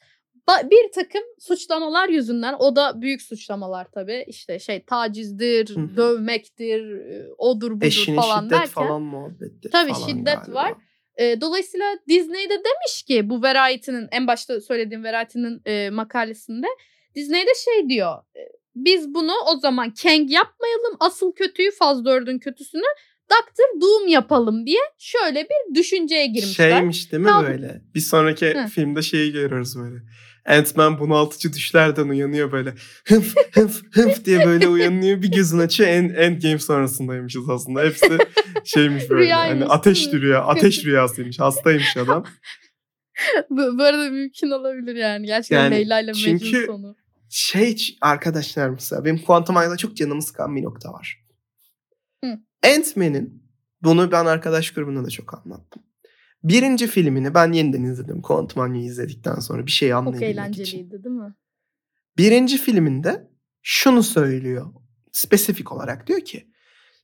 bir 0.64 0.92
takım 0.94 1.22
suçlamalar 1.38 2.08
yüzünden 2.08 2.54
o 2.58 2.76
da 2.76 3.00
büyük 3.00 3.22
suçlamalar 3.22 3.86
tabii 3.94 4.24
işte 4.28 4.58
şey 4.58 4.84
tacizdir, 4.84 5.76
Hı 5.76 5.80
hı. 5.80 5.96
dövmektir, 5.96 6.90
e, 7.10 7.26
odur 7.38 7.70
budur 7.72 7.86
Eşine 7.86 8.16
falan 8.16 8.38
şiddet 8.42 8.50
derken. 8.52 8.68
falan 8.68 9.02
muhabbetleri 9.02 9.72
Tabii 9.72 9.92
falan 9.92 10.06
şiddet 10.08 10.26
galiba. 10.44 10.54
var. 10.54 10.74
E, 11.16 11.40
dolayısıyla 11.40 11.86
Disney 12.08 12.44
de 12.50 12.54
demiş 12.54 13.02
ki 13.06 13.30
bu 13.30 13.42
Variety'nin 13.42 14.08
en 14.12 14.26
başta 14.26 14.60
söylediğim 14.60 15.04
Variety'nin 15.04 15.62
e, 15.66 15.90
makalesinde 15.90 16.66
Disney 17.14 17.42
de 17.46 17.54
şey 17.64 17.88
diyor. 17.88 18.14
e, 18.36 18.40
biz 18.74 19.14
bunu 19.14 19.32
o 19.54 19.56
zaman 19.56 19.94
Kang 20.02 20.30
yapmayalım. 20.30 20.96
Asıl 21.00 21.32
kötüyü 21.32 21.70
Faz 21.70 21.98
4'ün 21.98 22.38
kötüsünü 22.38 22.86
Doctor 23.30 23.80
Doom 23.80 24.08
yapalım 24.08 24.66
diye 24.66 24.80
şöyle 24.98 25.44
bir 25.44 25.74
düşünceye 25.74 26.26
girmişler. 26.26 26.70
Şeymiş 26.70 27.12
değil 27.12 27.22
mi 27.22 27.28
Kaldı- 27.28 27.46
böyle? 27.48 27.82
Bir 27.94 28.00
sonraki 28.00 28.46
Hı. 28.54 28.66
filmde 28.66 29.02
şeyi 29.02 29.32
görüyoruz 29.32 29.76
böyle. 29.78 29.96
Ant-Man 30.46 30.98
bunaltıcı 31.00 31.52
düşlerden 31.52 32.08
uyanıyor 32.08 32.52
böyle. 32.52 32.74
Hıf 33.08 33.34
hıf 33.52 33.82
hıf 33.92 34.24
diye 34.24 34.46
böyle 34.46 34.68
uyanıyor. 34.68 35.22
Bir 35.22 35.30
gözün 35.32 35.58
açıyor. 35.58 35.88
End, 35.88 36.10
Endgame 36.16 36.58
sonrasındaymışız 36.58 37.50
aslında. 37.50 37.82
Hepsi 37.82 38.18
şeymiş 38.64 39.10
böyle. 39.10 39.24
Rüyaymış, 39.24 39.62
hani 39.62 39.72
ateş 39.72 40.06
rüya. 40.12 40.40
Ateş 40.44 40.84
rüyasıymış. 40.84 41.40
Hastaymış 41.40 41.96
adam. 41.96 42.24
bu, 43.50 43.78
bu 43.78 43.82
arada 43.82 44.10
mümkün 44.10 44.50
olabilir 44.50 44.94
yani. 44.96 45.26
Gerçekten 45.26 45.64
Yani 45.64 45.74
Leyla 45.74 46.00
ile 46.00 46.06
Mecnun 46.12 46.38
çünkü- 46.38 46.66
sonu. 46.66 46.96
Şey 47.30 47.70
ç- 47.72 47.96
arkadaşlar 48.00 48.68
mesela 48.68 49.04
benim 49.04 49.18
Quantum 49.18 49.56
Ay'da 49.56 49.76
çok 49.76 49.96
canımı 49.96 50.22
sıkan 50.22 50.56
bir 50.56 50.62
nokta 50.62 50.92
var. 50.92 51.23
Hı. 52.64 52.68
Ant-Man'in 52.68 53.42
bunu 53.82 54.12
ben 54.12 54.26
arkadaş 54.26 54.70
grubunda 54.70 55.04
da 55.04 55.10
çok 55.10 55.34
anlattım. 55.34 55.82
Birinci 56.44 56.86
filmini 56.86 57.34
ben 57.34 57.52
yeniden 57.52 57.82
izledim. 57.84 58.22
Quantum 58.22 58.62
Ay'ı 58.62 58.84
izledikten 58.84 59.34
sonra 59.34 59.66
bir 59.66 59.70
şey 59.70 59.88
Çok 59.90 59.98
anlayabilmek 59.98 60.30
için. 60.30 60.42
eğlenceliydi 60.42 61.04
değil 61.04 61.14
mi? 61.14 61.34
Birinci 62.18 62.58
filminde 62.58 63.28
şunu 63.62 64.02
söylüyor. 64.02 64.66
Spesifik 65.12 65.72
olarak 65.72 66.06
diyor 66.06 66.20
ki 66.20 66.50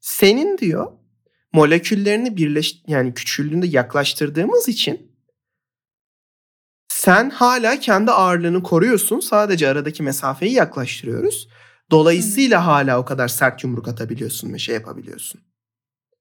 senin 0.01 0.59
diyor 0.59 0.93
moleküllerini 1.53 2.37
birleş 2.37 2.83
yani 2.87 3.15
küçüldüğünde 3.15 3.67
yaklaştırdığımız 3.67 4.69
için 4.69 5.11
sen 6.89 7.31
hala 7.31 7.81
kendi 7.81 8.11
ağırlığını 8.11 8.63
koruyorsun. 8.63 9.21
Sadece 9.21 9.69
aradaki 9.69 10.03
mesafeyi 10.03 10.53
yaklaştırıyoruz. 10.53 11.49
Dolayısıyla 11.91 12.67
hala 12.67 12.99
o 13.01 13.05
kadar 13.05 13.29
sert 13.29 13.65
yumruk 13.65 13.89
atabiliyorsun 13.89 14.53
ve 14.53 14.59
şey 14.59 14.75
yapabiliyorsun. 14.75 15.41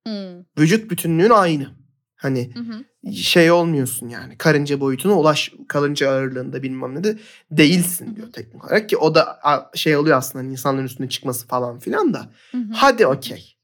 Hmm. 0.08 0.44
Vücut 0.60 0.92
bütünlüğün 0.92 1.30
aynı. 1.30 1.80
Hani 2.16 2.52
Hı 2.54 2.60
hı. 2.60 3.14
şey 3.14 3.52
olmuyorsun 3.52 4.08
yani. 4.10 4.38
Karınca 4.38 4.80
boyutuna 4.80 5.20
ulaş, 5.20 5.54
karınca 5.68 6.10
ağırlığında 6.12 6.64
bilmem 6.64 6.96
ne 6.96 7.04
de 7.04 7.18
değilsin 7.52 8.08
Hı 8.08 8.12
hı. 8.12 8.16
diyor 8.16 8.32
teknik 8.32 8.66
olarak 8.66 8.90
ki 8.90 8.98
o 8.98 9.16
da 9.16 9.40
şey 9.76 9.98
oluyor 9.98 10.18
aslında 10.18 10.44
hani 10.44 10.52
insanların 10.52 10.86
üstüne 10.86 11.10
çıkması 11.10 11.48
falan 11.48 11.80
filan 11.80 12.14
da. 12.14 12.32
Hı 12.52 12.58
hı. 12.58 12.72
Hadi 12.74 13.08
okey. 13.08 13.56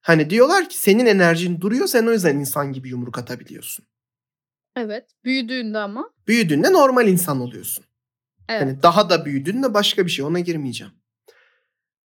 Hani 0.00 0.30
diyorlar 0.30 0.68
ki 0.68 0.78
senin 0.78 1.06
enerjin 1.06 1.60
duruyor 1.60 1.86
sen 1.86 2.06
o 2.06 2.12
yüzden 2.12 2.36
insan 2.36 2.72
gibi 2.72 2.88
yumruk 2.88 3.18
atabiliyorsun. 3.18 3.86
Evet. 4.76 5.10
Büyüdüğünde 5.24 5.78
ama. 5.78 6.10
Büyüdüğünde 6.28 6.72
normal 6.72 7.08
insan 7.08 7.40
oluyorsun. 7.40 7.84
Evet. 8.48 8.62
Hani 8.62 8.82
daha 8.82 9.10
da 9.10 9.24
büyüdüğünde 9.24 9.74
başka 9.74 10.06
bir 10.06 10.10
şey 10.10 10.24
ona 10.24 10.40
girmeyeceğim. 10.40 10.92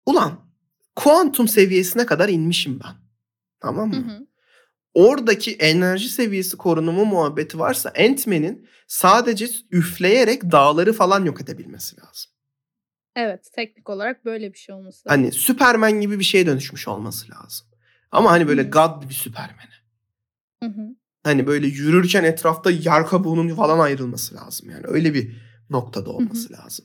Ulan 0.06 0.40
kuantum 0.96 1.48
seviyesine 1.48 2.06
kadar 2.06 2.28
inmişim 2.28 2.80
ben. 2.84 3.05
Tamam 3.60 3.92
Hı 3.92 3.96
mı? 3.96 4.12
hı. 4.12 4.26
oradaki 4.94 5.52
enerji 5.52 6.08
seviyesi 6.08 6.56
korunumu 6.56 7.04
muhabbeti 7.04 7.58
varsa 7.58 7.88
Ant-Man'in 7.98 8.68
sadece 8.86 9.48
üfleyerek 9.70 10.42
dağları 10.52 10.92
falan 10.92 11.24
yok 11.24 11.40
edebilmesi 11.40 11.96
lazım. 12.00 12.32
Evet 13.16 13.48
teknik 13.52 13.90
olarak 13.90 14.24
böyle 14.24 14.52
bir 14.52 14.58
şey 14.58 14.74
olması 14.74 15.08
lazım. 15.08 15.22
Hani 15.22 15.32
Superman 15.32 15.92
gibi 16.00 16.18
bir 16.18 16.24
şeye 16.24 16.46
dönüşmüş 16.46 16.88
olması 16.88 17.26
lazım. 17.32 17.66
Ama 18.10 18.30
hani 18.30 18.48
böyle 18.48 18.62
Hı. 18.62 18.70
God 18.70 19.08
bir 19.08 19.14
Superman. 19.14 19.66
Hı 20.62 20.66
hı. 20.68 20.96
Hani 21.24 21.46
böyle 21.46 21.66
yürürken 21.66 22.24
etrafta 22.24 22.70
yer 22.70 23.06
kabuğunun 23.06 23.54
falan 23.54 23.78
ayrılması 23.78 24.34
lazım 24.34 24.70
yani. 24.70 24.84
Öyle 24.86 25.14
bir 25.14 25.36
noktada 25.70 26.10
olması 26.10 26.52
lazım. 26.52 26.84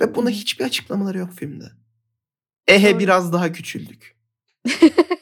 Ve 0.00 0.14
buna 0.14 0.26
Hı 0.26 0.30
hı. 0.30 0.34
hiçbir 0.34 0.64
açıklamaları 0.64 1.18
yok 1.18 1.32
filmde. 1.32 1.64
Ehe 2.68 2.92
Doğru. 2.92 2.98
biraz 2.98 3.32
daha 3.32 3.52
küçüldük. 3.52 4.16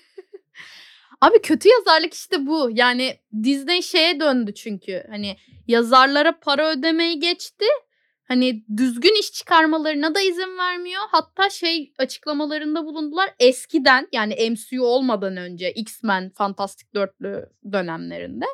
Abi 1.21 1.43
kötü 1.43 1.69
yazarlık 1.69 2.15
işte 2.15 2.47
bu. 2.47 2.71
Yani 2.73 3.17
Disney 3.43 3.83
şeye 3.83 4.21
döndü 4.21 4.55
çünkü. 4.55 5.05
Hani 5.11 5.37
yazarlara 5.67 6.39
para 6.41 6.71
ödemeyi 6.71 7.21
geçti. 7.21 7.65
Hani 8.29 8.65
düzgün 8.77 9.21
iş 9.21 9.33
çıkarmalarına 9.33 10.15
da 10.15 10.21
izin 10.21 10.59
vermiyor. 10.59 11.03
Hatta 11.11 11.51
şey 11.51 11.93
açıklamalarında 11.99 12.85
bulundular. 12.85 13.31
Eskiden 13.39 14.09
yani 14.13 14.51
MCU 14.51 14.83
olmadan 14.83 15.37
önce 15.37 15.73
X-Men 15.73 16.31
Fantastic 16.31 16.87
Dörtlü 16.95 17.49
dönemlerinde 17.73 18.45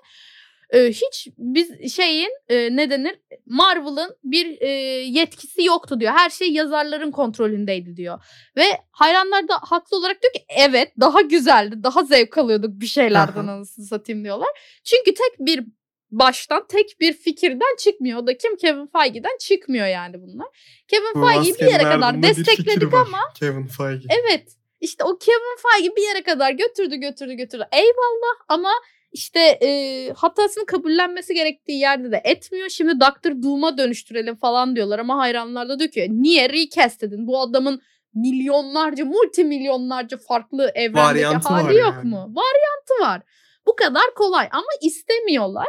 e, 0.75 0.89
hiç 0.89 1.29
biz 1.39 1.95
şeyin 1.95 2.31
e, 2.49 2.77
ne 2.77 2.91
denir 2.91 3.21
Marvel'ın 3.47 4.17
bir 4.25 4.61
e, 4.61 4.69
yetkisi 5.05 5.65
yoktu 5.65 6.01
diyor. 6.01 6.13
Her 6.13 6.31
şey 6.31 6.53
yazarların 6.53 7.11
kontrolündeydi 7.11 7.97
diyor. 7.97 8.25
Ve 8.57 8.65
hayranlar 8.91 9.49
da 9.49 9.55
haklı 9.63 9.97
olarak 9.97 10.23
diyor 10.23 10.33
ki 10.33 10.45
evet 10.49 10.93
daha 11.01 11.21
güzeldi. 11.21 11.83
Daha 11.83 12.05
zevk 12.05 12.39
alıyorduk 12.39 12.81
bir 12.81 12.87
şeylerden 12.87 13.47
anasını 13.47 13.85
satayım 13.85 14.25
diyorlar. 14.25 14.49
Çünkü 14.85 15.15
tek 15.15 15.47
bir 15.47 15.65
baştan 16.11 16.67
tek 16.69 17.01
bir 17.01 17.13
fikirden 17.13 17.77
çıkmıyor. 17.79 18.19
O 18.19 18.27
da 18.27 18.37
kim? 18.37 18.57
Kevin 18.57 18.87
Feige'den 18.87 19.39
çıkmıyor 19.41 19.87
yani 19.87 20.23
bunlar. 20.23 20.47
Kevin 20.89 21.27
Feige'yi 21.27 21.55
bir 21.55 21.73
yere 21.73 21.83
kadar 21.83 22.23
destekledik 22.23 22.95
ama 22.95 23.19
Kevin 23.35 23.67
Feige. 23.67 24.07
Evet. 24.09 24.57
İşte 24.81 25.05
o 25.05 25.19
Kevin 25.19 25.57
Feige 25.63 25.97
bir 25.97 26.03
yere 26.03 26.23
kadar 26.23 26.51
götürdü 26.51 26.97
götürdü 26.97 27.35
götürdü. 27.35 27.65
Eyvallah 27.73 28.37
ama 28.49 28.71
işte 29.15 29.41
e, 29.41 29.69
hatasını 30.17 30.67
kabullenmesi 30.67 31.35
gerektiği 31.35 31.79
yerde 31.79 32.13
de 32.13 32.21
etmiyor. 32.25 32.69
Şimdi 32.69 33.01
Doctor 33.01 33.43
Doom'a 33.43 33.79
dönüştürelim 33.79 34.37
falan 34.37 34.77
diyorlar 34.77 34.99
ama 34.99 35.19
hayranlar 35.19 35.69
da 35.69 35.79
diyor 35.79 35.91
ki 35.91 36.09
niye 36.11 36.49
recast 36.49 37.03
edin? 37.03 37.27
Bu 37.27 37.41
adamın 37.41 37.83
milyonlarca 38.15 39.05
multimilyonlarca 39.05 40.17
farklı 40.17 40.73
evrendeki 40.75 40.99
Varyantı 40.99 41.49
var 41.53 41.63
hali 41.63 41.79
yok 41.79 41.95
yani. 41.97 42.09
mu? 42.09 42.17
Varyantı 42.17 43.03
var. 43.03 43.23
Bu 43.67 43.77
kadar 43.77 44.15
kolay 44.17 44.49
ama 44.53 44.67
istemiyorlar. 44.83 45.67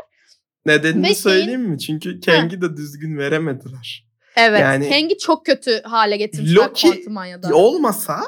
Nedenini 0.66 1.04
Ve 1.04 1.08
şeyin- 1.08 1.16
söyleyeyim 1.22 1.62
mi? 1.62 1.80
Çünkü 1.80 2.20
Kang'i 2.20 2.62
de 2.62 2.78
düzgün 2.78 3.18
veremediler. 3.18 4.06
Evet. 4.38 4.62
Yani- 4.62 4.90
Kang'i 4.90 5.18
çok 5.18 5.46
kötü 5.46 5.82
hale 5.82 6.18
getirmişler 6.18 6.56
Loki 6.56 6.88
Quantumania'da. 6.88 7.56
Olmasa 7.56 8.20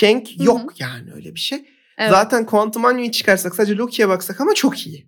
Kang 0.00 0.26
yok 0.44 0.80
yani 0.80 1.12
öyle 1.14 1.34
bir 1.34 1.40
şey. 1.40 1.77
Evet. 1.98 2.10
Zaten 2.10 2.46
Quantum 2.46 2.82
Manio'yu 2.82 3.10
çıkarsak 3.10 3.54
sadece 3.54 3.76
Loki'ye 3.76 4.08
baksak 4.08 4.40
ama 4.40 4.54
çok 4.54 4.86
iyi. 4.86 5.06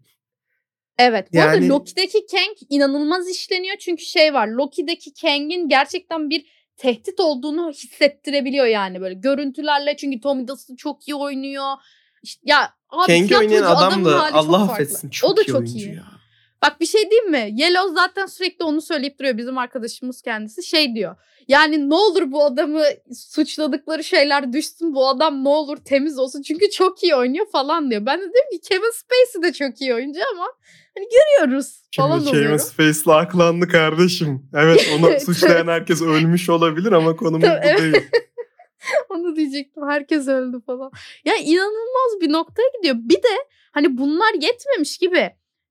Evet. 0.99 1.29
Bu 1.33 1.41
arada 1.41 1.55
Yani- 1.55 1.69
Loki'deki 1.69 2.27
Kang 2.31 2.57
inanılmaz 2.69 3.29
işleniyor. 3.29 3.77
Çünkü 3.77 4.05
şey 4.05 4.35
var. 4.35 4.49
Loki'deki 4.49 5.15
Kang'in 5.15 5.69
gerçekten 5.69 6.31
bir 6.31 6.47
tehdit 6.77 7.21
olduğunu 7.21 7.71
hissettirebiliyor 7.71 8.67
yani 8.67 9.01
böyle 9.01 9.15
görüntülerle. 9.15 9.97
Çünkü 9.97 10.21
Tom 10.21 10.41
Hiddleston 10.41 10.77
çok 10.77 11.09
iyi 11.09 11.15
oynuyor. 11.15 11.75
İşte, 12.23 12.41
ya 12.45 12.75
abi 12.89 13.07
Kang'i 13.07 13.39
oynayan 13.39 13.63
adam 13.63 14.05
da 14.05 14.33
Allah 14.33 14.59
farklı. 14.59 14.73
affetsin 14.73 15.11
çok, 15.11 15.31
o 15.31 15.37
da 15.37 15.43
iyi 15.43 15.47
çok 15.47 15.57
oyuncu 15.57 15.79
iyi. 15.79 15.95
ya. 15.95 16.20
Bak 16.63 16.81
bir 16.81 16.87
şey 16.87 17.11
diyeyim 17.11 17.31
mi? 17.31 17.51
Yellow 17.53 17.95
zaten 17.95 18.27
sürekli 18.27 18.65
onu 18.65 18.81
söyleyip 18.81 19.19
duruyor 19.19 19.39
bizim 19.39 19.59
arkadaşımız 19.59 20.23
kendisi. 20.23 20.63
Şey 20.63 20.95
diyor. 20.95 21.17
Yani 21.49 21.91
ne 21.91 21.95
olur 21.95 22.33
bu 22.33 22.45
adamı 22.45 22.83
suçladıkları 23.15 24.05
şeyler 24.05 24.53
düşsün. 24.53 24.95
Bu 24.95 25.09
adam 25.09 25.45
ne 25.45 25.49
olur 25.49 25.77
temiz 25.77 26.19
olsun. 26.19 26.43
Çünkü 26.43 26.71
çok 26.71 27.03
iyi 27.03 27.15
oynuyor 27.15 27.47
falan 27.53 27.91
diyor. 27.91 28.07
Ben 28.07 28.21
de 28.21 28.25
dedim 28.25 28.51
ki 28.53 28.61
Kevin 28.69 28.93
Spacey 28.95 29.43
de 29.43 29.53
çok 29.53 29.81
iyi 29.81 29.95
oyuncu 29.95 30.21
ama 30.35 30.47
hani 30.97 31.07
görüyoruz 31.11 31.83
falan 31.97 32.21
Kevin 32.25 32.31
oluyorum. 32.31 32.59
Spacey'le 32.59 33.15
aklandı 33.15 33.69
kardeşim. 33.69 34.51
Evet 34.55 34.89
onu 34.99 35.21
suçlayan 35.27 35.69
herkes 35.69 36.03
ölmüş 36.03 36.49
olabilir 36.49 36.93
ama 36.93 37.17
konumuz 37.17 37.49
bu 37.49 37.79
değil. 37.79 37.97
Onu 39.09 39.37
diyecektim. 39.37 39.83
Herkes 39.89 40.29
öldü 40.29 40.61
falan. 40.67 40.91
Ya 41.25 41.37
inanılmaz 41.37 42.21
bir 42.21 42.33
noktaya 42.33 42.69
gidiyor. 42.77 42.95
Bir 42.99 43.23
de 43.23 43.37
hani 43.73 43.99
bunlar 43.99 44.35
yetmemiş 44.35 44.99
gibi 44.99 45.31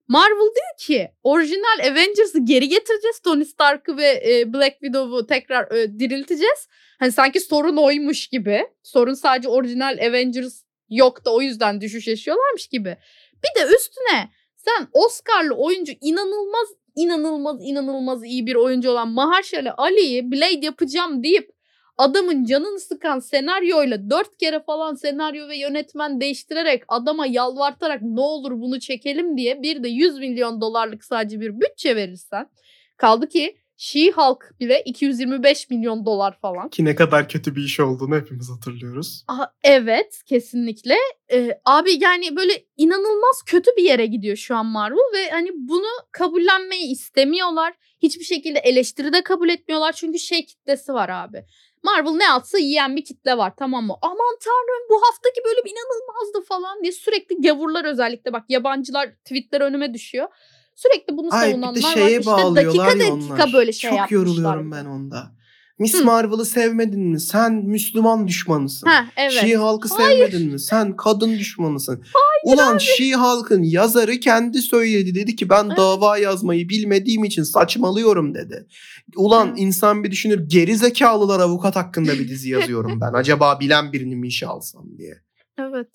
Marvel 0.10 0.40
diyor 0.56 0.78
ki 0.78 1.12
orijinal 1.24 1.92
Avengers'ı 1.92 2.40
geri 2.40 2.70
getireceğiz. 2.70 3.20
Tony 3.20 3.46
Stark'ı 3.46 3.98
ve 3.98 4.24
e, 4.28 4.54
Black 4.54 4.74
Widow'u 4.80 5.28
tekrar 5.28 5.72
e, 5.72 6.00
dirilteceğiz. 6.00 6.68
Hani 7.00 7.12
sanki 7.12 7.40
sorun 7.40 7.78
oymuş 7.78 8.28
gibi. 8.28 8.68
Sorun 8.84 9.14
sadece 9.14 9.50
orijinal 9.50 9.98
Avengers 10.08 10.64
yok 10.90 11.26
da 11.26 11.34
o 11.34 11.42
yüzden 11.42 11.82
düşüş 11.82 12.08
yaşıyorlarmış 12.08 12.68
gibi. 12.68 12.98
Bir 13.34 13.62
de 13.62 13.76
üstüne 13.76 14.30
sen 14.56 14.88
Oscar'lı 14.94 15.56
oyuncu 15.56 15.94
inanılmaz 16.02 16.68
inanılmaz 16.96 17.58
inanılmaz 17.62 18.24
iyi 18.24 18.46
bir 18.46 18.56
oyuncu 18.56 18.92
olan 18.92 19.08
Mahershala 19.08 19.76
Ali'yi 19.78 20.32
Blade 20.32 20.66
yapacağım 20.66 21.24
deyip 21.24 21.52
adamın 22.00 22.46
canını 22.46 22.80
sıkan 22.80 23.20
senaryoyla 23.20 24.10
dört 24.10 24.38
kere 24.38 24.60
falan 24.60 24.96
senaryo 24.96 25.48
ve 25.48 25.58
yönetmen 25.58 26.22
değiştirerek 26.22 26.84
adama 26.88 27.26
yalvartarak 27.26 28.02
ne 28.02 28.22
olur 28.22 28.52
bunu 28.52 28.80
çekelim 28.80 29.38
diye 29.38 29.62
bir 29.62 29.84
de 29.84 29.90
100 29.90 30.18
milyon 30.18 30.62
dolarlık 30.62 31.04
sadece 31.04 31.40
bir 31.40 31.60
bütçe 31.62 31.96
verirsen 31.96 32.50
kaldı 32.98 33.28
ki 33.28 33.58
She-Hulk 33.78 34.60
bile 34.60 34.82
225 34.86 35.70
milyon 35.70 36.06
dolar 36.06 36.40
falan. 36.40 36.70
Ki 36.70 36.86
ne 36.86 36.96
kadar 36.96 37.30
kötü 37.30 37.56
bir 37.56 37.64
iş 37.64 37.80
olduğunu 37.80 38.16
hepimiz 38.16 38.50
hatırlıyoruz. 38.50 39.24
Aha, 39.28 39.54
evet 39.64 40.22
kesinlikle. 40.26 40.96
Ee, 41.32 41.60
abi 41.66 41.92
yani 42.04 42.36
böyle 42.36 42.66
inanılmaz 42.78 43.44
kötü 43.46 43.72
bir 43.78 43.84
yere 43.84 44.06
gidiyor 44.06 44.38
şu 44.38 44.56
an 44.56 44.66
Marvel 44.66 45.14
ve 45.14 45.30
hani 45.30 45.50
bunu 45.56 45.88
kabullenmeyi 46.12 46.92
istemiyorlar. 46.92 47.74
Hiçbir 48.02 48.24
şekilde 48.24 48.60
eleştiri 48.60 49.14
de 49.14 49.24
kabul 49.24 49.50
etmiyorlar 49.50 49.92
çünkü 49.92 50.20
şey 50.20 50.46
kitlesi 50.46 50.94
var 50.94 51.10
abi. 51.10 51.46
Marvel 51.84 52.12
ne 52.12 52.32
atsa 52.32 52.58
yiyen 52.58 52.96
bir 52.96 53.06
kitle 53.06 53.38
var 53.38 53.54
tamam 53.58 53.86
mı? 53.86 53.96
Aman 54.02 54.38
tanrım 54.44 54.90
bu 54.90 55.02
haftaki 55.08 55.42
bölüm 55.46 55.66
inanılmazdı 55.66 56.42
falan 56.48 56.82
diye 56.84 56.92
sürekli 56.92 57.42
gavurlar 57.42 57.86
özellikle 57.86 58.34
bak 58.34 58.44
yabancılar 58.50 59.10
tweetler 59.26 59.62
önüme 59.62 59.94
düşüyor. 59.94 60.28
Sürekli 60.76 61.18
bunu 61.18 61.30
Ay 61.32 61.48
bir 61.48 61.52
savunanlar 61.52 61.76
de 61.76 61.84
var. 61.84 61.94
şeye 61.94 62.20
İşte 62.20 62.32
bağlıyorlar 62.32 62.88
dakika 62.88 63.00
dakika 63.00 63.34
onlar. 63.36 63.54
böyle 63.54 63.72
şey 63.74 63.90
Çok 63.90 63.98
yapmışlar. 63.98 64.18
yoruluyorum 64.26 64.72
ben 64.72 64.86
onda. 64.86 65.32
Miss 65.80 65.94
Hı. 65.94 66.04
Marvel'ı 66.06 66.46
sevmedin 66.46 67.02
mi? 67.02 67.20
Sen 67.20 67.54
Müslüman 67.54 68.28
düşmanısın. 68.28 68.88
Ha 68.88 69.06
evet. 69.18 69.32
She-Hulk'ı 69.32 69.90
Hayır. 69.90 70.18
sevmedin 70.30 70.52
mi? 70.52 70.60
Sen 70.60 70.96
kadın 70.96 71.32
düşmanısın. 71.40 72.04
Ulan 72.44 72.78
She-Hulk'ın 72.78 73.64
yazarı 73.64 74.20
kendi 74.20 74.62
söyledi. 74.62 75.16
Dedi 75.16 75.36
ki 75.36 75.50
ben 75.50 75.66
Evet. 75.66 75.78
dava 75.78 76.18
yazmayı 76.18 76.70
bilmediğim 76.70 77.24
için 77.24 77.44
saçmalıyorum 77.44 78.36
dedi. 78.36 78.68
Ulan 79.16 79.48
Evet. 79.48 79.60
insan 79.60 80.04
bir 80.04 80.12
düşünür 80.12 80.50
geri 80.50 80.78
zekalılar 80.78 81.40
avukat 81.40 81.76
hakkında 81.76 82.14
bir 82.14 82.30
dizi 82.30 82.50
yazıyorum 82.50 83.02
ben. 83.02 83.14
Acaba 83.14 83.60
bilen 83.60 83.94
birini 83.94 84.16
mi 84.16 84.28
işe 84.28 84.48
alsam 84.48 84.86
diye. 84.98 85.18
Evet. 85.60 85.90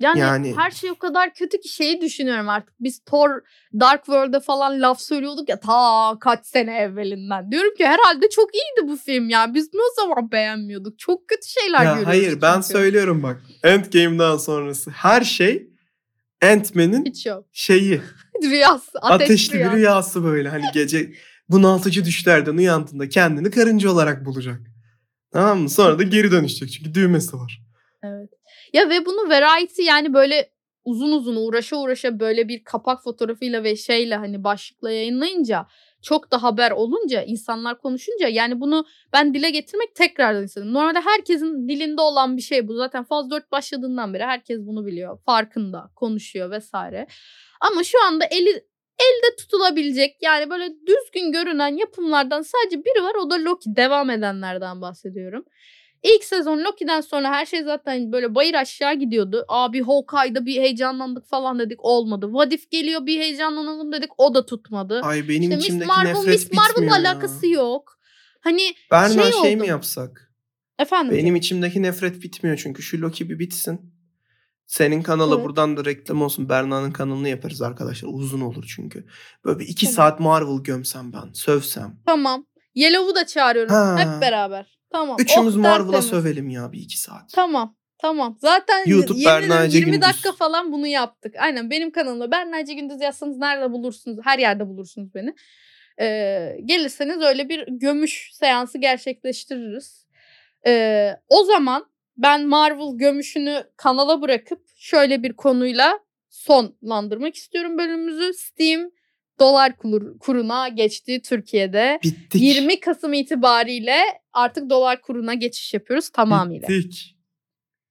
Yani, 0.00 0.20
Yani- 0.20 0.54
her 0.56 0.70
şey 0.70 0.90
o 0.90 0.94
kadar 0.94 1.34
kötü 1.34 1.60
ki 1.60 1.68
şeyi 1.68 2.00
düşünüyorum 2.00 2.48
artık. 2.48 2.74
Biz 2.80 3.00
Thor 3.06 3.30
Dark 3.80 4.04
World'e 4.04 4.40
falan 4.40 4.80
laf 4.80 5.00
söylüyorduk 5.00 5.48
ya 5.48 5.60
ta 5.60 6.16
kaç 6.20 6.46
sene 6.46 6.78
evvelinden. 6.78 7.50
Diyorum 7.50 7.74
ki 7.74 7.86
herhalde 7.86 8.28
çok 8.28 8.50
iyiydi 8.54 8.92
bu 8.92 8.96
film 8.96 9.28
ya. 9.28 9.54
Biz 9.54 9.70
o 9.74 10.00
zaman 10.00 10.30
beğenmiyorduk? 10.32 10.98
Çok 10.98 11.28
kötü 11.28 11.48
şeyler 11.48 11.78
Ya 11.78 11.84
görüyoruz 11.84 12.06
hayır 12.08 12.42
ben 12.42 12.54
çünkü. 12.54 12.66
söylüyorum 12.66 13.22
bak. 13.22 13.42
Endgame'den 13.62 14.36
sonrası 14.36 14.90
her 14.90 15.22
şey 15.22 15.70
Ant-Man'in 16.42 17.12
şeyi. 17.52 18.00
Rüyası. 18.42 18.98
Ateş 19.02 19.24
ateşli 19.24 19.54
rüyası. 19.54 19.72
bir 19.72 19.78
rüyası 19.78 20.24
böyle. 20.24 20.48
Hani 20.48 20.64
gece 20.74 21.12
bunaltıcı 21.48 22.04
düşlerden 22.04 22.56
uyandığında 22.56 23.08
kendini 23.08 23.50
karınca 23.50 23.90
olarak 23.90 24.24
bulacak. 24.24 24.60
Tamam 25.32 25.58
mı? 25.58 25.70
Sonra 25.70 25.98
da 25.98 26.02
geri 26.02 26.30
dönüşecek 26.30 26.70
çünkü 26.70 26.94
düğmesi 26.94 27.36
var. 27.36 27.62
Evet. 28.02 28.30
Ya 28.72 28.90
ve 28.90 29.06
bunu 29.06 29.28
Variety 29.30 29.82
yani 29.82 30.14
böyle 30.14 30.50
uzun 30.84 31.12
uzun 31.12 31.36
uğraşa 31.36 31.76
uğraşa 31.76 32.20
böyle 32.20 32.48
bir 32.48 32.64
kapak 32.64 33.02
fotoğrafıyla 33.02 33.64
ve 33.64 33.76
şeyle 33.76 34.16
hani 34.16 34.44
başlıkla 34.44 34.90
yayınlayınca 34.90 35.66
çok 36.02 36.30
da 36.30 36.42
haber 36.42 36.70
olunca 36.70 37.22
insanlar 37.22 37.78
konuşunca 37.78 38.28
yani 38.28 38.60
bunu 38.60 38.84
ben 39.12 39.34
dile 39.34 39.50
getirmek 39.50 39.94
tekrardan 39.94 40.44
istedim. 40.44 40.72
Normalde 40.72 41.00
herkesin 41.00 41.68
dilinde 41.68 42.00
olan 42.00 42.36
bir 42.36 42.42
şey 42.42 42.68
bu. 42.68 42.74
Zaten 42.74 43.04
faz 43.04 43.30
4 43.30 43.52
başladığından 43.52 44.14
beri 44.14 44.24
herkes 44.24 44.58
bunu 44.60 44.86
biliyor. 44.86 45.18
Farkında, 45.26 45.90
konuşuyor 45.96 46.50
vesaire. 46.50 47.06
Ama 47.60 47.84
şu 47.84 48.04
anda 48.04 48.24
eli 48.24 48.50
elde 48.98 49.36
tutulabilecek 49.38 50.16
yani 50.22 50.50
böyle 50.50 50.70
düzgün 50.86 51.32
görünen 51.32 51.76
yapımlardan 51.76 52.42
sadece 52.42 52.84
biri 52.84 53.04
var 53.04 53.14
o 53.14 53.30
da 53.30 53.34
Loki 53.34 53.76
devam 53.76 54.10
edenlerden 54.10 54.80
bahsediyorum. 54.80 55.44
İlk 56.02 56.24
sezon 56.24 56.58
Loki'den 56.64 57.00
sonra 57.00 57.30
her 57.30 57.46
şey 57.46 57.62
zaten 57.62 58.12
böyle 58.12 58.34
bayır 58.34 58.54
aşağı 58.54 58.94
gidiyordu. 58.94 59.44
Abi 59.48 59.82
Hawkeye'da 59.82 60.46
bir 60.46 60.60
heyecanlandık 60.60 61.26
falan 61.26 61.58
dedik 61.58 61.84
olmadı. 61.84 62.26
What 62.26 62.52
If 62.52 62.70
geliyor 62.70 63.06
bir 63.06 63.20
heyecanlanalım 63.20 63.92
dedik 63.92 64.10
o 64.18 64.34
da 64.34 64.46
tutmadı. 64.46 65.00
Ay 65.02 65.28
benim 65.28 65.42
İşte 65.42 65.56
Miss 65.56 65.64
içimdeki 65.64 65.88
Marvel, 65.88 66.10
nefret 66.10 66.26
Miss 66.26 66.52
Marvel'la 66.52 66.96
alakası 66.96 67.48
yok. 67.48 67.98
Hani 68.40 68.74
Berna 68.90 69.22
şey 69.22 69.42
şey, 69.42 69.56
mi 69.56 69.66
yapsak? 69.66 70.32
efendim 70.78 71.18
Benim 71.18 71.36
içimdeki 71.36 71.82
nefret 71.82 72.22
bitmiyor 72.22 72.56
çünkü 72.56 72.82
şu 72.82 73.00
Loki 73.00 73.30
bir 73.30 73.38
bitsin. 73.38 73.98
Senin 74.66 75.02
kanala 75.02 75.34
Evet. 75.34 75.44
buradan 75.44 75.76
da 75.76 75.84
reklam 75.84 76.22
olsun. 76.22 76.48
Berna'nın 76.48 76.90
kanalını 76.90 77.28
yaparız 77.28 77.62
arkadaşlar. 77.62 78.08
Uzun 78.12 78.40
olur 78.40 78.64
çünkü. 78.76 79.06
Böyle 79.44 79.58
bir 79.58 79.68
iki 79.68 79.86
Tamam. 79.86 79.94
saat 79.94 80.20
Marvel 80.20 80.62
gömsem 80.62 81.12
ben. 81.12 81.32
Sövsem. 81.32 82.00
tamam. 82.06 82.46
Yellow'u 82.74 83.14
da 83.14 83.26
çağırıyorum 83.26 83.74
Ha. 83.74 83.96
hep 83.98 84.22
beraber. 84.22 84.77
Tamam. 84.92 85.16
Üçümüz 85.20 85.56
oh, 85.56 85.60
Marvel'a 85.60 86.02
sövelim 86.02 86.48
ya 86.48 86.72
bir 86.72 86.78
iki 86.78 86.98
saat. 87.00 87.32
Tamam. 87.32 87.76
Tamam. 87.98 88.36
Zaten 88.40 88.84
YouTube 88.86 89.18
yemin 89.18 89.30
ederim 89.32 89.50
Berna 89.50 89.64
Ece 89.64 89.78
20 89.78 89.92
Gündüz. 89.92 90.08
dakika 90.08 90.32
falan 90.32 90.72
bunu 90.72 90.86
yaptık. 90.86 91.34
Aynen 91.38 91.70
benim 91.70 91.90
kanalımda 91.90 92.30
Berna 92.30 92.60
Ece 92.60 92.74
Gündüz 92.74 93.00
yazsanız 93.00 93.38
nerede 93.38 93.72
bulursunuz? 93.72 94.18
Her 94.24 94.38
yerde 94.38 94.68
bulursunuz 94.68 95.14
beni. 95.14 95.34
Ee, 96.00 96.56
gelirseniz 96.64 97.22
öyle 97.22 97.48
bir 97.48 97.64
gömüş 97.68 98.30
seansı 98.32 98.78
gerçekleştiririz. 98.78 100.06
Ee, 100.66 101.16
o 101.28 101.44
zaman 101.44 101.86
ben 102.16 102.46
Marvel 102.46 102.96
gömüşünü 102.98 103.64
kanala 103.76 104.22
bırakıp 104.22 104.62
şöyle 104.76 105.22
bir 105.22 105.32
konuyla 105.32 106.00
sonlandırmak 106.28 107.34
istiyorum 107.34 107.78
bölümümüzü. 107.78 108.34
Steam 108.34 108.90
dolar 109.40 109.76
kur- 109.76 110.18
kuruna 110.18 110.68
geçti 110.68 111.22
Türkiye'de. 111.22 112.00
Bittik. 112.04 112.42
20 112.42 112.80
Kasım 112.80 113.12
itibariyle 113.12 113.98
artık 114.32 114.70
dolar 114.70 115.00
kuruna 115.02 115.34
geçiş 115.34 115.74
yapıyoruz 115.74 116.10
tamamıyla. 116.10 116.68
Bittik. 116.68 117.16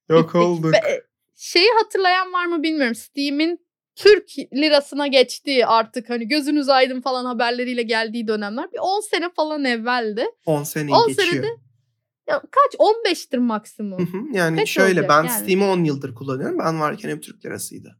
Yok 0.08 0.24
Bittik. 0.28 0.40
olduk. 0.40 0.74
Ve- 0.74 1.02
şeyi 1.36 1.68
hatırlayan 1.82 2.32
var 2.32 2.46
mı 2.46 2.62
bilmiyorum. 2.62 2.94
Steam'in 2.94 3.68
Türk 3.96 4.30
lirasına 4.54 5.06
geçtiği 5.06 5.66
artık 5.66 6.10
hani 6.10 6.28
gözünüz 6.28 6.68
aydın 6.68 7.00
falan 7.00 7.24
haberleriyle 7.24 7.82
geldiği 7.82 8.28
dönemler. 8.28 8.72
Bir 8.72 8.78
10 8.78 9.00
sene 9.00 9.30
falan 9.36 9.64
evveldi. 9.64 10.26
10 10.46 10.62
sene 10.62 10.94
10 10.94 11.08
geçiyor. 11.08 11.28
senede 11.28 11.46
Ya 12.28 12.40
kaç? 12.50 12.74
15'tir 12.80 13.36
Hı 13.36 13.40
maksimum. 13.40 14.06
hı. 14.06 14.36
yani 14.36 14.56
Kaç 14.58 14.68
şöyle 14.68 15.00
olacak 15.00 15.08
ben 15.08 15.28
yani? 15.28 15.30
Steam'i 15.44 15.64
10 15.64 15.84
yıldır 15.84 16.14
kullanıyorum. 16.14 16.58
Ben 16.58 16.80
varken 16.80 17.08
hep 17.08 17.22
Türk 17.22 17.44
lirasıydı. 17.44 17.97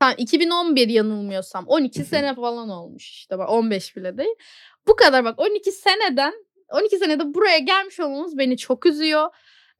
Ha, 0.00 0.12
2011 0.16 0.88
yanılmıyorsam. 0.88 1.64
12 1.66 1.98
Hı 1.98 2.02
hı. 2.02 2.08
sene 2.08 2.34
falan 2.34 2.68
olmuş 2.68 3.10
işte. 3.10 3.38
Bak 3.38 3.50
15 3.50 3.96
bile 3.96 4.18
değil. 4.18 4.34
Bu 4.86 4.96
kadar 4.96 5.24
bak 5.24 5.38
12 5.40 5.72
seneden 5.72 6.32
12 6.72 6.98
senede 6.98 7.34
buraya 7.34 7.58
gelmiş 7.58 8.00
olmamız 8.00 8.38
beni 8.38 8.56
çok 8.56 8.86
üzüyor. 8.86 9.28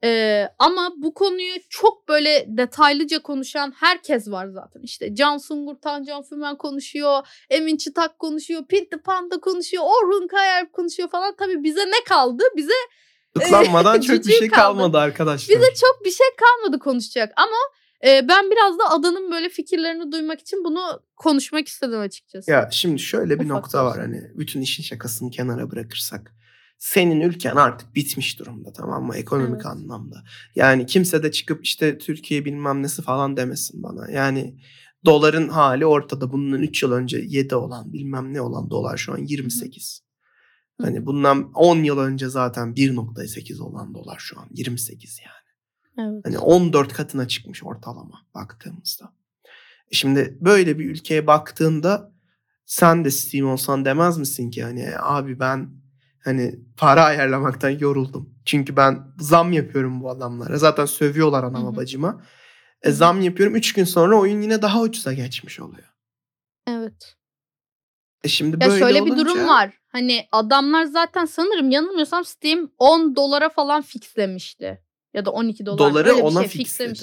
Ee, 0.03 0.47
ama 0.59 0.93
bu 0.97 1.13
konuyu 1.13 1.53
çok 1.69 2.09
böyle 2.09 2.45
detaylıca 2.47 3.21
konuşan 3.21 3.73
herkes 3.79 4.27
var 4.27 4.47
zaten. 4.47 4.81
İşte 4.81 5.15
Can 5.15 5.37
Sungur, 5.37 5.75
Tancan 5.75 6.23
Fümen 6.23 6.57
konuşuyor. 6.57 7.27
Emin 7.49 7.77
Çıtak 7.77 8.19
konuşuyor. 8.19 8.65
Pinti 8.69 8.97
Panda 8.97 9.39
konuşuyor. 9.39 9.83
Orhun 9.83 10.27
Kayalp 10.27 10.73
konuşuyor 10.73 11.09
falan. 11.09 11.35
Tabii 11.35 11.63
bize 11.63 11.87
ne 11.87 12.03
kaldı? 12.09 12.43
Bize 12.55 12.73
Tıklanmadan 13.39 14.01
çok 14.01 14.25
bir 14.25 14.31
şey 14.31 14.49
kaldı. 14.49 14.61
kalmadı 14.61 14.97
arkadaşlar. 14.97 15.55
bize 15.55 15.73
çok 15.73 16.05
bir 16.05 16.11
şey 16.11 16.27
kalmadı 16.37 16.79
konuşacak. 16.79 17.33
Ama 17.35 17.57
e, 18.07 18.27
ben 18.27 18.51
biraz 18.51 18.79
da 18.79 18.89
adanın 18.89 19.31
böyle 19.31 19.49
fikirlerini 19.49 20.11
duymak 20.11 20.39
için 20.39 20.63
bunu 20.63 21.01
konuşmak 21.15 21.67
istedim 21.67 21.99
açıkçası. 21.99 22.51
Ya 22.51 22.69
şimdi 22.71 22.99
şöyle 22.99 23.39
bir 23.39 23.45
Ufak 23.45 23.57
nokta 23.57 23.85
var 23.85 23.99
hani 23.99 24.21
bütün 24.35 24.61
işin 24.61 24.83
şakasını 24.83 25.31
kenara 25.31 25.71
bırakırsak. 25.71 26.35
Senin 26.77 27.21
ülken 27.21 27.55
artık 27.55 27.95
bitmiş 27.95 28.39
durumda 28.39 28.73
tamam 28.73 29.05
mı 29.05 29.15
ekonomik 29.15 29.53
Evet. 29.55 29.65
anlamda. 29.65 30.23
Yani 30.55 30.85
kimse 30.85 31.23
de 31.23 31.31
çıkıp 31.31 31.65
işte 31.65 31.97
Türkiye 31.97 32.45
bilmem 32.45 32.83
nesi 32.83 33.01
falan 33.01 33.37
demesin 33.37 33.83
bana. 33.83 34.11
Yani 34.11 34.55
doların 35.05 35.49
hali 35.49 35.85
ortada. 35.85 36.31
Bundan 36.31 36.61
3 36.61 36.83
yıl 36.83 36.91
önce 36.91 37.17
7 37.17 37.55
olan 37.55 37.93
bilmem 37.93 38.33
ne 38.33 38.41
olan 38.41 38.69
dolar 38.69 38.97
şu 38.97 39.13
an 39.13 39.17
28. 39.17 40.01
Hı. 40.79 40.85
Hani 40.85 41.05
bundan 41.05 41.51
10 41.53 41.77
yıl 41.83 41.97
önce 41.97 42.29
zaten 42.29 42.67
1.8 42.73 43.61
olan 43.61 43.93
dolar 43.93 44.17
şu 44.19 44.39
an 44.39 44.47
28 44.51 45.19
yani. 45.19 45.40
Evet. 45.97 46.25
Hani 46.25 46.39
14 46.39 46.93
katına 46.93 47.27
çıkmış 47.27 47.63
ortalama 47.63 48.21
baktığımızda. 48.35 49.13
E 49.91 49.95
Şimdi 49.95 50.37
böyle 50.41 50.79
bir 50.79 50.89
ülkeye 50.91 51.27
baktığında 51.27 52.11
sen 52.65 53.05
de 53.05 53.11
Steam 53.11 53.47
olsan 53.49 53.85
demez 53.85 54.17
misin 54.17 54.51
ki 54.51 54.63
hani 54.63 54.81
"E, 54.81 54.95
abi 54.99 55.39
ben 55.39 55.69
hani 56.23 56.59
para 56.77 57.03
ayarlamaktan 57.03 57.69
yoruldum. 57.69 58.29
Çünkü 58.45 58.75
ben 58.75 58.99
zam 59.19 59.51
yapıyorum 59.53 60.01
bu 60.01 60.09
adamlara. 60.09 60.57
Zaten 60.57 60.85
sövüyorlar 60.85 61.43
anama 61.43 61.75
bacıma. 61.75 62.21
E, 62.81 62.91
zam 62.91 63.21
yapıyorum 63.21 63.55
3 63.55 63.73
gün 63.73 63.83
sonra 63.83 64.15
oyun 64.19 64.41
yine 64.41 64.61
daha 64.61 64.81
ucuza 64.81 65.13
geçmiş 65.13 65.59
oluyor. 65.59 65.87
Evet. 66.67 67.15
E 68.23 68.27
şimdi 68.27 68.57
Ya 68.63 68.69
böyle 68.69 68.79
şöyle 68.79 69.05
bir 69.05 69.11
olunca- 69.11 69.25
durum 69.25 69.47
var. 69.47 69.77
Hani 69.87 70.27
adamlar 70.31 70.83
zaten 70.85 71.25
sanırım 71.25 71.69
yanılmıyorsam 71.71 72.25
Steam 72.25 72.71
10 72.77 73.15
dolara 73.15 73.49
falan 73.49 73.81
fixlemişti. 73.81 74.81
Ya 75.13 75.25
da 75.25 75.31
12 75.31 75.65
dolar. 75.65 75.77
Doları 75.77 76.15
ona 76.15 76.39
şey 76.39 76.47
fixledi. 76.49 76.99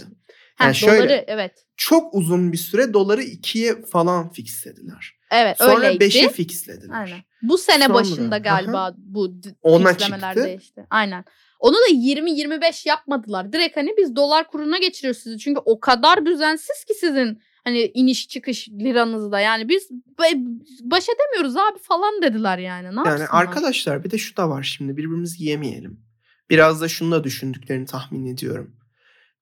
Ha, 0.57 0.65
Yani 0.65 0.75
şöyle- 0.75 0.99
doları 0.99 1.25
evet. 1.27 1.67
Çok 1.77 2.15
uzun 2.15 2.53
bir 2.53 2.59
süre 2.59 2.93
doları 2.93 3.23
2'ye 3.23 3.83
falan 3.83 4.33
fixlediler. 4.33 5.15
Evet 5.31 5.59
Sonra 5.59 5.77
öyleydi. 5.87 6.05
5'e 6.05 6.29
fixlediler. 6.29 6.95
Aynen. 7.01 7.19
Bu 7.43 7.59
sene 7.59 7.85
Sonra, 7.85 7.95
başında 7.95 8.39
galiba 8.39 8.95
bu 8.99 9.43
d- 9.43 9.49
Ona 9.63 9.89
fixlemeler 9.93 10.35
çıktı. 10.35 10.45
değişti. 10.49 10.87
Aynen. 10.91 11.25
Onu 11.61 11.75
da 11.75 11.93
20-25 11.93 12.87
yapmadılar. 12.89 13.53
Direkt 13.53 13.77
hani 13.77 13.95
biz 13.99 14.17
dolar 14.17 14.47
kuruna 14.51 14.79
geçiriyoruz 14.79 15.23
sizi. 15.23 15.39
Çünkü 15.39 15.61
o 15.65 15.81
kadar 15.81 16.27
düzensiz 16.27 16.85
ki 16.85 16.95
sizin 16.95 17.43
hani 17.65 17.91
iniş 17.95 18.29
çıkış 18.29 18.69
liranızda. 18.69 19.41
Yani 19.41 19.69
biz 19.69 19.89
ba- 20.19 20.59
baş 20.83 21.07
edemiyoruz 21.09 21.57
abi 21.57 21.79
falan 21.83 22.23
dediler 22.23 22.59
yani. 22.59 22.97
Ne 22.97 23.09
Yani 23.11 23.27
arkadaşlar 23.27 24.05
bir 24.05 24.11
de 24.11 24.19
şu 24.19 24.37
da 24.37 24.49
var 24.49 24.63
şimdi 24.63 24.97
birbirimizi 24.97 25.45
yemeyelim. 25.45 26.08
Biraz 26.51 26.81
da 26.81 26.89
şunu 26.89 27.13
da 27.13 27.25
düşündüklerini 27.25 27.87
tahmin 27.87 28.27
ediyorum. 28.27 28.77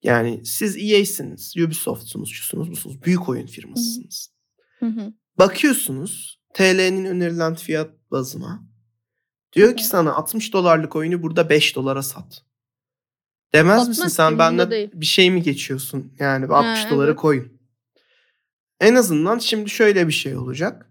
Yani 0.02 0.46
siz 0.46 0.76
EA'siniz, 0.76 1.54
Ubisoft'sunuz, 1.56 2.30
şusunuz, 2.30 2.70
busunuz. 2.70 3.02
Büyük 3.02 3.28
oyun 3.28 3.46
firmasısınız. 3.46 4.30
Hı 4.78 4.86
hı. 4.86 5.12
Bakıyorsunuz 5.38 6.40
TL'nin 6.54 7.04
önerilen 7.04 7.54
fiyat 7.54 7.90
bazına. 8.10 8.62
Diyor 9.52 9.76
ki 9.76 9.84
sana 9.86 10.14
60 10.14 10.52
dolarlık 10.52 10.96
oyunu 10.96 11.22
burada 11.22 11.50
5 11.50 11.76
dolara 11.76 12.02
sat. 12.02 12.42
Demez 13.54 13.78
Satmaz 13.78 13.88
misin 13.88 14.08
sen 14.08 14.38
benden 14.38 14.70
değil. 14.70 14.90
bir 14.94 15.06
şey 15.06 15.30
mi 15.30 15.42
geçiyorsun? 15.42 16.12
Yani 16.18 16.46
60 16.46 16.84
Ha, 16.84 16.90
doları 16.90 17.10
evet. 17.10 17.20
koyun. 17.20 17.60
En 18.80 18.94
azından 18.94 19.38
şimdi 19.38 19.70
şöyle 19.70 20.06
bir 20.06 20.12
şey 20.12 20.36
olacak. 20.36 20.90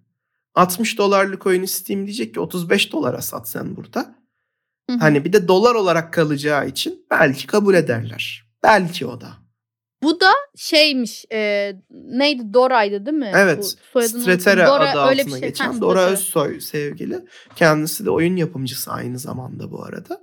60 0.56 0.98
dolarlık 0.98 1.46
oyunu 1.46 1.68
Steam 1.68 2.06
diyecek 2.06 2.34
ki 2.34 2.40
35 2.40 2.92
dolara 2.92 3.22
sat 3.22 3.50
sen 3.50 3.76
burada. 3.76 4.25
Hı 4.90 4.94
hı. 4.94 5.00
Hani 5.00 5.26
bir 5.26 5.34
de 5.34 5.48
dolar 5.48 5.76
olarak 5.76 6.14
kalacağı 6.14 6.68
için 6.68 7.06
belki 7.12 7.48
kabul 7.48 7.74
ederler. 7.74 8.46
Belki 8.64 9.06
o 9.06 9.22
da. 9.22 9.46
Bu 10.04 10.20
da 10.20 10.32
şeymiş. 10.56 11.26
E, 11.32 11.72
neydi? 11.92 12.54
Dora'ydı 12.54 13.06
değil 13.06 13.18
mi? 13.18 13.32
Evet. 13.36 13.76
Unuttum. 13.96 14.26
Dora, 14.46 14.92
adı 14.92 15.02
altına 15.02 15.40
şey. 15.40 15.50
geçen 15.50 15.74
Ha, 15.74 15.82
Dora. 15.82 16.06
Özsoy 16.06 16.60
sevgili. 16.60 17.20
Kendisi 17.56 18.06
de 18.06 18.10
oyun 18.10 18.36
yapımcısı 18.36 18.92
aynı 18.92 19.20
zamanda 19.20 19.72
bu 19.72 19.84
arada. 19.84 20.22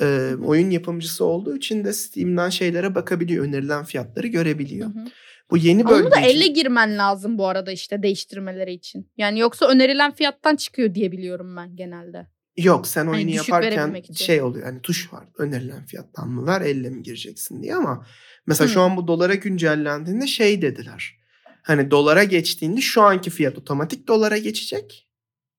Ee, 0.00 0.30
oyun 0.44 0.70
yapımcısı 0.70 1.24
olduğu 1.24 1.56
için 1.56 1.84
de 1.84 1.92
Steam'den 1.92 2.50
şeylere 2.50 2.94
bakabiliyor. 2.94 3.44
Önerilen 3.44 3.84
fiyatları 3.84 4.26
görebiliyor. 4.26 4.94
Hı 4.94 4.98
hı. 4.98 5.04
Bu 5.50 5.56
yeni 5.56 5.88
bölge 5.88 6.02
Onu 6.02 6.10
da 6.10 6.20
için- 6.20 6.28
elle 6.28 6.46
girmen 6.46 6.98
lazım 6.98 7.38
bu 7.38 7.46
arada 7.46 7.72
işte 7.72 8.02
değiştirmeleri 8.02 8.72
için. 8.72 9.12
Yani 9.16 9.38
yoksa 9.38 9.68
önerilen 9.68 10.12
fiyattan 10.14 10.56
çıkıyor 10.56 10.94
diye 10.94 11.12
biliyorum 11.12 11.56
ben 11.56 11.76
genelde. 11.76 12.26
Yok 12.56 12.86
sen 12.86 13.06
Hani 13.06 13.16
oyunu 13.16 13.32
düşük 13.32 13.48
yaparken 13.48 14.02
şey 14.14 14.42
oluyor 14.42 14.66
hani 14.66 14.82
tuş 14.82 15.12
var 15.12 15.24
önerilen 15.38 15.86
fiyattan 15.86 16.28
mı 16.28 16.46
ver 16.46 16.60
elle 16.60 16.90
mi 16.90 17.02
gireceksin 17.02 17.62
diye 17.62 17.74
ama 17.74 18.06
mesela 18.46 18.68
Hı. 18.68 18.72
şu 18.72 18.80
an 18.80 18.96
bu 18.96 19.08
dolara 19.08 19.34
güncellendiğinde 19.34 20.26
şey 20.26 20.62
dediler. 20.62 21.18
Hani 21.62 21.90
dolara 21.90 22.24
geçtiğinde 22.24 22.80
şu 22.80 23.02
anki 23.02 23.30
fiyat 23.30 23.58
otomatik 23.58 24.08
dolara 24.08 24.38
geçecek. 24.38 25.08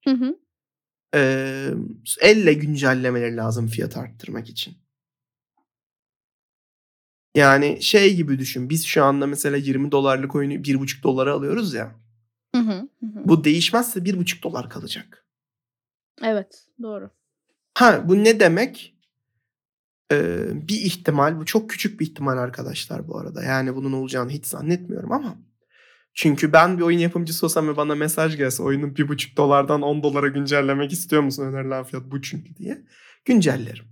Hı 0.05 0.11
hı. 0.11 0.35
Ee, 1.15 1.69
elle 2.21 2.53
güncellemeleri 2.53 3.37
lazım 3.37 3.67
fiyat 3.67 3.97
arttırmak 3.97 4.49
için. 4.49 4.77
Yani 7.35 7.83
şey 7.83 8.15
gibi 8.15 8.39
düşün. 8.39 8.69
Biz 8.69 8.85
şu 8.85 9.03
anda 9.03 9.27
mesela 9.27 9.57
20 9.57 9.91
dolarlık 9.91 10.35
oyunu 10.35 10.53
1,5 10.53 11.03
dolara 11.03 11.33
alıyoruz 11.33 11.73
ya. 11.73 11.95
Hı. 12.55 12.61
hı 12.61 12.71
hı. 12.71 12.87
Bu 13.25 13.43
değişmezse 13.43 13.99
1,5 13.99 14.43
dolar 14.43 14.69
kalacak. 14.69 15.24
Evet 16.23 16.65
doğru. 16.81 17.09
Ha 17.73 18.03
bu 18.05 18.23
ne 18.23 18.39
demek? 18.39 18.95
Ee, 20.11 20.67
bir 20.67 20.75
ihtimal. 20.75 21.39
Bu 21.39 21.45
çok 21.45 21.69
küçük 21.69 21.99
bir 21.99 22.05
ihtimal 22.05 22.37
arkadaşlar 22.37 23.07
bu 23.07 23.19
arada. 23.19 23.43
Yani 23.43 23.75
bunun 23.75 23.93
olacağını 23.93 24.29
hiç 24.29 24.45
zannetmiyorum 24.45 25.11
ama. 25.11 25.35
Çünkü 26.13 26.53
ben 26.53 26.77
bir 26.77 26.83
oyun 26.83 26.99
yapımcısı 26.99 27.45
olsam 27.45 27.67
ve 27.67 27.77
bana 27.77 27.95
mesaj 27.95 28.37
gelse 28.37 28.63
oyunun 28.63 28.89
1,5 28.89 29.37
dolardan 29.37 29.81
10 29.81 30.03
dolara 30.03 30.27
güncellemek 30.27 30.91
istiyor 30.91 31.21
musun 31.21 31.43
önerilen 31.43 31.83
fiyat 31.83 32.03
bu 32.11 32.21
çünkü 32.21 32.55
diye. 32.55 32.85
Güncellerim. 33.25 33.85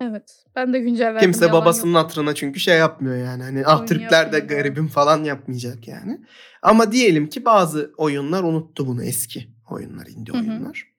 Evet. 0.00 0.44
Ben 0.56 0.72
de 0.72 0.78
güncel 0.78 1.06
verdim. 1.06 1.20
Kimse 1.20 1.44
yalan 1.44 1.54
yok. 1.56 1.62
babasının 1.62 1.94
hatırına 1.94 2.34
çünkü 2.34 2.60
şey 2.60 2.78
yapmıyor 2.78 3.16
yani. 3.16 3.42
Hani 3.42 3.62
ah 3.66 3.86
Türkler 3.86 4.32
de 4.32 4.38
garibim 4.38 4.88
falan 4.88 5.24
yapmayacak 5.24 5.88
yani. 5.88 6.20
Ama 6.62 6.92
diyelim 6.92 7.28
ki 7.28 7.44
bazı 7.44 7.92
oyunlar 7.96 8.42
unuttu 8.42 8.86
bunu 8.86 9.04
eski 9.04 9.48
oyunlar, 9.70 10.06
indie 10.06 10.34
Hı 10.34 10.38
hı. 10.38 10.42
oyunlar. 10.42 10.89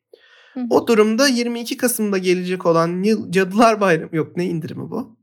Hı 0.53 0.59
hı. 0.59 0.65
O 0.69 0.87
durumda 0.87 1.27
22 1.27 1.77
Kasım'da 1.77 2.17
gelecek 2.17 2.65
olan 2.65 3.03
Yıl 3.03 3.31
Cadılar 3.31 3.81
Bayramı 3.81 4.15
yok 4.15 4.37
ne 4.37 4.45
indirimi 4.45 4.89
bu? 4.91 5.17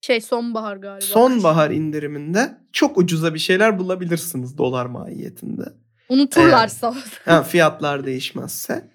Şey 0.00 0.20
sonbahar 0.20 0.76
galiba. 0.76 1.04
Sonbahar 1.04 1.70
indiriminde 1.70 2.58
çok 2.72 2.98
ucuza 2.98 3.34
bir 3.34 3.38
şeyler 3.38 3.78
bulabilirsiniz 3.78 4.58
dolar 4.58 4.86
mahiyetinde. 4.86 5.64
Unuturlarsa. 6.08 6.94
Ha, 7.24 7.42
fiyatlar 7.42 8.06
değişmezse. 8.06 8.90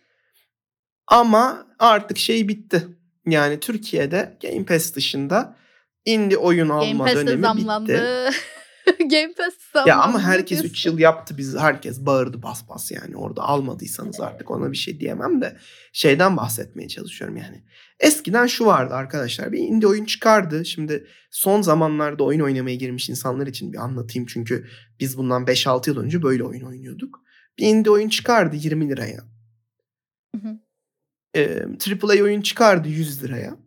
Ama 1.08 1.68
artık 1.80 2.18
şey 2.18 2.48
bitti. 2.48 2.88
Yani 3.26 3.60
Türkiye'de 3.60 4.38
Game 4.42 4.66
Pass 4.66 4.96
dışında 4.96 5.56
indie 6.06 6.38
oyun 6.38 6.68
Game 6.68 6.86
alma 6.86 7.04
Pass'e 7.04 7.28
dönemi 7.28 7.42
zamlandı. 7.42 7.94
bitti. 7.94 8.38
Game 9.00 9.34
Pass. 9.38 9.88
Ya 9.88 10.02
ama 10.02 10.22
herkes 10.22 10.60
diyorsun. 10.60 10.70
3 10.70 10.86
yıl 10.86 11.00
yaptı 11.00 11.38
biz 11.38 11.58
herkes 11.58 12.06
bağırdı 12.06 12.44
bas 12.44 12.70
bas 12.70 12.92
yani 12.92 13.16
orada 13.18 13.42
almadıysanız 13.42 14.20
artık 14.20 14.52
ona 14.52 14.72
bir 14.72 14.78
şey 14.78 15.00
diyemem 15.00 15.42
de 15.42 15.58
şeyden 15.94 16.38
bahsetmeye 16.38 16.88
çalışıyorum 16.88 17.38
yani. 17.38 17.64
Eskiden 18.00 18.48
şu 18.48 18.66
vardı 18.66 18.94
arkadaşlar 18.94 19.52
bir 19.52 19.60
indie 19.60 19.88
oyun 19.88 20.06
çıkardı. 20.06 20.66
Şimdi 20.66 21.08
son 21.32 21.62
zamanlarda 21.62 22.24
oyun 22.24 22.40
oynamaya 22.40 22.76
girmiş 22.76 23.10
insanlar 23.10 23.48
için 23.48 23.74
bir 23.74 23.78
anlatayım 23.78 24.26
çünkü 24.26 24.68
biz 25.00 25.18
bundan 25.18 25.44
5-6 25.44 25.90
yıl 25.90 25.98
önce 25.98 26.24
böyle 26.24 26.44
oyun 26.44 26.62
oynuyorduk. 26.66 27.24
Bir 27.58 27.68
indie 27.68 27.92
oyun 27.92 28.10
çıkardı 28.10 28.56
20 28.56 28.90
liraya. 28.90 29.24
Hı 30.36 30.42
hı. 30.42 30.60
Ee, 31.36 31.66
AAA 32.04 32.24
oyun 32.24 32.42
çıkardı 32.42 32.90
100 32.90 33.24
liraya. 33.24 33.58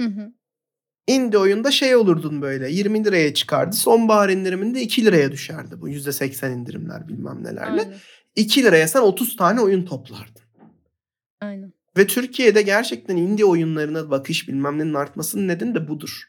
Hı 0.00 0.08
hı. 0.08 0.32
Indie 1.08 1.38
oyunda 1.38 1.70
şey 1.70 1.96
olurdun 1.96 2.42
böyle 2.42 2.70
20 2.70 3.04
liraya 3.04 3.34
çıkardı. 3.34 3.76
Sonbahar 3.76 4.28
indiriminde 4.28 4.80
2 4.82 5.04
liraya 5.04 5.32
düşerdi 5.32 5.80
bu 5.80 5.88
%80 5.88 6.52
indirimler 6.52 7.08
bilmem 7.08 7.44
nelerle. 7.44 7.80
Aynen. 7.80 7.94
2 8.36 8.62
liraya 8.64 8.88
sen 8.88 9.00
30 9.00 9.36
tane 9.36 9.60
oyun 9.60 9.84
toplardın. 9.84 10.42
Aynen. 11.40 11.72
Ve 11.96 12.06
Türkiye'de 12.06 12.62
gerçekten 12.62 13.16
indie 13.16 13.44
oyunlarına 13.44 14.10
bakış 14.10 14.48
bilmem 14.48 14.78
nenin 14.78 14.94
artmasının 14.94 15.48
nedeni 15.48 15.74
de 15.74 15.88
budur. 15.88 16.22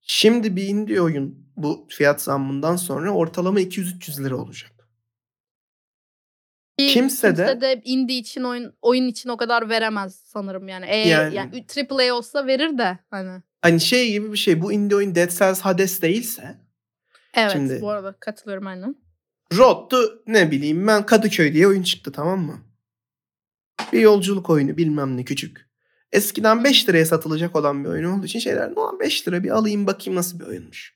Şimdi 0.00 0.56
bir 0.56 0.62
indie 0.68 1.00
oyun 1.00 1.46
bu 1.56 1.86
fiyat 1.90 2.22
zammından 2.22 2.76
sonra 2.76 3.10
ortalama 3.10 3.60
200-300 3.60 4.24
lira 4.24 4.36
olacak. 4.36 4.70
Ki 6.78 6.86
Kimse 6.86 7.36
de- 7.36 7.46
kimse 7.46 7.60
de 7.60 7.82
indie 7.84 8.16
için 8.16 8.42
oyun 8.42 8.74
oyun 8.82 9.06
için 9.06 9.28
o 9.28 9.36
kadar 9.36 9.68
veremez 9.68 10.22
sanırım 10.26 10.68
yani. 10.68 10.86
E, 10.86 10.96
Yani- 11.08 11.34
yani. 11.34 11.64
AAA 11.90 12.14
olsa 12.14 12.46
verir 12.46 12.78
de 12.78 12.98
hani. 13.10 13.42
Hani 13.62 13.80
şey 13.80 14.12
gibi 14.12 14.32
bir 14.32 14.38
şey 14.38 14.62
bu 14.62 14.72
indie 14.72 14.96
oyun 14.96 15.14
Dead 15.14 15.30
Cells 15.30 15.60
Hades 15.60 16.02
değilse 16.02 16.56
Evet 17.34 17.52
Şimdi- 17.52 17.80
bu 17.80 17.90
arada 17.90 18.14
katılıyorum 18.20 18.66
aynen. 18.66 18.96
Rod'du 19.56 20.22
ne 20.26 20.50
bileyim 20.50 20.86
ben 20.86 21.06
Kadıköy 21.06 21.52
diye 21.52 21.66
oyun 21.68 21.82
çıktı 21.82 22.12
tamam 22.12 22.40
mı? 22.40 22.60
Bir 23.92 24.00
yolculuk 24.00 24.50
oyunu 24.50 24.76
bilmem 24.76 25.16
ne 25.16 25.24
küçük. 25.24 25.66
Eskiden 26.12 26.64
5 26.64 26.88
liraya 26.88 27.06
satılacak 27.06 27.56
olan 27.56 27.84
bir 27.84 27.88
oyun 27.88 28.04
olduğu 28.04 28.26
için 28.26 28.38
şeyler 28.38 28.70
ulan 28.70 29.00
5 29.00 29.28
lira 29.28 29.44
bir 29.44 29.50
alayım 29.50 29.86
bakayım 29.86 30.18
nasıl 30.18 30.40
bir 30.40 30.44
oyunmuş. 30.44 30.94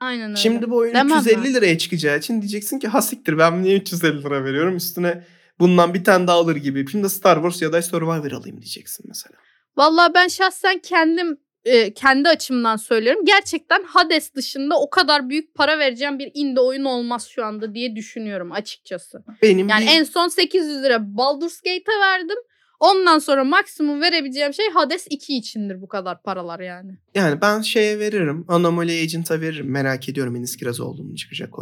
Aynen 0.00 0.30
öyle. 0.30 0.36
Şimdi 0.36 0.70
bu 0.70 0.76
oyun 0.76 0.94
Demem 0.94 1.18
350 1.18 1.44
ben. 1.44 1.54
liraya 1.54 1.78
çıkacağı 1.78 2.18
için 2.18 2.42
diyeceksin 2.42 2.78
ki 2.78 2.88
ha 2.88 3.02
siktir 3.02 3.38
ben 3.38 3.62
niye 3.62 3.76
350 3.76 4.22
lira 4.22 4.44
veriyorum 4.44 4.76
üstüne 4.76 5.24
bundan 5.58 5.94
bir 5.94 6.04
tane 6.04 6.26
daha 6.26 6.36
alır 6.36 6.56
gibi. 6.56 6.90
Şimdi 6.90 7.10
Star 7.10 7.36
Wars 7.36 7.62
ya 7.62 7.72
da 7.72 7.82
Survivor 7.82 8.32
alayım 8.32 8.60
diyeceksin 8.60 9.06
mesela. 9.08 9.36
Vallahi 9.76 10.14
ben 10.14 10.28
şahsen 10.28 10.78
kendim 10.78 11.38
e, 11.66 11.94
kendi 11.94 12.28
açımdan 12.28 12.76
söylüyorum. 12.76 13.24
Gerçekten 13.24 13.82
Hades 13.84 14.34
dışında 14.34 14.80
o 14.80 14.90
kadar 14.90 15.28
büyük 15.28 15.54
para 15.54 15.78
vereceğim 15.78 16.18
bir 16.18 16.30
indie 16.34 16.60
oyun 16.62 16.84
olmaz 16.84 17.26
şu 17.28 17.44
anda 17.44 17.74
diye 17.74 17.96
düşünüyorum 17.96 18.52
açıkçası. 18.52 19.24
Benim 19.42 19.68
Yani 19.68 19.84
bir- 19.86 19.90
en 19.90 20.04
son 20.04 20.28
800 20.28 20.82
lira 20.82 21.16
Baldur's 21.16 21.60
Gate'e 21.60 22.00
verdim. 22.00 22.36
Ondan 22.80 23.18
sonra 23.18 23.44
maksimum 23.44 24.00
verebileceğim 24.00 24.54
şey 24.54 24.70
Hades 24.70 25.06
2 25.10 25.36
içindir 25.36 25.80
bu 25.82 25.88
kadar 25.88 26.22
paralar 26.22 26.60
yani. 26.60 26.98
yani 27.14 27.40
ben 27.40 27.60
şeye 27.60 27.98
veririm. 27.98 28.44
Anomaly 28.48 29.02
Agent'a 29.02 29.40
veririm. 29.40 29.70
Merak 29.70 30.08
ediyorum 30.08 30.36
Enis 30.36 30.56
Kirazoğlu'nun 30.56 31.14
çıkacak 31.14 31.58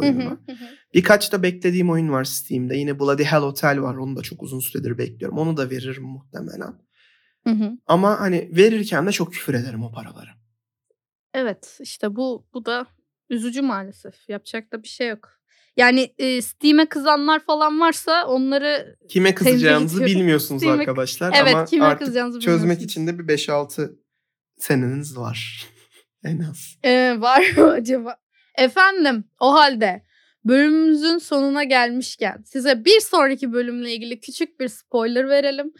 hı, 0.47 0.51
hı 0.51 0.51
hı. 0.51 0.65
Birkaç 0.93 1.31
da 1.31 1.43
beklediğim 1.43 1.89
oyun 1.89 2.09
var 2.09 2.23
Steam'de. 2.23 2.77
Yine 2.77 2.99
Bloody 2.99 3.23
Hell 3.23 3.41
Hotel 3.41 3.81
var. 3.81 3.95
Onu 3.95 4.15
da 4.15 4.21
çok 4.21 4.43
uzun 4.43 4.59
süredir 4.59 4.97
bekliyorum. 4.97 5.37
Onu 5.37 5.57
da 5.57 5.69
veririm 5.69 6.03
muhtemelen. 6.03 6.73
Hı 7.47 7.53
hı. 7.53 7.71
Ama 7.87 8.19
hani 8.19 8.49
verirken 8.51 9.07
de 9.07 9.11
çok 9.11 9.33
küfür 9.33 9.53
ederim 9.53 9.83
o 9.83 9.91
paraları. 9.91 10.29
Evet 11.33 11.77
işte 11.81 12.15
bu 12.15 12.47
bu 12.53 12.65
da 12.65 12.87
üzücü 13.29 13.61
maalesef. 13.61 14.29
Yapacak 14.29 14.71
da 14.71 14.83
bir 14.83 14.87
şey 14.87 15.07
yok. 15.07 15.29
Yani 15.77 16.13
e, 16.17 16.41
Steam'e 16.41 16.85
kızanlar 16.85 17.39
falan 17.39 17.79
varsa 17.79 18.25
onları 18.27 18.97
Kime 19.09 19.35
kızacağınızı 19.35 20.05
bilmiyorsunuz 20.05 20.61
Steam'e- 20.61 20.79
arkadaşlar. 20.79 21.33
evet 21.35 21.55
Ama 21.55 21.65
kime 21.65 21.85
artık 21.85 21.99
kızacağınızı 21.99 22.39
çözmek 22.39 22.81
için 22.81 23.07
de 23.07 23.19
bir 23.19 23.23
5-6 23.37 23.95
seneniz 24.57 25.17
var. 25.17 25.65
en 26.23 26.39
az. 26.39 26.77
Ee, 26.83 27.15
var 27.19 27.53
mı 27.57 27.71
acaba? 27.71 28.17
Efendim 28.57 29.23
o 29.39 29.53
halde 29.53 30.03
bölümümüzün 30.45 31.17
sonuna 31.17 31.63
gelmişken 31.63 32.43
size 32.45 32.85
bir 32.85 32.99
sonraki 32.99 33.53
bölümle 33.53 33.93
ilgili 33.93 34.19
küçük 34.19 34.59
bir 34.59 34.67
spoiler 34.67 35.29
verelim. 35.29 35.73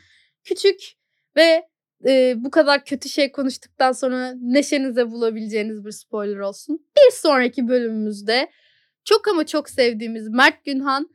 Küçük 0.43 0.93
ve 1.37 1.67
e, 2.07 2.33
bu 2.37 2.51
kadar 2.51 2.85
kötü 2.85 3.09
şey 3.09 3.31
konuştuktan 3.31 3.91
sonra 3.91 4.33
neşenize 4.41 5.11
bulabileceğiniz 5.11 5.85
bir 5.85 5.91
spoiler 5.91 6.39
olsun. 6.39 6.87
Bir 6.97 7.11
sonraki 7.11 7.67
bölümümüzde 7.67 8.49
çok 9.05 9.27
ama 9.27 9.45
çok 9.45 9.69
sevdiğimiz 9.69 10.29
Mert 10.29 10.65
Günhan 10.65 11.09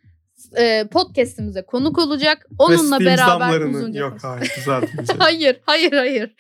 e, 0.57 0.89
podcast'imize 0.93 1.63
konuk 1.63 1.99
olacak. 1.99 2.47
Onunla 2.59 3.01
Ve 3.01 3.05
beraber 3.05 3.61
uzunca 3.61 4.01
Yok 4.01 4.17
hayır 4.23 4.53
düzeltmeyeceğim. 4.57 5.07
Hayır, 5.21 5.61
hayır, 5.67 5.93
hayır. 5.93 6.35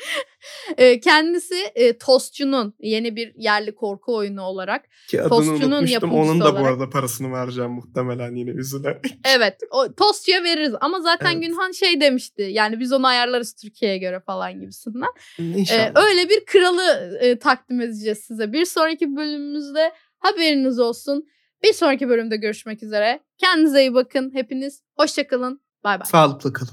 Ee, 0.76 1.00
Kendisi 1.00 1.54
e, 1.74 1.98
Tostçu'nun 1.98 2.74
yeni 2.80 3.16
bir 3.16 3.32
yerli 3.36 3.74
korku 3.74 4.16
oyunu 4.16 4.42
olarak. 4.42 4.84
Ki 5.08 5.20
adını 5.22 5.28
Tostçunun 5.28 5.72
unutmuştum. 5.72 6.12
Onun 6.12 6.40
da 6.40 6.44
bu 6.44 6.48
olarak. 6.48 6.66
arada 6.66 6.90
parasını 6.90 7.32
vereceğim 7.32 7.70
muhtemelen 7.70 8.34
yine 8.34 8.50
üzülerek. 8.50 9.04
Evet, 9.36 9.56
o 9.70 9.94
Tostçu'ya 9.94 10.42
veririz 10.44 10.72
ama 10.80 11.00
zaten 11.00 11.32
Evet. 11.32 11.42
Günhan 11.42 11.72
şey 11.72 12.00
demişti. 12.00 12.42
Yani 12.42 12.80
biz 12.80 12.92
onu 12.92 13.06
ayarlarız 13.06 13.52
Türkiye'ye 13.54 13.98
göre 13.98 14.20
falan 14.20 14.60
gibisinden. 14.60 15.08
İnşallah. 15.38 15.80
Ee, 15.80 15.92
öyle 15.94 16.28
bir 16.28 16.44
kralı 16.44 17.18
e, 17.20 17.38
takdim 17.38 17.80
edeceğiz 17.80 18.18
size. 18.18 18.52
Bir 18.52 18.64
sonraki 18.64 19.16
bölümümüzde 19.16 19.92
haberiniz 20.18 20.78
olsun. 20.78 21.26
Bir 21.62 21.72
sonraki 21.72 22.08
bölümde 22.08 22.36
görüşmek 22.36 22.82
üzere. 22.82 23.20
Kendinize 23.38 23.80
iyi 23.80 23.94
bakın 23.94 24.34
hepiniz. 24.34 24.82
Hoşçakalın. 24.96 25.60
Bay 25.84 26.00
bay. 26.00 26.06
Sağlıklı 26.06 26.52
kalın. 26.52 26.72